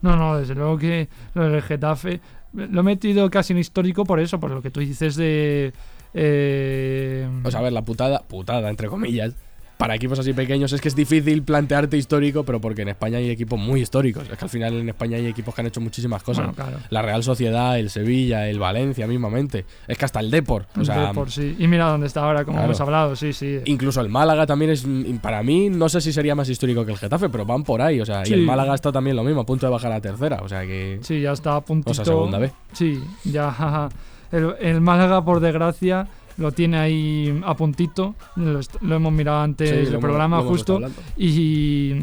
No, 0.00 0.16
no, 0.16 0.38
desde 0.38 0.54
luego 0.54 0.78
que 0.78 1.08
lo 1.34 1.48
del 1.48 1.62
Getafe 1.62 2.20
lo 2.52 2.80
he 2.80 2.84
metido 2.84 3.28
casi 3.30 3.52
en 3.52 3.58
histórico 3.58 4.04
por 4.04 4.20
eso, 4.20 4.38
por 4.40 4.50
lo 4.50 4.62
que 4.62 4.70
tú 4.70 4.80
dices 4.80 5.16
de. 5.16 5.72
eh, 6.14 7.28
O 7.44 7.50
sea, 7.50 7.60
a 7.60 7.62
ver, 7.62 7.72
la 7.72 7.84
putada, 7.84 8.20
putada, 8.20 8.70
entre 8.70 8.88
comillas, 8.88 9.34
para 9.78 9.94
equipos 9.94 10.18
así 10.18 10.32
pequeños 10.32 10.72
es 10.72 10.80
que 10.80 10.88
es 10.88 10.96
difícil 10.96 11.42
plantearte 11.44 11.96
histórico, 11.96 12.42
pero 12.44 12.60
porque 12.60 12.82
en 12.82 12.88
España 12.88 13.18
hay 13.18 13.30
equipos 13.30 13.58
muy 13.58 13.80
históricos. 13.80 14.28
Es 14.30 14.36
que 14.36 14.44
al 14.44 14.50
final 14.50 14.74
en 14.74 14.88
España 14.88 15.16
hay 15.16 15.26
equipos 15.26 15.54
que 15.54 15.60
han 15.60 15.68
hecho 15.68 15.80
muchísimas 15.80 16.22
cosas. 16.22 16.46
bueno, 16.46 16.54
claro. 16.70 16.78
La 16.90 17.00
Real 17.00 17.22
Sociedad, 17.22 17.78
el 17.78 17.88
Sevilla, 17.88 18.48
el 18.48 18.58
Valencia 18.58 19.06
mismamente. 19.06 19.64
Es 19.86 19.96
que 19.96 20.04
hasta 20.04 20.18
el 20.20 20.30
Depor. 20.30 20.66
O 20.78 20.84
sea, 20.84 21.12
por 21.12 21.30
sí. 21.30 21.54
Y 21.58 21.68
mira 21.68 21.86
dónde 21.86 22.08
está 22.08 22.24
ahora, 22.24 22.44
como 22.44 22.56
Claro. 22.56 22.66
hemos 22.66 22.80
hablado, 22.80 23.16
sí, 23.16 23.32
sí. 23.32 23.60
incluso 23.66 24.00
el 24.00 24.08
Málaga 24.08 24.46
también 24.46 24.72
es, 24.72 24.84
mm, 24.84 25.18
para 25.18 25.42
mí, 25.44 25.70
no 25.70 25.88
sé 25.88 26.00
si 26.00 26.12
sería 26.12 26.34
más 26.34 26.48
histórico 26.48 26.84
que 26.84 26.90
el 26.92 26.98
Getafe, 26.98 27.28
pero 27.28 27.46
van 27.46 27.62
por 27.62 27.80
ahí. 27.80 28.00
O 28.00 28.04
sea, 28.04 28.22
y 28.22 28.26
Sí. 28.26 28.34
el 28.34 28.42
Málaga 28.42 28.74
está 28.74 28.90
también 28.90 29.14
lo 29.16 29.22
mismo, 29.22 29.42
a 29.42 29.46
punto 29.46 29.64
de 29.66 29.70
bajar 29.72 29.92
a 29.92 30.00
tercera. 30.00 30.40
O 30.42 30.48
sea 30.48 30.62
que. 30.62 30.98
Sí, 31.02 31.20
ya 31.20 31.30
está 31.32 31.54
a 31.54 31.60
puntito. 31.60 31.92
O 31.92 31.94
sea, 31.94 32.04
segunda 32.04 32.38
vez. 32.38 32.52
Sí, 32.72 33.00
ya. 33.24 33.88
El, 34.30 34.54
el 34.60 34.80
Málaga, 34.82 35.24
por 35.24 35.40
desgracia, 35.40 36.06
lo 36.38 36.52
tiene 36.52 36.78
ahí 36.78 37.40
a 37.44 37.54
puntito. 37.54 38.14
Lo, 38.36 38.60
hemos 38.96 39.12
mirado 39.12 39.40
antes 39.42 39.68
Sí, 39.68 39.76
del 39.76 39.88
hemos- 39.88 40.00
programa, 40.00 40.38
hemos 40.38 40.48
justo. 40.50 40.80
Y 41.16 41.94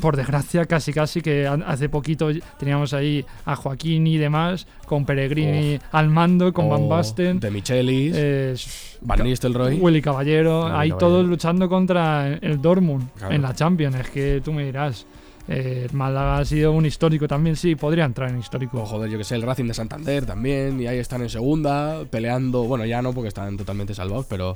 por 0.00 0.16
desgracia, 0.16 0.66
casi 0.66 0.92
casi 0.92 1.22
que 1.22 1.46
hace 1.46 1.88
poquito 1.88 2.28
teníamos 2.58 2.92
ahí 2.92 3.24
a 3.46 3.56
Joaquín 3.56 4.06
y 4.06 4.18
demás, 4.18 4.66
con 4.86 5.04
Peregrini 5.06 5.78
al 5.90 6.08
mando, 6.10 6.52
con 6.52 6.68
Van 6.68 6.88
Basten, 6.88 7.40
De 7.40 7.50
Michelis, 7.50 8.12
eh, 8.14 8.54
Van 9.00 9.22
Nistelrooy. 9.24 9.76
Willy 9.80 10.02
Caballero, 10.02 10.64
ahí 10.66 10.70
Caballero. 10.90 10.98
todos 10.98 11.26
luchando 11.26 11.68
contra 11.68 12.28
el 12.34 12.60
Dortmund 12.60 13.08
Claro. 13.16 13.34
en 13.34 13.42
la 13.42 13.54
Champions. 13.54 13.96
Es 13.96 14.10
que 14.10 14.40
tú 14.44 14.52
me 14.52 14.64
dirás, 14.66 15.06
eh, 15.48 15.88
Málaga 15.92 16.38
ha 16.38 16.44
sido 16.44 16.72
un 16.72 16.84
histórico 16.86 17.26
también, 17.26 17.56
sí, 17.56 17.74
podría 17.74 18.04
entrar 18.04 18.30
en 18.30 18.38
histórico. 18.38 18.82
O 18.82 18.86
joder, 18.86 19.10
yo 19.10 19.18
que 19.18 19.24
sé, 19.24 19.34
el 19.34 19.42
Racing 19.42 19.64
de 19.66 19.74
Santander 19.74 20.26
también, 20.26 20.80
y 20.80 20.86
ahí 20.86 20.98
están 20.98 21.22
en 21.22 21.30
segunda, 21.30 22.04
peleando, 22.10 22.64
bueno, 22.64 22.84
ya 22.84 23.00
no 23.02 23.12
porque 23.12 23.28
están 23.28 23.56
totalmente 23.56 23.94
salvados, 23.94 24.26
pero 24.28 24.54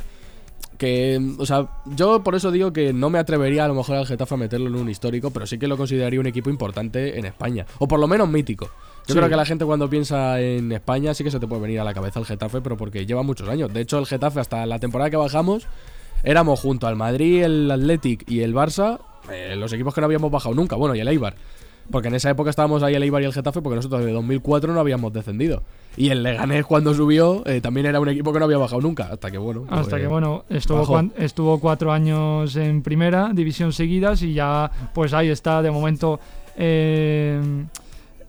que, 0.79 1.21
o 1.39 1.47
sea, 1.47 1.69
yo 1.87 2.23
por 2.23 2.35
eso 2.35 2.51
digo 2.51 2.73
que 2.73 2.93
no 2.93 3.09
me 3.11 3.19
atrevería 3.19 3.65
a 3.65 3.69
lo 3.69 3.75
mejor 3.75 3.97
al 3.97 4.07
Getafe 4.07 4.35
a 4.35 4.39
meterlo 4.39 4.69
en 4.69 4.75
un 4.77 4.89
histórico, 4.91 5.31
pero 5.31 5.47
sí 5.47 5.59
que 5.59 5.69
lo 5.69 5.77
consideraría 5.77 6.19
un 6.21 6.27
equipo 6.27 6.51
importante 6.51 7.19
en 7.19 7.25
España, 7.27 7.67
o 7.79 7.87
por 7.87 8.01
lo 8.01 8.09
menos 8.09 8.29
mítico. 8.29 8.67
Yo 9.07 9.15
Sí. 9.15 9.19
creo 9.19 9.29
que 9.29 9.37
la 9.37 9.45
gente 9.45 9.65
cuando 9.65 9.91
piensa 9.91 10.41
en 10.41 10.71
España 10.73 11.13
sí 11.15 11.25
que 11.25 11.31
se 11.31 11.41
te 11.41 11.47
puede 11.49 11.63
venir 11.63 11.81
a 11.81 11.85
la 11.85 11.93
cabeza 11.93 12.21
el 12.21 12.27
Getafe, 12.27 12.61
pero 12.61 12.77
porque 12.77 13.05
lleva 13.05 13.23
muchos 13.25 13.49
años. 13.49 13.73
De 13.73 13.81
hecho, 13.81 13.99
el 13.99 14.07
Getafe 14.07 14.39
hasta 14.41 14.65
la 14.65 14.79
temporada 14.79 15.11
que 15.11 15.17
bajamos 15.17 15.67
éramos 16.23 16.61
junto 16.61 16.87
al 16.87 16.97
Madrid, 16.97 17.43
el 17.45 17.71
Athletic 17.71 18.29
y 18.31 18.41
el 18.41 18.55
Barça, 18.55 18.99
eh, 19.31 19.55
los 19.57 19.73
equipos 19.73 19.95
que 19.95 20.01
no 20.01 20.07
habíamos 20.07 20.31
bajado 20.31 20.55
nunca, 20.55 20.77
bueno, 20.77 20.95
y 20.95 21.01
el 21.01 21.09
Eibar. 21.09 21.35
Porque 21.91 22.09
en 22.09 22.15
esa 22.15 22.31
época 22.31 22.49
estábamos 22.49 22.83
ahí 22.85 22.95
el 22.95 23.03
Eibar 23.03 23.23
y 23.23 23.25
el 23.25 23.33
Getafe 23.33 23.61
porque 23.61 23.75
nosotros 23.77 24.05
de 24.05 24.13
2004 24.13 24.73
no 24.73 24.79
habíamos 24.79 25.13
descendido. 25.13 25.63
Y 25.97 26.11
el 26.11 26.23
Leganés 26.23 26.65
cuando 26.65 26.95
subió 26.95 27.43
eh, 27.45 27.61
también 27.61 27.87
era 27.87 27.99
un 28.01 28.09
equipo 28.09 28.33
que 28.33 28.39
no 28.39 28.45
había 28.45 28.57
bajado 28.57 28.81
nunca. 28.81 29.09
Hasta 29.13 29.31
que 29.33 29.37
bueno. 29.39 29.65
Hasta 29.69 29.91
pues, 29.91 30.03
que, 30.03 30.09
bueno, 30.09 30.45
estuvo, 30.49 30.87
cuan- 30.87 31.13
estuvo 31.19 31.59
cuatro 31.59 31.93
años 31.93 32.55
en 32.57 32.83
primera 32.83 33.31
división 33.35 33.73
seguidas 33.73 34.23
y 34.23 34.33
ya, 34.33 34.71
pues 34.95 35.13
ahí 35.13 35.29
está, 35.29 35.61
de 35.61 35.71
momento, 35.73 36.21
eh, 36.57 37.41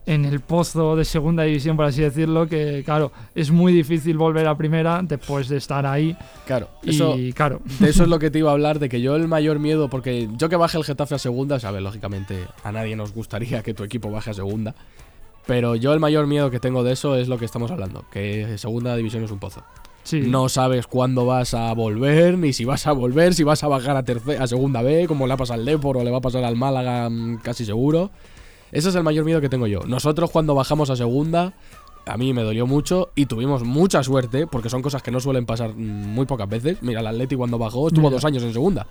en 0.05 0.25
el 0.25 0.41
pozo 0.41 0.95
de 0.95 1.05
segunda 1.05 1.43
división, 1.43 1.77
por 1.77 1.85
así 1.85 2.01
decirlo, 2.01 2.47
que 2.47 2.81
claro, 2.83 3.11
es 3.35 3.51
muy 3.51 3.71
difícil 3.71 4.17
volver 4.17 4.47
a 4.47 4.57
primera 4.57 5.01
después 5.01 5.47
de 5.47 5.57
estar 5.57 5.85
ahí. 5.85 6.15
Claro, 6.45 6.67
Y 6.83 6.89
eso, 6.89 7.15
claro, 7.33 7.61
de 7.79 7.89
eso 7.89 8.03
es 8.03 8.09
lo 8.09 8.19
que 8.19 8.29
te 8.29 8.39
iba 8.39 8.49
a 8.49 8.53
hablar, 8.53 8.79
de 8.79 8.89
que 8.89 8.99
yo 9.01 9.15
el 9.15 9.27
mayor 9.29 9.59
miedo, 9.59 9.89
porque 9.89 10.27
yo 10.37 10.49
que 10.49 10.55
baje 10.57 10.77
el 10.77 10.83
Getafe 10.83 11.15
a 11.15 11.19
segunda, 11.19 11.59
sabes, 11.59 11.81
lógicamente 11.81 12.39
a 12.63 12.71
nadie 12.73 12.95
nos 12.97 13.13
gustaría 13.13 13.63
que 13.63 13.73
tu 13.73 13.83
equipo 13.83 14.11
baje 14.11 14.31
a 14.31 14.33
segunda, 14.33 14.75
pero 15.45 15.75
yo 15.75 15.93
el 15.93 15.99
mayor 15.99 16.27
miedo 16.27 16.49
que 16.51 16.59
tengo 16.59 16.83
de 16.83 16.93
eso 16.93 17.15
es 17.15 17.27
lo 17.27 17.37
que 17.37 17.45
estamos 17.45 17.71
hablando, 17.71 18.05
que 18.11 18.57
segunda 18.57 18.95
división 18.95 19.23
es 19.23 19.31
un 19.31 19.39
pozo. 19.39 19.63
sí. 20.03 20.19
No 20.21 20.49
sabes 20.49 20.85
cuándo 20.87 21.25
vas 21.25 21.53
a 21.53 21.71
volver, 21.73 22.37
ni 22.37 22.51
si 22.53 22.65
vas 22.65 22.87
a 22.87 22.91
volver, 22.91 23.33
si 23.33 23.43
vas 23.43 23.63
a 23.63 23.67
bajar 23.69 23.95
a, 23.97 24.03
terce- 24.03 24.37
a 24.37 24.47
segunda 24.47 24.81
B, 24.81 25.05
como 25.07 25.27
le 25.27 25.33
ha 25.33 25.37
pasado 25.37 25.59
al 25.59 25.65
Depor 25.65 25.95
o 25.97 26.03
le 26.03 26.11
va 26.11 26.17
a 26.17 26.21
pasar 26.21 26.43
al 26.43 26.55
Málaga, 26.57 27.09
mm, 27.09 27.37
casi 27.37 27.63
seguro. 27.65 28.11
Ese 28.73 28.89
es 28.89 28.95
el 28.95 29.03
mayor 29.03 29.23
miedo 29.23 29.39
que 29.39 29.49
tengo 29.49 29.67
yo. 29.67 29.81
Nosotros 29.87 30.29
cuando 30.31 30.55
bajamos 30.55 30.89
a 30.89 30.95
segunda, 30.95 31.53
a 32.05 32.17
mí 32.17 32.33
me 32.33 32.41
dolió 32.43 32.67
mucho 32.67 33.11
y 33.15 33.27
tuvimos 33.27 33.63
mucha 33.63 34.03
suerte, 34.03 34.47
porque 34.47 34.69
son 34.69 34.81
cosas 34.81 35.01
que 35.01 35.11
no 35.11 35.19
suelen 35.21 35.45
pasar 35.45 35.73
mm, 35.73 35.79
muy 35.79 36.25
pocas 36.25 36.49
veces. 36.49 36.79
Mira, 36.81 36.99
el 36.99 37.07
Atleti 37.07 37.35
cuando 37.35 37.57
bajó 37.57 37.87
estuvo 37.87 38.03
Mira. 38.09 38.15
dos 38.15 38.25
años 38.25 38.43
en 38.43 38.51
segunda. 38.51 38.85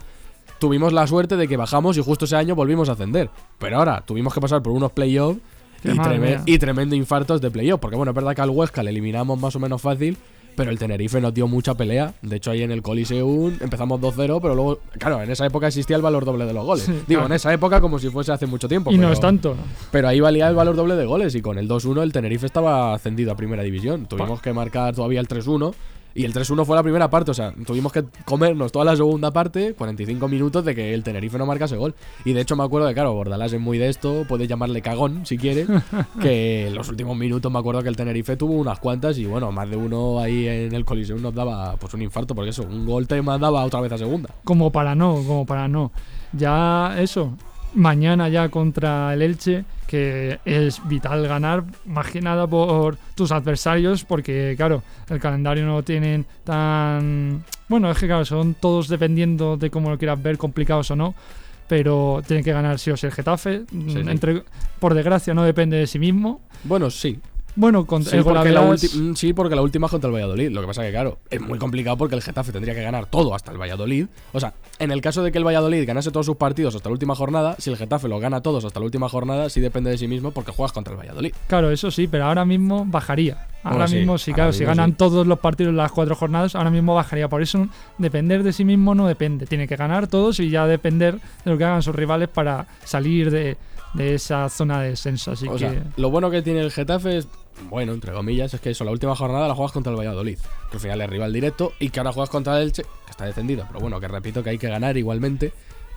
Tuvimos 0.58 0.92
la 0.92 1.06
suerte 1.06 1.36
de 1.36 1.48
que 1.48 1.56
bajamos 1.56 1.96
y 1.98 2.02
justo 2.02 2.24
ese 2.24 2.36
año 2.36 2.54
volvimos 2.54 2.88
a 2.88 2.92
ascender. 2.92 3.28
Pero 3.58 3.78
ahora 3.78 4.02
tuvimos 4.06 4.32
que 4.32 4.40
pasar 4.40 4.62
por 4.62 4.72
unos 4.72 4.92
playoffs 4.92 5.40
y, 5.84 5.88
treme- 5.88 6.42
y 6.46 6.58
tremendo 6.58 6.94
infartos 6.94 7.40
de 7.40 7.50
playoff. 7.50 7.80
Porque 7.80 7.96
bueno, 7.96 8.10
es 8.12 8.16
verdad 8.16 8.34
que 8.36 8.42
al 8.42 8.50
Huesca 8.50 8.82
le 8.82 8.90
eliminamos 8.90 9.38
más 9.40 9.56
o 9.56 9.58
menos 9.58 9.82
fácil, 9.82 10.16
pero 10.56 10.70
el 10.70 10.78
Tenerife 10.78 11.20
nos 11.20 11.32
dio 11.34 11.46
mucha 11.48 11.74
pelea. 11.74 12.14
De 12.22 12.36
hecho, 12.36 12.50
ahí 12.50 12.62
en 12.62 12.70
el 12.70 12.82
Coliseum 12.82 13.56
empezamos 13.60 14.00
2-0, 14.00 14.40
pero 14.40 14.54
luego, 14.54 14.78
claro, 14.98 15.22
en 15.22 15.30
esa 15.30 15.46
época 15.46 15.68
existía 15.68 15.96
el 15.96 16.02
valor 16.02 16.24
doble 16.24 16.44
de 16.46 16.52
los 16.52 16.64
goles. 16.64 16.84
Sí, 16.84 16.92
Digo, 16.92 17.04
claro. 17.20 17.26
en 17.26 17.32
esa 17.32 17.52
época 17.52 17.80
como 17.80 17.98
si 17.98 18.08
fuese 18.10 18.32
hace 18.32 18.46
mucho 18.46 18.68
tiempo. 18.68 18.90
y 18.90 18.94
no 18.96 19.02
pero- 19.02 19.12
es 19.12 19.20
tanto. 19.20 19.56
Pero 19.90 20.08
ahí 20.08 20.20
valía 20.20 20.48
el 20.48 20.54
valor 20.54 20.76
doble 20.76 20.96
de 20.96 21.04
goles 21.06 21.34
y 21.34 21.42
con 21.42 21.58
el 21.58 21.68
2-1 21.68 22.02
el 22.02 22.12
Tenerife 22.12 22.46
estaba 22.46 22.94
ascendido 22.94 23.32
a 23.32 23.36
primera 23.36 23.62
división. 23.62 24.06
Tuvimos 24.06 24.40
que 24.40 24.52
marcar 24.52 24.94
todavía 24.94 25.20
el 25.20 25.28
3-1 25.28 25.74
y 26.14 26.24
el 26.24 26.32
3-1 26.32 26.64
fue 26.64 26.76
la 26.76 26.82
primera 26.82 27.10
parte. 27.10 27.30
O 27.30 27.34
sea, 27.34 27.52
tuvimos 27.66 27.92
que 27.92 28.04
comernos 28.24 28.72
toda 28.72 28.84
la 28.84 28.96
segunda 28.96 29.30
parte, 29.30 29.74
45 29.74 30.28
minutos 30.28 30.64
de 30.64 30.74
que 30.74 30.94
el 30.94 31.02
Tenerife 31.02 31.38
no 31.38 31.46
marcase 31.46 31.76
gol. 31.76 31.94
Y 32.24 32.32
de 32.32 32.40
hecho 32.40 32.56
me 32.56 32.64
acuerdo 32.64 32.88
que, 32.88 32.94
claro, 32.94 33.14
Bordalás 33.14 33.52
es 33.52 33.60
muy 33.60 33.78
de 33.78 33.88
esto, 33.88 34.24
puedes 34.28 34.48
llamarle 34.48 34.82
cagón 34.82 35.26
si 35.26 35.38
quieres. 35.38 35.68
que 36.20 36.68
en 36.68 36.74
los 36.74 36.88
últimos 36.88 37.16
minutos 37.16 37.50
me 37.50 37.58
acuerdo 37.58 37.82
que 37.82 37.88
el 37.88 37.96
Tenerife 37.96 38.36
tuvo 38.36 38.54
unas 38.54 38.78
cuantas 38.78 39.18
y 39.18 39.26
bueno, 39.26 39.52
más 39.52 39.68
de 39.68 39.76
uno 39.76 40.20
ahí 40.20 40.46
en 40.46 40.74
el 40.74 40.84
Coliseum 40.84 41.20
nos 41.20 41.34
daba 41.34 41.76
pues 41.76 41.94
un 41.94 42.02
infarto, 42.02 42.34
porque 42.34 42.50
eso, 42.50 42.62
un 42.62 42.86
gol 42.86 43.06
te 43.06 43.20
mandaba 43.22 43.64
otra 43.64 43.80
vez 43.80 43.92
a 43.92 43.98
segunda. 43.98 44.30
Como 44.44 44.70
para 44.70 44.94
no, 44.94 45.14
como 45.26 45.46
para 45.46 45.68
no. 45.68 45.92
Ya 46.32 46.96
eso, 46.98 47.36
mañana 47.74 48.28
ya 48.28 48.48
contra 48.48 49.12
el 49.14 49.22
Elche, 49.22 49.64
que 49.86 50.38
es 50.44 50.80
vital 50.88 51.26
ganar, 51.26 51.64
más 51.86 52.06
que 52.10 52.20
nada 52.20 52.46
por 52.46 52.96
tus 53.14 53.32
adversarios, 53.32 54.04
porque 54.04 54.54
claro, 54.56 54.82
el 55.08 55.20
calendario 55.20 55.64
no 55.64 55.76
lo 55.76 55.82
tienen 55.82 56.26
tan... 56.44 57.44
Bueno, 57.68 57.90
es 57.90 57.98
que 57.98 58.06
claro, 58.06 58.24
son 58.24 58.54
todos 58.54 58.88
dependiendo 58.88 59.56
de 59.56 59.70
cómo 59.70 59.90
lo 59.90 59.98
quieras 59.98 60.22
ver, 60.22 60.38
complicados 60.38 60.90
o 60.90 60.96
no, 60.96 61.14
pero 61.68 62.22
tienen 62.26 62.44
que 62.44 62.52
ganar 62.52 62.78
sí 62.78 62.90
o 62.90 62.96
sí 62.96 63.06
el 63.06 63.12
Getafe. 63.12 63.62
sí. 63.70 63.98
Entre, 64.06 64.42
por 64.78 64.94
desgracia 64.94 65.34
no 65.34 65.42
depende 65.42 65.76
de 65.76 65.86
sí 65.86 65.98
mismo. 65.98 66.40
Bueno, 66.64 66.90
sí, 66.90 67.18
Bueno, 67.54 67.84
con 67.84 68.02
Sí 68.02 68.16
el 68.16 68.24
porque, 68.24 68.50
la 68.50 68.62
ulti- 68.66 68.94
mm, 68.94 69.14
sí, 69.14 69.32
porque 69.34 69.54
la 69.54 69.60
última 69.62 69.86
es 69.86 69.90
contra 69.90 70.08
el 70.08 70.14
Valladolid. 70.14 70.50
Lo 70.50 70.62
que 70.62 70.66
pasa 70.68 70.82
que, 70.82 70.90
claro, 70.90 71.18
es 71.30 71.40
muy 71.40 71.58
complicado 71.58 71.98
porque 71.98 72.14
el 72.14 72.22
Getafe 72.22 72.50
tendría 72.50 72.74
que 72.74 72.82
ganar 72.82 73.06
todo 73.06 73.34
hasta 73.34 73.52
el 73.52 73.60
Valladolid. 73.60 74.06
O 74.32 74.40
sea, 74.40 74.54
en 74.78 74.90
el 74.90 75.02
caso 75.02 75.22
de 75.22 75.32
que 75.32 75.38
el 75.38 75.44
Valladolid 75.46 75.86
ganase 75.86 76.10
todos 76.10 76.24
sus 76.24 76.36
partidos 76.36 76.74
hasta 76.74 76.88
la 76.88 76.94
última 76.94 77.14
jornada, 77.14 77.56
si 77.58 77.68
el 77.70 77.76
Getafe 77.76 78.08
lo 78.08 78.18
gana 78.20 78.40
todos 78.40 78.64
hasta 78.64 78.80
la 78.80 78.86
última 78.86 79.08
jornada, 79.10 79.50
sí 79.50 79.60
depende 79.60 79.90
de 79.90 79.98
sí 79.98 80.08
mismo 80.08 80.30
porque 80.30 80.50
juegas 80.50 80.72
contra 80.72 80.94
el 80.94 80.98
Valladolid. 81.00 81.34
Claro, 81.46 81.70
eso 81.70 81.90
sí, 81.90 82.06
pero 82.06 82.24
ahora 82.24 82.44
mismo 82.46 82.86
bajaría. 82.86 83.46
Ahora 83.64 83.84
Bueno, 83.84 83.96
mismo, 84.00 84.18
sí, 84.18 84.32
claro, 84.32 84.52
si 84.52 84.64
ganan 84.64 84.90
sí. 84.90 84.96
todos 84.96 85.24
los 85.26 85.38
partidos 85.38 85.70
en 85.70 85.76
las 85.76 85.92
cuatro 85.92 86.16
jornadas, 86.16 86.56
ahora 86.56 86.70
mismo 86.70 86.94
bajaría. 86.94 87.28
Por 87.28 87.42
eso, 87.42 87.68
depender 87.98 88.42
de 88.42 88.52
sí 88.52 88.64
mismo 88.64 88.94
no 88.94 89.06
depende. 89.06 89.46
Tiene 89.46 89.68
que 89.68 89.76
ganar 89.76 90.08
todos 90.08 90.40
y 90.40 90.48
ya 90.50 90.66
depender 90.66 91.16
de 91.44 91.50
lo 91.50 91.56
que 91.58 91.64
hagan 91.64 91.82
sus 91.82 91.94
rivales 91.94 92.28
para 92.28 92.66
salir 92.84 93.30
de, 93.30 93.56
de 93.94 94.14
esa 94.14 94.48
zona 94.48 94.80
de 94.80 94.90
descenso. 94.90 95.32
Así 95.32 95.48
o 95.48 95.52
que, 95.52 95.58
sea, 95.58 95.84
lo 95.96 96.10
bueno 96.10 96.30
que 96.30 96.42
tiene 96.42 96.60
el 96.60 96.70
Getafe 96.70 97.18
es, 97.18 97.28
bueno, 97.68 97.92
entre 97.92 98.12
comillas, 98.12 98.54
es 98.54 98.60
que 98.60 98.70
eso, 98.70 98.84
la 98.84 98.90
última 98.90 99.14
jornada 99.14 99.48
la 99.48 99.54
juegas 99.54 99.72
contra 99.72 99.92
el 99.92 99.98
Valladolid, 99.98 100.38
que 100.70 100.76
al 100.76 100.80
final 100.80 101.00
es 101.00 101.10
rival 101.10 101.32
directo, 101.32 101.72
y 101.78 101.90
que 101.90 102.00
ahora 102.00 102.12
juegas 102.12 102.30
contra 102.30 102.56
el 102.58 102.64
Elche, 102.64 102.82
que 102.82 103.10
está 103.10 103.24
descendido, 103.24 103.64
pero 103.68 103.80
bueno, 103.80 104.00
que 104.00 104.08
repito 104.08 104.42
que 104.42 104.50
hay 104.50 104.58
que 104.58 104.68
ganar 104.68 104.96
igualmente. 104.96 105.52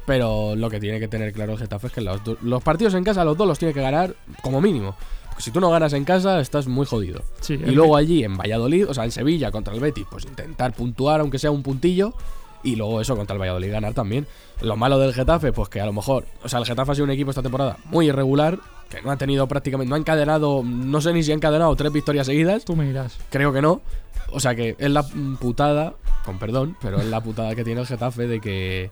Pero 0.05 0.55
lo 0.55 0.69
que 0.69 0.79
tiene 0.79 0.99
que 0.99 1.07
tener 1.07 1.33
claro 1.33 1.53
el 1.53 1.57
Getafe 1.57 1.87
es 1.87 1.93
que 1.93 2.01
los, 2.01 2.21
los 2.43 2.61
partidos 2.61 2.93
en 2.93 3.03
casa, 3.03 3.25
los 3.25 3.35
dos 3.35 3.47
los 3.47 3.57
tiene 3.57 3.73
que 3.73 3.81
ganar 3.81 4.15
como 4.43 4.61
mínimo. 4.61 4.95
Porque 5.29 5.41
si 5.41 5.51
tú 5.51 5.59
no 5.59 5.71
ganas 5.71 5.93
en 5.93 6.05
casa, 6.05 6.39
estás 6.39 6.67
muy 6.67 6.85
jodido. 6.85 7.23
sí, 7.41 7.55
Y 7.55 7.71
luego 7.71 7.97
allí 7.97 8.23
en 8.23 8.37
Valladolid, 8.37 8.87
o 8.87 8.93
sea, 8.93 9.03
en 9.03 9.11
Sevilla 9.11 9.51
contra 9.51 9.73
el 9.73 9.79
Betis, 9.79 10.05
pues 10.09 10.25
intentar 10.25 10.73
puntuar, 10.73 11.21
aunque 11.21 11.39
sea 11.39 11.51
un 11.51 11.63
puntillo. 11.63 12.13
Y 12.65 12.75
luego 12.75 12.99
eso 12.99 13.15
contra 13.15 13.35
el 13.35 13.39
Valladolid 13.39 13.71
ganar 13.71 13.93
también. 13.93 14.25
Lo 14.59 14.75
malo 14.75 14.97
del 14.97 15.13
Getafe, 15.13 15.53
pues 15.53 15.69
que 15.69 15.79
a 15.79 15.85
lo 15.85 15.93
mejor, 15.93 16.25
o 16.43 16.49
sea, 16.49 16.59
el 16.59 16.65
Getafe 16.65 16.91
ha 16.91 16.95
sido 16.95 17.05
un 17.05 17.11
equipo 17.11 17.29
esta 17.29 17.43
temporada 17.43 17.77
muy 17.85 18.07
irregular, 18.07 18.57
que 18.89 19.03
no 19.03 19.11
ha 19.11 19.17
tenido 19.17 19.47
prácticamente, 19.47 19.87
no 19.87 19.95
ha 19.95 19.99
encadenado, 19.99 20.63
no 20.65 20.99
sé 20.99 21.13
ni 21.13 21.21
si 21.21 21.31
ha 21.31 21.35
encadenado 21.35 21.75
tres 21.75 21.93
victorias 21.93 22.25
seguidas, 22.25 22.65
tú 22.65 22.75
me 22.75 22.87
dirás. 22.87 23.19
creo 23.29 23.53
que 23.53 23.61
no. 23.61 23.81
O 24.31 24.39
sea 24.39 24.55
que 24.55 24.75
es 24.79 24.89
la 24.89 25.03
putada, 25.39 25.93
con 26.25 26.39
perdón, 26.39 26.75
pero 26.81 26.97
es 26.97 27.05
la 27.05 27.21
putada 27.21 27.53
que 27.53 27.63
tiene 27.63 27.81
el 27.81 27.87
Getafe 27.87 28.27
de 28.27 28.41
que 28.41 28.89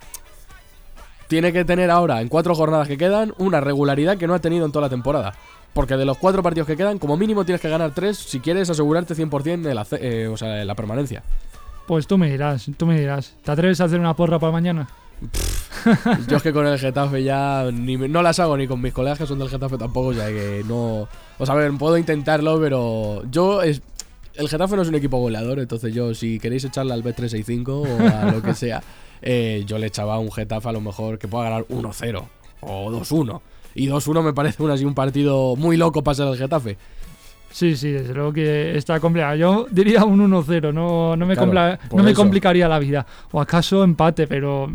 tiene 1.28 1.52
que 1.52 1.66
tener 1.66 1.90
ahora, 1.90 2.22
en 2.22 2.28
cuatro 2.28 2.54
jornadas 2.54 2.88
que 2.88 2.96
quedan, 2.96 3.34
una 3.40 3.60
regularidad 3.60 4.18
que 4.18 4.28
no 4.28 4.36
ha 4.36 4.40
tenido 4.40 4.68
en 4.68 4.72
toda 4.72 4.86
la 4.86 4.90
temporada. 4.90 5.34
Porque 5.74 5.98
de 5.98 6.06
los 6.06 6.20
cuatro 6.20 6.44
partidos 6.44 6.68
que 6.68 6.78
quedan, 6.78 7.00
como 7.00 7.18
mínimo 7.18 7.44
tienes 7.44 7.60
que 7.60 7.70
ganar 7.70 7.92
tres 7.96 8.20
si 8.20 8.40
quieres 8.40 8.70
asegurarte 8.70 9.16
100% 9.16 9.66
el 9.66 10.00
eh, 10.00 10.28
o 10.28 10.38
sea, 10.38 10.64
la 10.64 10.76
permanencia. 10.76 11.24
Pues 11.88 12.08
tú 12.08 12.18
me 12.18 12.30
dirás, 12.30 12.70
tú 12.78 12.86
me 12.86 13.00
dirás. 13.00 13.36
¿Te 13.44 13.52
atreves 13.52 13.82
a 13.82 13.86
hacer 13.86 14.00
una 14.00 14.16
porra 14.16 14.40
para 14.40 14.52
mañana? 14.52 14.88
Yo 16.28 16.38
es 16.38 16.44
que 16.44 16.54
con 16.54 16.66
el 16.66 16.80
Getafe 16.80 17.24
ya 17.24 17.70
ni 17.72 17.98
no 17.98 18.22
las 18.22 18.40
hago 18.40 18.58
ni 18.58 18.68
con 18.68 18.82
mis 18.82 18.94
colegas 18.94 19.18
que 19.18 19.26
son 19.26 19.40
del 19.40 19.50
Getafe 19.50 19.78
tampoco, 19.78 20.08
o 20.08 20.14
sea 20.14 20.28
que 20.28 20.64
no... 20.68 21.08
O 21.38 21.46
sea, 21.46 21.56
a 21.56 21.58
ver, 21.58 21.72
puedo 21.74 21.98
intentarlo, 21.98 22.60
pero 22.60 23.24
yo 23.30 23.62
es... 23.62 23.82
El 24.36 24.50
Getafe 24.50 24.76
no 24.76 24.82
es 24.82 24.88
un 24.88 24.96
equipo 24.96 25.20
goleador, 25.20 25.60
entonces 25.60 25.94
yo 25.94 26.14
si 26.16 26.40
queréis 26.40 26.64
echarle 26.64 26.94
al 26.94 27.04
B365 27.04 27.68
o 27.70 28.18
a 28.18 28.32
lo 28.32 28.42
que 28.42 28.56
sea, 28.56 28.82
eh, 29.22 29.64
yo 29.68 29.78
le 29.78 29.88
echaba 29.88 30.16
a 30.16 30.20
un 30.20 30.32
Getafe 30.32 30.70
a 30.70 30.72
lo 30.72 30.82
mejor 30.82 31.20
que 31.20 31.28
pueda 31.28 31.46
ganar 31.46 31.68
1-0 31.68 32.24
o 32.62 32.92
2-1. 32.92 33.42
Y 33.76 33.88
2-1 33.88 34.24
me 34.24 34.34
parece 34.34 34.64
un, 34.64 34.72
así 34.72 34.86
un 34.86 34.96
partido 34.96 35.56
muy 35.56 35.78
loco 35.78 36.04
para 36.04 36.16
ser 36.16 36.28
el 36.28 36.38
Getafe. 36.38 36.78
Sí, 37.54 37.76
sí, 37.76 37.92
desde 37.92 38.16
luego 38.16 38.34
que 38.34 38.76
está 38.76 39.00
complicado. 39.00 39.36
Yo 39.36 39.68
diría 39.70 40.04
un 40.04 40.20
1-0, 40.20 40.74
no, 40.74 41.16
no, 41.16 41.26
me, 41.26 41.36
Claro, 41.36 41.78
no 41.96 42.02
me 42.04 42.14
complicaría 42.16 42.68
la 42.68 42.80
vida. 42.80 43.06
O 43.32 43.40
acaso 43.40 43.84
empate, 43.84 44.26
pero 44.26 44.72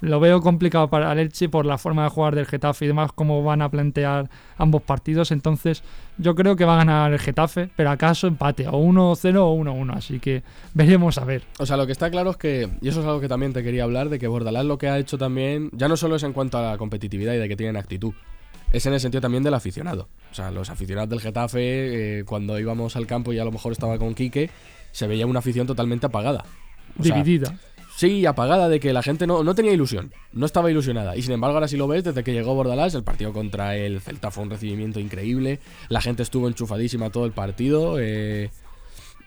lo 0.00 0.20
veo 0.20 0.40
complicado 0.40 0.88
para 0.88 1.10
el 1.12 1.18
Elche 1.18 1.48
por 1.48 1.66
la 1.66 1.76
forma 1.76 2.04
de 2.04 2.10
jugar 2.10 2.36
del 2.36 2.46
Getafe 2.46 2.84
y 2.84 2.88
demás, 2.88 3.10
cómo 3.12 3.42
van 3.42 3.62
a 3.62 3.68
plantear 3.68 4.30
ambos 4.58 4.82
partidos. 4.82 5.32
Entonces, 5.32 5.82
yo 6.18 6.36
creo 6.36 6.54
que 6.54 6.64
va 6.64 6.74
a 6.74 6.78
ganar 6.78 7.12
el 7.12 7.18
Getafe, 7.18 7.68
pero 7.74 7.90
acaso 7.90 8.28
empate, 8.28 8.68
o 8.68 8.78
1-0 8.78 9.36
o 9.38 9.56
1-1. 9.56 9.96
Así 9.96 10.20
que 10.20 10.44
veremos 10.72 11.18
a 11.18 11.24
ver. 11.24 11.42
O 11.58 11.66
sea, 11.66 11.76
lo 11.76 11.84
que 11.84 11.92
está 11.92 12.10
claro 12.12 12.30
es 12.30 12.36
que, 12.36 12.68
y 12.80 12.88
eso 12.88 13.00
es 13.00 13.06
algo 13.06 13.20
que 13.20 13.28
también 13.28 13.52
te 13.52 13.64
quería 13.64 13.82
hablar, 13.82 14.08
de 14.08 14.20
que 14.20 14.28
Bordalás 14.28 14.64
lo 14.64 14.78
que 14.78 14.88
ha 14.88 14.98
hecho 14.98 15.18
también, 15.18 15.68
ya 15.72 15.88
no 15.88 15.96
solo 15.96 16.14
es 16.14 16.22
en 16.22 16.32
cuanto 16.32 16.58
a 16.58 16.62
la 16.62 16.78
competitividad 16.78 17.34
y 17.34 17.38
de 17.38 17.48
que 17.48 17.56
tienen 17.56 17.76
actitud, 17.76 18.14
es 18.72 18.86
en 18.86 18.92
el 18.94 19.00
sentido 19.00 19.20
también 19.20 19.42
del 19.42 19.54
aficionado. 19.54 20.08
O 20.30 20.34
sea, 20.34 20.50
los 20.50 20.70
aficionados 20.70 21.10
del 21.10 21.20
Getafe, 21.20 22.20
eh, 22.20 22.24
cuando 22.24 22.58
íbamos 22.58 22.96
al 22.96 23.06
campo 23.06 23.32
y 23.32 23.38
a 23.38 23.44
lo 23.44 23.52
mejor 23.52 23.72
estaba 23.72 23.98
con 23.98 24.14
Quique, 24.14 24.50
se 24.92 25.06
veía 25.06 25.26
una 25.26 25.40
afición 25.40 25.66
totalmente 25.66 26.06
apagada. 26.06 26.44
O 26.98 27.02
sea, 27.02 27.16
Dividida. 27.16 27.58
Sí, 27.96 28.24
apagada 28.24 28.68
de 28.68 28.80
que 28.80 28.92
la 28.92 29.02
gente 29.02 29.26
no, 29.26 29.42
no 29.42 29.54
tenía 29.54 29.72
ilusión, 29.72 30.12
no 30.32 30.46
estaba 30.46 30.70
ilusionada. 30.70 31.16
Y 31.16 31.22
sin 31.22 31.32
embargo, 31.32 31.56
ahora 31.56 31.68
sí 31.68 31.76
lo 31.76 31.86
ves, 31.86 32.04
desde 32.04 32.24
que 32.24 32.32
llegó 32.32 32.54
Bordalás, 32.54 32.94
el 32.94 33.02
partido 33.02 33.32
contra 33.32 33.76
el 33.76 34.00
Celta 34.00 34.30
fue 34.30 34.44
un 34.44 34.50
recibimiento 34.50 35.00
increíble. 35.00 35.58
La 35.88 36.00
gente 36.00 36.22
estuvo 36.22 36.48
enchufadísima 36.48 37.10
todo 37.10 37.26
el 37.26 37.32
partido. 37.32 37.96
eh, 38.00 38.50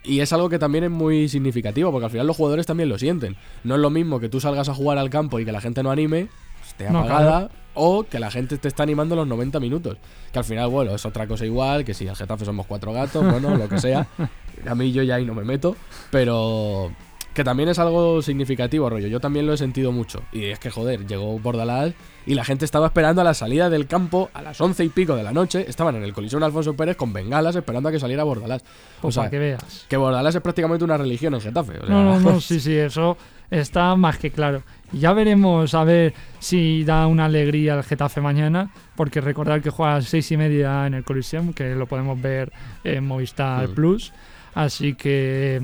y 0.05 0.19
es 0.19 0.33
algo 0.33 0.49
que 0.49 0.59
también 0.59 0.83
es 0.83 0.89
muy 0.91 1.29
significativo, 1.29 1.91
porque 1.91 2.05
al 2.05 2.11
final 2.11 2.27
los 2.27 2.35
jugadores 2.35 2.65
también 2.65 2.89
lo 2.89 2.97
sienten. 2.97 3.37
No 3.63 3.75
es 3.75 3.81
lo 3.81 3.89
mismo 3.89 4.19
que 4.19 4.27
tú 4.27 4.41
salgas 4.41 4.67
a 4.69 4.73
jugar 4.73 4.97
al 4.97 5.09
campo 5.09 5.39
y 5.39 5.45
que 5.45 5.51
la 5.51 5.61
gente 5.61 5.81
no 5.81 5.91
anime, 5.91 6.27
esté 6.67 6.89
No, 6.89 6.99
apagada, 6.99 7.49
o 7.74 8.03
que 8.03 8.19
la 8.19 8.32
gente 8.32 8.57
te 8.57 8.67
está 8.67 8.84
animando 8.84 9.15
los 9.15 9.28
90 9.28 9.59
minutos. 9.59 9.97
Que 10.32 10.39
al 10.39 10.45
final, 10.45 10.69
bueno, 10.69 10.95
es 10.95 11.05
otra 11.05 11.28
cosa 11.28 11.45
igual, 11.45 11.84
que 11.86 11.93
si 11.93 12.07
el 12.07 12.15
Getafe 12.15 12.45
somos 12.45 12.65
cuatro 12.65 12.93
gatos, 12.93 13.24
bueno, 13.30 13.55
lo 13.55 13.67
que 13.69 13.80
sea. 13.80 14.07
A 14.67 14.76
mí 14.76 14.91
yo 14.91 15.03
ya 15.03 15.15
ahí 15.15 15.26
no 15.26 15.34
me 15.34 15.43
meto, 15.43 15.76
pero 16.11 16.91
que 17.34 17.43
también 17.43 17.67
es 17.69 17.80
algo 17.80 18.21
significativo, 18.21 18.89
rollo. 18.89 19.07
Yo 19.07 19.19
también 19.19 19.47
lo 19.47 19.53
he 19.53 19.57
sentido 19.57 19.91
mucho. 19.91 20.21
Y 20.32 20.45
es 20.45 20.59
que, 20.59 20.69
joder, 20.69 21.07
llegó 21.07 21.39
Bordalás 21.39 21.93
y 22.26 22.36
la 22.36 22.45
gente 22.45 22.63
estaba 22.63 22.86
esperando 22.88 23.21
a 23.21 23.24
la 23.24 23.34
salida 23.34 23.69
del 23.69 23.88
campo 23.88 24.30
a 24.34 24.41
las 24.43 24.61
once 24.61 24.84
y 24.86 24.89
pico 24.89 25.15
de 25.15 25.24
la 25.24 25.32
noche. 25.34 25.65
Estaban 25.67 25.95
en 25.95 26.03
el 26.03 26.13
Coliseo 26.13 26.43
Alfonso 26.43 26.76
Pérez 26.76 26.95
con 26.95 27.11
bengalas 27.11 27.55
esperando 27.55 27.89
a 27.89 27.91
que 27.91 27.99
saliera 27.99 28.24
Bordalás. 28.24 28.63
O 29.01 29.11
sea, 29.11 29.24
para 29.24 29.32
que 29.32 29.39
veas. 29.39 29.86
que 29.89 29.97
Bordalás 29.97 30.36
es 30.36 30.41
prácticamente 30.41 30.86
una 30.86 30.97
religión 30.97 31.34
en 31.34 31.41
Getafe. 31.41 31.80
o 31.80 31.88
sea, 31.88 31.95
No, 31.95 32.03
no, 32.03 32.19
no, 32.19 32.39
sí, 32.41 32.59
sí, 32.59 32.76
eso 32.76 33.17
está 33.49 33.95
más 33.95 34.19
que 34.19 34.30
claro. 34.30 34.61
Ya 34.93 35.13
veremos 35.13 35.73
a 35.73 35.83
ver 35.83 36.13
si 36.39 36.83
da 36.83 37.07
una 37.07 37.25
alegría 37.25 37.73
al 37.73 37.83
Getafe 37.83 38.21
mañana, 38.21 38.69
porque 38.95 39.21
recordar 39.21 39.61
que 39.61 39.69
juega 39.69 39.93
a 39.93 39.95
las 39.97 40.05
seis 40.05 40.31
y 40.31 40.37
media 40.37 40.85
en 40.87 40.93
el 40.93 41.03
Coliseum, 41.03 41.53
que 41.53 41.75
lo 41.75 41.87
podemos 41.87 42.21
ver 42.21 42.51
en 42.83 43.05
Movistar 43.05 43.69
Mm. 43.69 43.73
Plus. 43.73 44.13
Así 44.53 44.93
que 44.93 45.61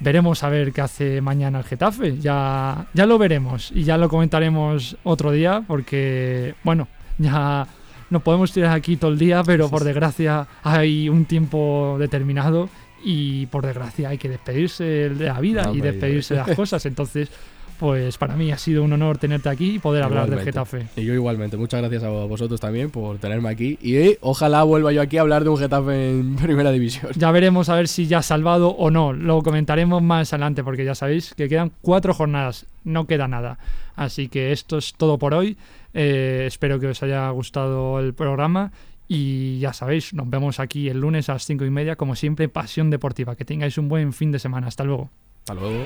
veremos 0.00 0.42
a 0.42 0.48
ver 0.48 0.72
qué 0.72 0.80
hace 0.80 1.20
mañana 1.20 1.58
el 1.58 1.64
Getafe. 1.64 2.18
Ya, 2.18 2.86
ya 2.94 3.06
lo 3.06 3.18
veremos 3.18 3.70
y 3.74 3.84
ya 3.84 3.98
lo 3.98 4.08
comentaremos 4.08 4.96
otro 5.04 5.30
día, 5.30 5.62
porque, 5.66 6.54
bueno, 6.64 6.88
ya 7.18 7.66
nos 8.10 8.22
podemos 8.22 8.52
tirar 8.52 8.74
aquí 8.74 8.96
todo 8.96 9.10
el 9.10 9.18
día, 9.18 9.42
pero 9.44 9.68
por 9.68 9.84
desgracia 9.84 10.46
hay 10.62 11.08
un 11.08 11.24
tiempo 11.26 11.96
determinado 11.98 12.68
y 13.04 13.46
por 13.46 13.66
desgracia 13.66 14.10
hay 14.10 14.18
que 14.18 14.28
despedirse 14.28 14.84
de 14.84 15.26
la 15.26 15.40
vida 15.40 15.64
No 15.64 15.74
y 15.74 15.80
despedirse 15.80 16.34
de 16.34 16.40
las 16.46 16.56
cosas. 16.56 16.84
Entonces, 16.86 17.30
pues 17.78 18.18
para 18.18 18.36
mí 18.36 18.50
ha 18.52 18.58
sido 18.58 18.82
un 18.82 18.92
honor 18.92 19.18
tenerte 19.18 19.48
aquí 19.48 19.76
y 19.76 19.78
poder 19.78 20.02
hablar 20.02 20.28
del. 20.28 20.40
Getafe. 20.40 20.86
Y 20.96 21.04
yo 21.04 21.14
igualmente, 21.14 21.56
muchas 21.56 21.80
gracias 21.80 22.02
a 22.02 22.08
vosotros 22.08 22.60
también 22.60 22.90
por 22.90 23.18
tenerme 23.18 23.48
aquí. 23.48 23.78
Y 23.80 23.96
eh, 23.96 24.18
ojalá 24.20 24.62
vuelva 24.62 24.92
yo 24.92 25.02
aquí 25.02 25.18
a 25.18 25.22
hablar 25.22 25.44
de 25.44 25.50
un 25.50 25.58
Getafe 25.58 26.10
en 26.10 26.36
primera 26.42 26.70
división. 26.72 27.12
Ya 27.16 27.30
veremos 27.30 27.68
a 27.68 27.76
ver 27.76 27.88
si 27.88 28.06
ya 28.06 28.18
ha 28.18 28.22
salvado 28.22 28.70
o 28.70 28.90
no. 28.90 29.12
Lo 29.12 29.42
comentaremos 29.42 30.02
más 30.02 30.32
adelante 30.32 30.64
porque 30.64 30.84
ya 30.84 30.94
sabéis 30.94 31.34
que 31.34 31.48
quedan 31.48 31.72
cuatro 31.80 32.14
jornadas, 32.14 32.66
no 32.84 33.06
queda 33.06 33.28
nada. 33.28 33.58
Así 33.96 34.28
que 34.28 34.52
esto 34.52 34.78
es 34.78 34.94
todo 34.94 35.18
por 35.18 35.34
hoy. 35.34 35.56
Eh, 35.94 36.44
espero 36.46 36.80
que 36.80 36.88
os 36.88 37.02
haya 37.02 37.28
gustado 37.30 38.00
el 38.00 38.14
programa 38.14 38.72
y 39.08 39.58
ya 39.58 39.72
sabéis, 39.72 40.14
nos 40.14 40.30
vemos 40.30 40.58
aquí 40.58 40.88
el 40.88 40.98
lunes 40.98 41.28
a 41.28 41.34
las 41.34 41.44
cinco 41.44 41.64
y 41.64 41.70
media, 41.70 41.96
como 41.96 42.16
siempre, 42.16 42.48
Pasión 42.48 42.88
Deportiva. 42.88 43.36
Que 43.36 43.44
tengáis 43.44 43.76
un 43.76 43.88
buen 43.88 44.12
fin 44.12 44.32
de 44.32 44.38
semana. 44.38 44.68
Hasta 44.68 44.84
luego. 44.84 45.10
Hasta 45.40 45.54
luego. 45.54 45.84